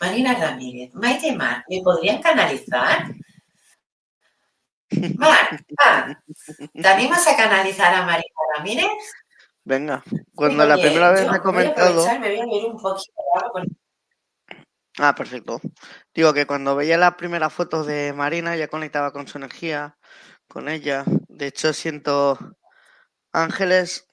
[0.00, 3.12] Marina Ramírez, Maite Mar, ¿me podrían canalizar?
[5.16, 5.64] Mar,
[6.74, 8.86] ¿te animas a canalizar a Marina Ramírez?
[9.64, 10.02] Venga,
[10.34, 12.04] cuando la primera vez he comentado...
[12.18, 13.12] me voy a ver un poquito
[13.54, 13.76] de
[14.98, 15.60] Ah, perfecto.
[16.14, 19.96] Digo que cuando veía la primera foto de Marina ya conectaba con su energía,
[20.48, 21.04] con ella.
[21.28, 22.38] De hecho, siento
[23.32, 24.06] ángeles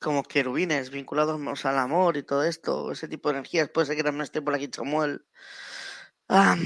[0.00, 3.68] como querubines vinculados al amor y todo esto, ese tipo de energías.
[3.68, 5.24] Puede ser que también esté por aquí Samuel.
[6.28, 6.56] Ah.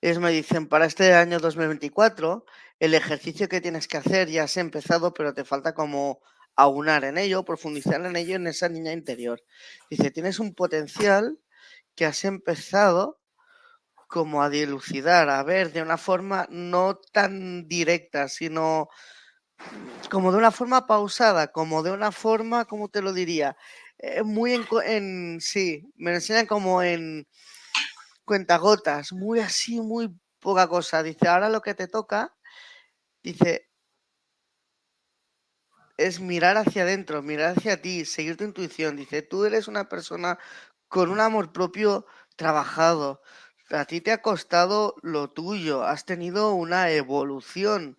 [0.00, 2.44] Es, me dicen, para este año 2024,
[2.82, 6.18] el ejercicio que tienes que hacer ya has empezado, pero te falta como
[6.56, 9.40] aunar en ello, profundizar en ello en esa niña interior.
[9.88, 11.38] Dice, tienes un potencial
[11.94, 13.20] que has empezado
[14.08, 18.88] como a dilucidar, a ver de una forma no tan directa, sino
[20.10, 23.56] como de una forma pausada, como de una forma, como te lo diría?
[23.98, 27.28] eh, muy en, sí, me lo enseñan como en
[28.24, 31.04] cuentagotas, muy así, muy poca cosa.
[31.04, 32.34] Dice, ahora lo que te toca,
[33.22, 33.70] dice,
[35.96, 38.96] es mirar hacia adentro, mirar hacia ti, seguir tu intuición.
[38.96, 40.38] Dice, tú eres una persona
[40.88, 43.22] con un amor propio trabajado.
[43.70, 47.96] A ti te ha costado lo tuyo, has tenido una evolución.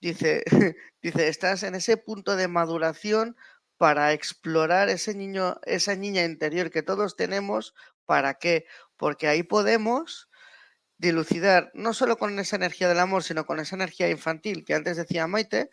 [0.00, 0.44] Dice,
[1.02, 3.36] dice, estás en ese punto de maduración
[3.78, 7.74] para explorar ese niño, esa niña interior que todos tenemos.
[8.06, 8.66] ¿Para qué?
[8.96, 10.29] Porque ahí podemos
[11.00, 14.98] dilucidar, no solo con esa energía del amor, sino con esa energía infantil que antes
[14.98, 15.70] decía Maite,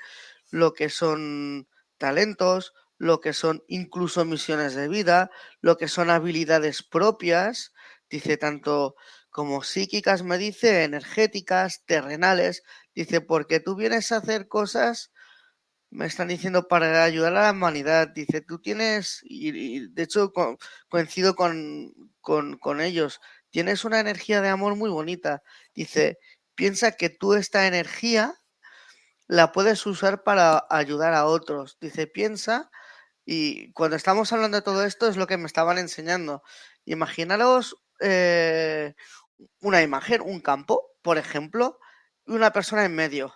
[0.52, 1.68] lo que son
[1.98, 5.30] talentos, lo que son incluso misiones de vida,
[5.60, 7.74] lo que son habilidades propias,
[8.10, 8.96] dice tanto
[9.30, 12.64] como psíquicas, me dice, energéticas, terrenales,
[12.96, 15.12] dice, porque tú vienes a hacer cosas,
[15.90, 20.32] me están diciendo, para ayudar a la humanidad, dice, tú tienes, y, de hecho
[20.88, 25.44] coincido con, con, con ellos, tienes una energía de amor muy bonita,
[25.74, 26.20] dice,
[26.56, 28.36] piensa que tú esta energía
[29.28, 31.78] la puedes usar para ayudar a otros.
[31.82, 32.72] Dice, piensa,
[33.26, 36.44] y cuando estamos hablando de todo esto es lo que me estaban enseñando.
[36.86, 38.96] Imaginaros eh,
[39.60, 41.80] una imagen, un campo, por ejemplo,
[42.26, 43.36] y una persona en medio.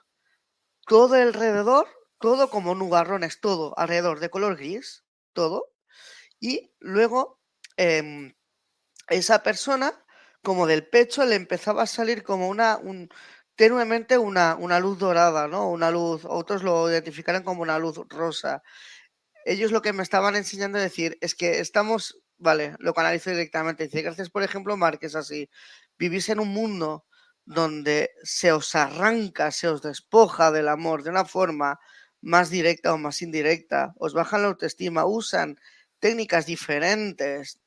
[0.87, 1.87] Todo alrededor,
[2.19, 5.73] todo como nubarrones, todo alrededor de color gris, todo.
[6.39, 7.39] Y luego
[7.77, 8.33] em,
[9.07, 10.00] esa persona,
[10.41, 13.09] como del pecho, le empezaba a salir como una, un,
[13.55, 15.69] tenuemente una, una luz dorada, ¿no?
[15.69, 18.63] Una luz, otros lo identificarán como una luz rosa.
[19.45, 23.85] Ellos lo que me estaban enseñando a decir es que estamos, vale, lo canalizo directamente.
[23.85, 25.49] Dice, gracias por ejemplo, Marques, así.
[25.97, 27.05] Vivís en un mundo
[27.45, 31.79] donde se os arranca, se os despoja del amor de una forma
[32.21, 35.57] más directa o más indirecta, os bajan la autoestima, usan
[35.99, 37.59] técnicas diferentes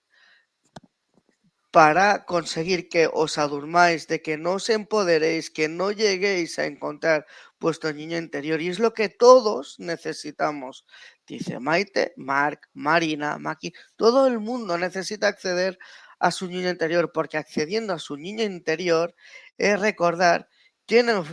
[1.74, 7.26] para conseguir que os adurmáis, de que no os empoderéis, que no lleguéis a encontrar
[7.58, 8.62] vuestro niño interior.
[8.62, 10.86] Y es lo que todos necesitamos.
[11.26, 15.76] Dice Maite, Mark, Marina, Maki, todo el mundo necesita acceder
[16.20, 19.12] a su niño interior, porque accediendo a su niño interior
[19.58, 20.48] es recordar
[20.86, 21.24] quiénes,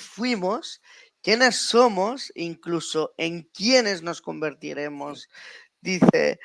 [0.00, 0.82] fuimos,
[1.22, 5.28] quiénes somos, incluso en quiénes nos convertiremos.
[5.80, 6.40] Dice,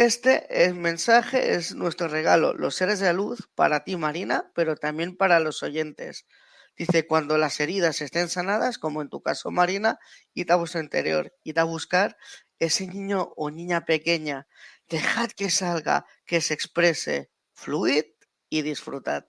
[0.00, 4.74] este es mensaje es nuestro regalo, los seres de la luz, para ti, Marina, pero
[4.74, 6.26] también para los oyentes.
[6.74, 9.98] Dice, cuando las heridas estén sanadas, como en tu caso, Marina,
[10.32, 12.16] id a vuestro interior, id a buscar
[12.58, 14.46] ese niño o niña pequeña.
[14.88, 18.06] Dejad que salga, que se exprese, fluid
[18.48, 19.26] y disfrutad.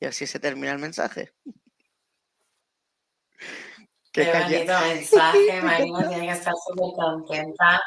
[0.00, 1.32] Y así se termina el mensaje.
[4.10, 7.80] Qué, bonito mensaje, Marina tiene que estar súper contenta.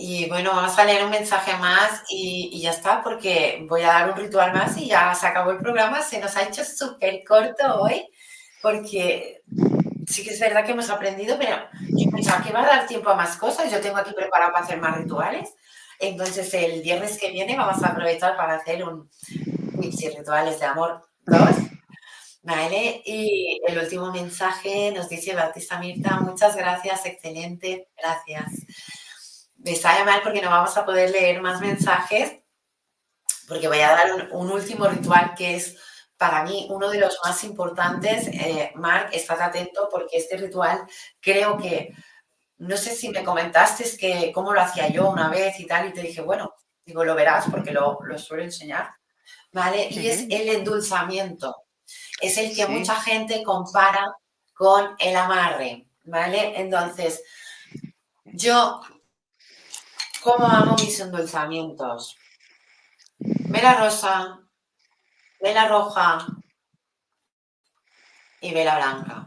[0.00, 4.08] Y bueno, vamos a leer un mensaje más y, ya está, porque voy a dar
[4.08, 6.02] un ritual más y ya se acabó el programa.
[6.02, 8.08] Se nos ha hecho súper corto hoy,
[8.62, 9.42] porque
[10.06, 11.56] sí que es verdad que hemos aprendido, pero
[11.88, 13.72] yo pensaba que va a dar tiempo a más cosas.
[13.72, 15.52] Yo tengo aquí preparado para hacer más rituales.
[15.98, 19.10] Entonces, el viernes que viene vamos a aprovechar para hacer un
[19.82, 21.40] y Rituales de Amor 2.
[22.42, 23.02] ¿Vale?
[23.04, 28.52] Y el último mensaje nos dice Bautista Mirta, muchas gracias, excelente, gracias
[29.68, 32.38] me sabe mal porque no vamos a poder leer más mensajes,
[33.46, 35.76] porque voy a dar un, último ritual que es
[36.16, 38.28] para mí uno de los más importantes.
[38.28, 40.86] Eh, Marc, estás atento porque este ritual
[41.20, 41.94] creo que,
[42.58, 45.92] no sé si me comentaste que cómo lo hacía yo una vez y tal, y
[45.92, 46.54] te dije, bueno,
[46.84, 48.90] digo, lo verás porque lo, lo suelo enseñar,
[49.52, 49.88] ¿vale?
[49.90, 51.54] Y es el endulzamiento.
[52.20, 54.14] Es el que mucha gente compara
[54.54, 56.58] con el amarre, ¿vale?
[56.60, 57.22] Entonces,
[58.24, 58.80] yo
[60.28, 62.18] ¿Cómo amo mis endulzamientos?
[63.18, 64.38] Vela rosa,
[65.40, 66.26] vela roja
[68.42, 69.26] y vela blanca.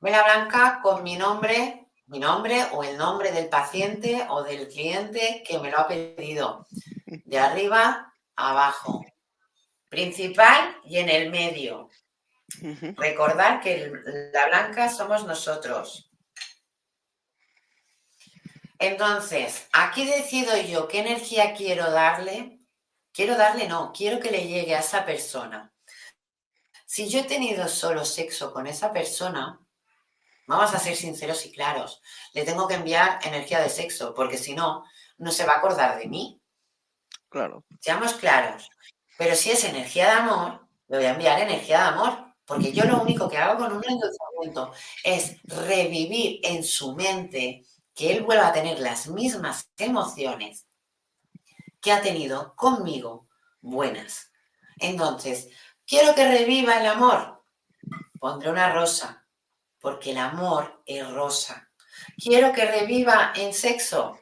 [0.00, 5.44] Vela blanca con mi nombre, mi nombre o el nombre del paciente o del cliente
[5.46, 6.66] que me lo ha pedido.
[7.04, 9.04] De arriba a abajo.
[9.90, 11.90] Principal y en el medio.
[12.96, 13.92] Recordar que
[14.32, 16.09] la blanca somos nosotros.
[18.80, 22.60] Entonces, aquí decido yo qué energía quiero darle.
[23.12, 25.70] Quiero darle, no, quiero que le llegue a esa persona.
[26.86, 29.60] Si yo he tenido solo sexo con esa persona,
[30.46, 32.00] vamos a ser sinceros y claros,
[32.32, 34.84] le tengo que enviar energía de sexo, porque si no,
[35.18, 36.40] no se va a acordar de mí.
[37.28, 37.64] Claro.
[37.80, 38.70] Seamos claros.
[39.18, 42.84] Pero si es energía de amor, le voy a enviar energía de amor, porque yo
[42.84, 44.72] lo único que hago con un endulzamiento
[45.04, 47.66] es revivir en su mente
[48.00, 50.66] que él vuelva a tener las mismas emociones
[51.82, 53.28] que ha tenido conmigo
[53.60, 54.32] buenas.
[54.78, 55.50] Entonces,
[55.86, 57.44] quiero que reviva el amor.
[58.18, 59.26] Pondré una rosa,
[59.78, 61.70] porque el amor es rosa.
[62.16, 64.18] Quiero que reviva en sexo,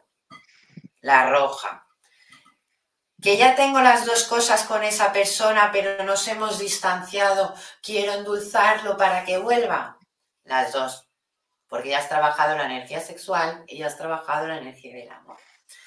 [1.00, 1.86] la roja.
[3.22, 7.55] Que ya tengo las dos cosas con esa persona, pero nos hemos distanciado.
[7.80, 10.00] Quiero endulzarlo para que vuelva.
[10.42, 11.07] Las dos.
[11.69, 15.36] Porque ya has trabajado la energía sexual y ya has trabajado la energía del amor.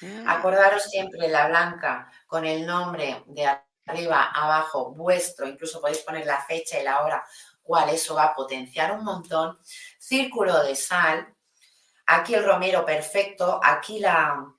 [0.00, 0.28] Mm.
[0.28, 3.48] Acordaros siempre la blanca con el nombre de
[3.86, 7.24] arriba, abajo, vuestro, incluso podéis poner la fecha y la hora,
[7.62, 9.58] cuál eso va a potenciar un montón.
[9.98, 11.34] Círculo de sal,
[12.06, 14.54] aquí el romero perfecto, aquí la,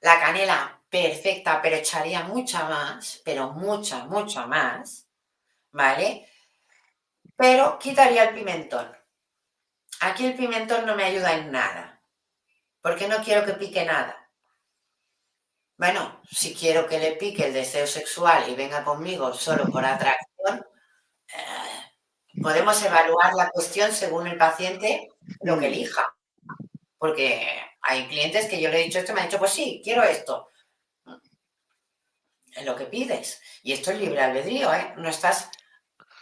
[0.00, 5.08] la canela perfecta, pero echaría mucha más, pero mucha, mucha más,
[5.72, 6.28] ¿vale?
[7.36, 8.96] Pero quitaría el pimentón.
[10.00, 11.94] Aquí el pimentón no me ayuda en nada
[12.84, 14.28] porque no quiero que pique nada.
[15.78, 20.66] Bueno, si quiero que le pique el deseo sexual y venga conmigo solo por atracción,
[21.28, 25.08] eh, podemos evaluar la cuestión según el paciente
[25.40, 26.14] lo que elija.
[26.98, 27.48] Porque
[27.80, 30.02] hay clientes que yo le he dicho esto y me han dicho, pues sí, quiero
[30.02, 30.50] esto.
[32.54, 33.40] Es lo que pides.
[33.62, 34.92] Y esto es libre albedrío, ¿eh?
[34.98, 35.50] No estás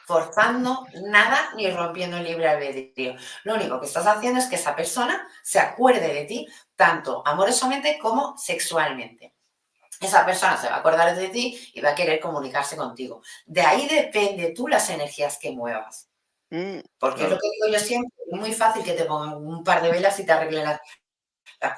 [0.07, 3.15] forzando nada ni rompiendo el libre albedrío.
[3.45, 6.47] Lo único que estás haciendo es que esa persona se acuerde de ti
[6.77, 9.35] tanto amorosamente como sexualmente.
[10.01, 13.23] Esa persona se va a acordar de ti y va a querer comunicarse contigo.
[13.47, 16.09] De ahí depende tú las energías que muevas.
[16.51, 19.63] Mm, Porque es lo que digo yo siempre, es muy fácil que te pongan un
[19.63, 20.81] par de velas y te arreglen las,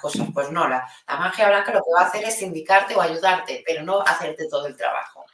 [0.01, 0.27] cosas.
[0.33, 3.63] Pues no, la, la magia blanca lo que va a hacer es indicarte o ayudarte,
[3.67, 5.27] pero no hacerte todo el trabajo.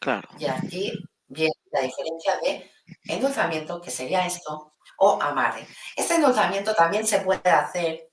[0.00, 0.28] Claro.
[0.38, 0.92] Y aquí
[1.34, 2.70] Bien, la diferencia de
[3.08, 5.66] endulzamiento, que sería esto, o amarre.
[5.96, 8.10] Este endulzamiento también se puede hacer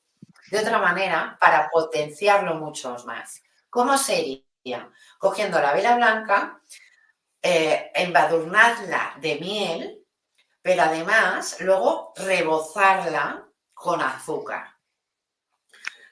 [0.49, 3.41] de otra manera para potenciarlo mucho más.
[3.69, 4.89] ¿Cómo sería?
[5.19, 6.59] Cogiendo la vela blanca,
[7.41, 10.05] eh, embadurnarla de miel,
[10.61, 14.75] pero además luego rebozarla con azúcar.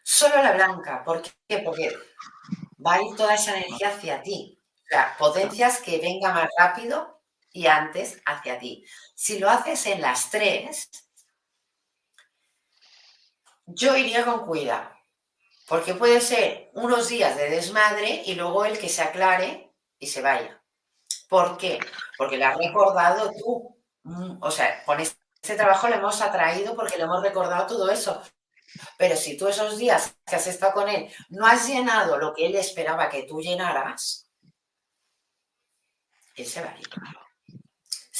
[0.04, 1.60] Solo la blanca, ¿por qué?
[1.60, 1.92] Porque
[2.86, 4.60] va a ir toda esa energía hacia ti
[4.90, 7.19] sea, potencias que venga más rápido
[7.52, 8.86] y antes hacia ti.
[9.16, 10.90] Si lo haces en las tres,
[13.66, 14.90] yo iría con cuidado,
[15.68, 20.22] porque puede ser unos días de desmadre y luego el que se aclare y se
[20.22, 20.62] vaya.
[21.28, 21.80] ¿Por qué?
[22.18, 23.78] Porque lo has recordado tú.
[24.04, 28.22] Mm, o sea, con este trabajo le hemos atraído porque le hemos recordado todo eso.
[28.98, 32.46] Pero si tú esos días que has estado con él no has llenado lo que
[32.48, 34.30] él esperaba que tú llenaras,
[36.36, 36.76] ese va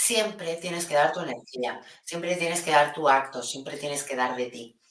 [0.10, 4.16] Siempre tienes que dar tu energía, siempre tienes que dar tu acto, siempre tienes que
[4.16, 4.82] dar de ti.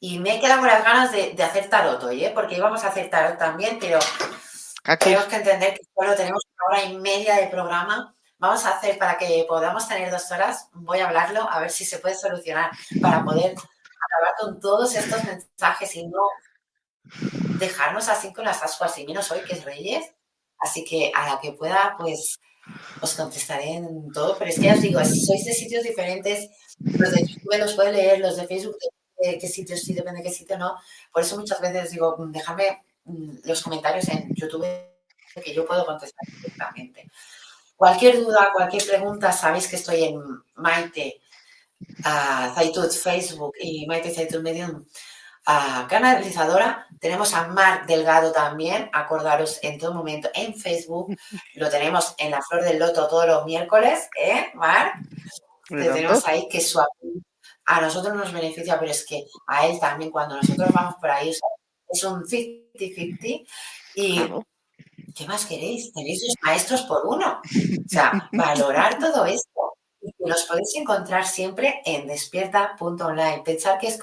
[0.00, 2.32] Y me he quedado con las ganas de, hacer tarot hoy, ¿eh?
[2.34, 3.98] porque íbamos a hacer tarot también, pero
[5.00, 8.16] tenemos que entender que solo tenemos una hora y media de programa.
[8.38, 11.84] Vamos a hacer para que podamos tener dos horas, voy a hablarlo, a ver si
[11.84, 12.70] se puede solucionar
[13.02, 16.22] para poder acabar con todos estos mensajes y no
[17.58, 20.10] dejarnos así con las ascuas y menos hoy que es Reyes.
[20.58, 22.38] Así que a la que pueda, pues
[23.00, 27.12] os contestaré en todo, pero es que ya os digo, sois de sitios diferentes, los
[27.12, 28.76] de YouTube los puedo leer, los de Facebook,
[29.18, 30.76] de qué sitios sí, depende de qué sitio no.
[31.12, 34.66] Por eso muchas veces digo, dejadme mm, los comentarios en YouTube
[35.42, 37.10] que yo puedo contestar directamente.
[37.76, 40.20] Cualquier duda, cualquier pregunta, sabéis que estoy en
[40.56, 41.20] Maite
[42.04, 44.84] uh, Facebook y Maite Zaitud Medium
[45.88, 46.86] canalizadora.
[47.00, 51.16] Tenemos a Marc Delgado también, acordaros en todo momento en Facebook.
[51.54, 54.94] Lo tenemos en la Flor del Loto todos los miércoles, ¿eh, Marc?
[55.70, 56.80] Le tenemos ahí que su
[57.70, 61.34] a nosotros nos beneficia, pero es que a él también cuando nosotros vamos por ahí
[61.88, 63.46] es un 50-50
[63.94, 64.22] y
[65.14, 65.92] ¿qué más queréis?
[65.92, 67.40] Tenéis los maestros por uno.
[67.42, 69.74] O sea, valorar todo esto.
[70.00, 73.42] Y los podéis encontrar siempre en despierta.online.
[73.44, 73.98] Pensar que es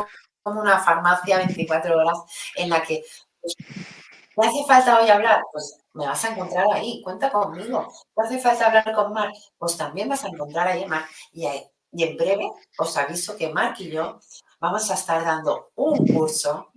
[0.46, 2.20] como una farmacia 24 horas
[2.56, 3.04] en la que
[3.42, 5.42] pues, ¿te hace falta hoy hablar?
[5.52, 7.92] Pues me vas a encontrar ahí, cuenta conmigo.
[8.16, 9.34] ¿Te hace falta hablar con Marc?
[9.58, 11.10] Pues también vas a encontrar ahí Marc.
[11.32, 11.48] Y,
[11.92, 12.48] y en breve
[12.78, 14.20] os aviso que Marc y yo
[14.60, 16.72] vamos a estar dando un curso,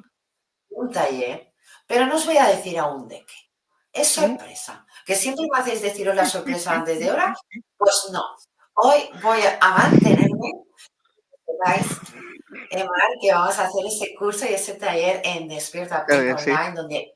[0.70, 1.52] un taller,
[1.86, 3.34] pero no os voy a decir aún de qué.
[3.92, 4.86] Es sorpresa.
[5.04, 7.34] Que siempre me hacéis deciros la sorpresa antes de hora.
[7.76, 8.24] Pues no.
[8.74, 10.50] Hoy voy a mantenerme
[13.20, 17.14] que vamos a hacer ese curso y ese taller en Despierta Online, donde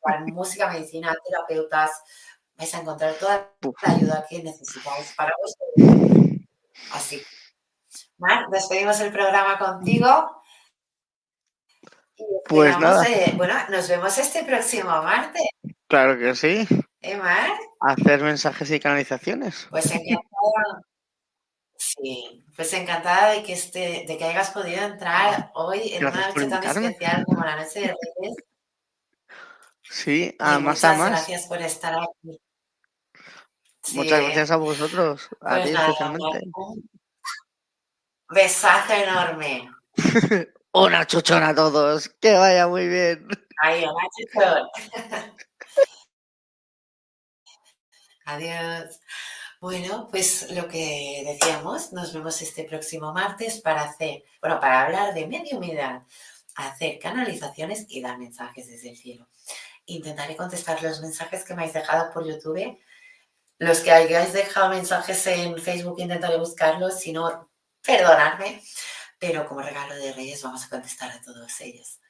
[0.00, 1.90] con música, medicina, terapeutas,
[2.56, 3.52] vais a encontrar toda
[3.82, 6.46] la ayuda que necesitáis para vosotros.
[6.92, 7.22] Así.
[8.18, 10.42] Mar, despedimos el programa contigo.
[12.46, 13.04] Pues nada.
[13.36, 15.42] bueno, nos vemos este próximo martes.
[15.86, 16.66] Claro que sí.
[17.00, 17.50] ¿Eh, Mar?
[17.80, 19.66] Hacer mensajes y canalizaciones.
[19.70, 20.82] Pues encantada.
[22.02, 26.46] Sí, pues encantada de que este, de que hayas podido entrar hoy en una noche
[26.46, 28.36] tan especial como la noche de Reyes.
[29.82, 31.10] Sí, a más a más.
[31.10, 32.40] Gracias por estar aquí.
[33.92, 36.40] Muchas gracias a vosotros, a pues ti especialmente.
[38.28, 39.70] Besazo enorme.
[40.72, 42.08] una chuchona a todos.
[42.20, 43.26] Que vaya muy bien.
[43.62, 44.70] Ay, una chuchona.
[48.26, 49.00] Adiós.
[49.60, 55.12] Bueno, pues lo que decíamos, nos vemos este próximo martes para hacer, bueno, para hablar
[55.12, 56.02] de mediumidad,
[56.56, 59.28] hacer canalizaciones y dar mensajes desde el cielo.
[59.86, 62.78] Intentaré contestar los mensajes que me habéis dejado por YouTube.
[63.58, 67.50] Los que hayáis dejado mensajes en Facebook intentaré buscarlos, si no,
[67.82, 68.62] perdonadme
[69.20, 72.00] pero como regalo de Reyes vamos a contestar a todos ellos.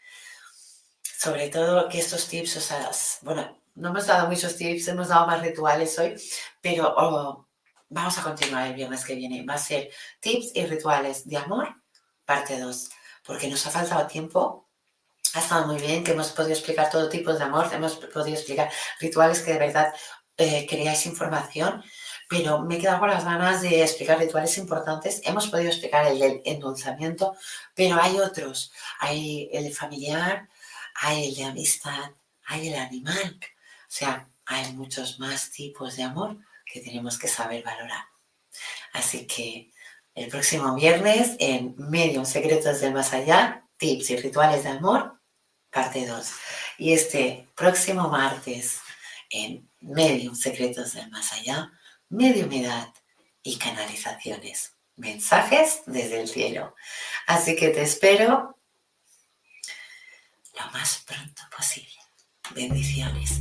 [1.03, 2.91] Sobre todo que estos tips, o sea,
[3.23, 6.15] bueno, no hemos dado muchos tips, hemos dado más rituales hoy,
[6.61, 7.49] pero oh,
[7.89, 9.45] vamos a continuar el viernes que viene.
[9.45, 9.91] Va a ser
[10.21, 11.69] tips y rituales de amor,
[12.25, 12.91] parte 2,
[13.25, 14.69] porque nos ha faltado tiempo.
[15.35, 18.71] Ha estado muy bien que hemos podido explicar todo tipo de amor, hemos podido explicar
[18.99, 19.95] rituales que de verdad
[20.37, 21.85] eh, queríais información
[22.31, 25.21] pero me he quedado con las ganas de explicar rituales importantes.
[25.25, 27.35] Hemos podido explicar el del endulzamiento,
[27.75, 28.71] pero hay otros.
[29.01, 30.49] Hay el familiar,
[30.95, 32.13] hay el de amistad,
[32.47, 33.41] hay el animal.
[33.91, 38.05] O sea, hay muchos más tipos de amor que tenemos que saber valorar.
[38.93, 39.73] Así que
[40.15, 45.21] el próximo viernes en Medium Secretos del Más Allá, tips y rituales de amor,
[45.71, 46.31] parte 2.
[46.79, 48.81] Y este próximo martes
[49.29, 51.73] en Medium Secretos del Más Allá,
[52.09, 52.95] mediumidad
[53.43, 54.77] y canalizaciones.
[54.95, 56.77] Mensajes desde el cielo.
[57.27, 58.57] Así que te espero
[60.55, 61.91] lo más pronto posible.
[62.55, 63.41] Bendiciones.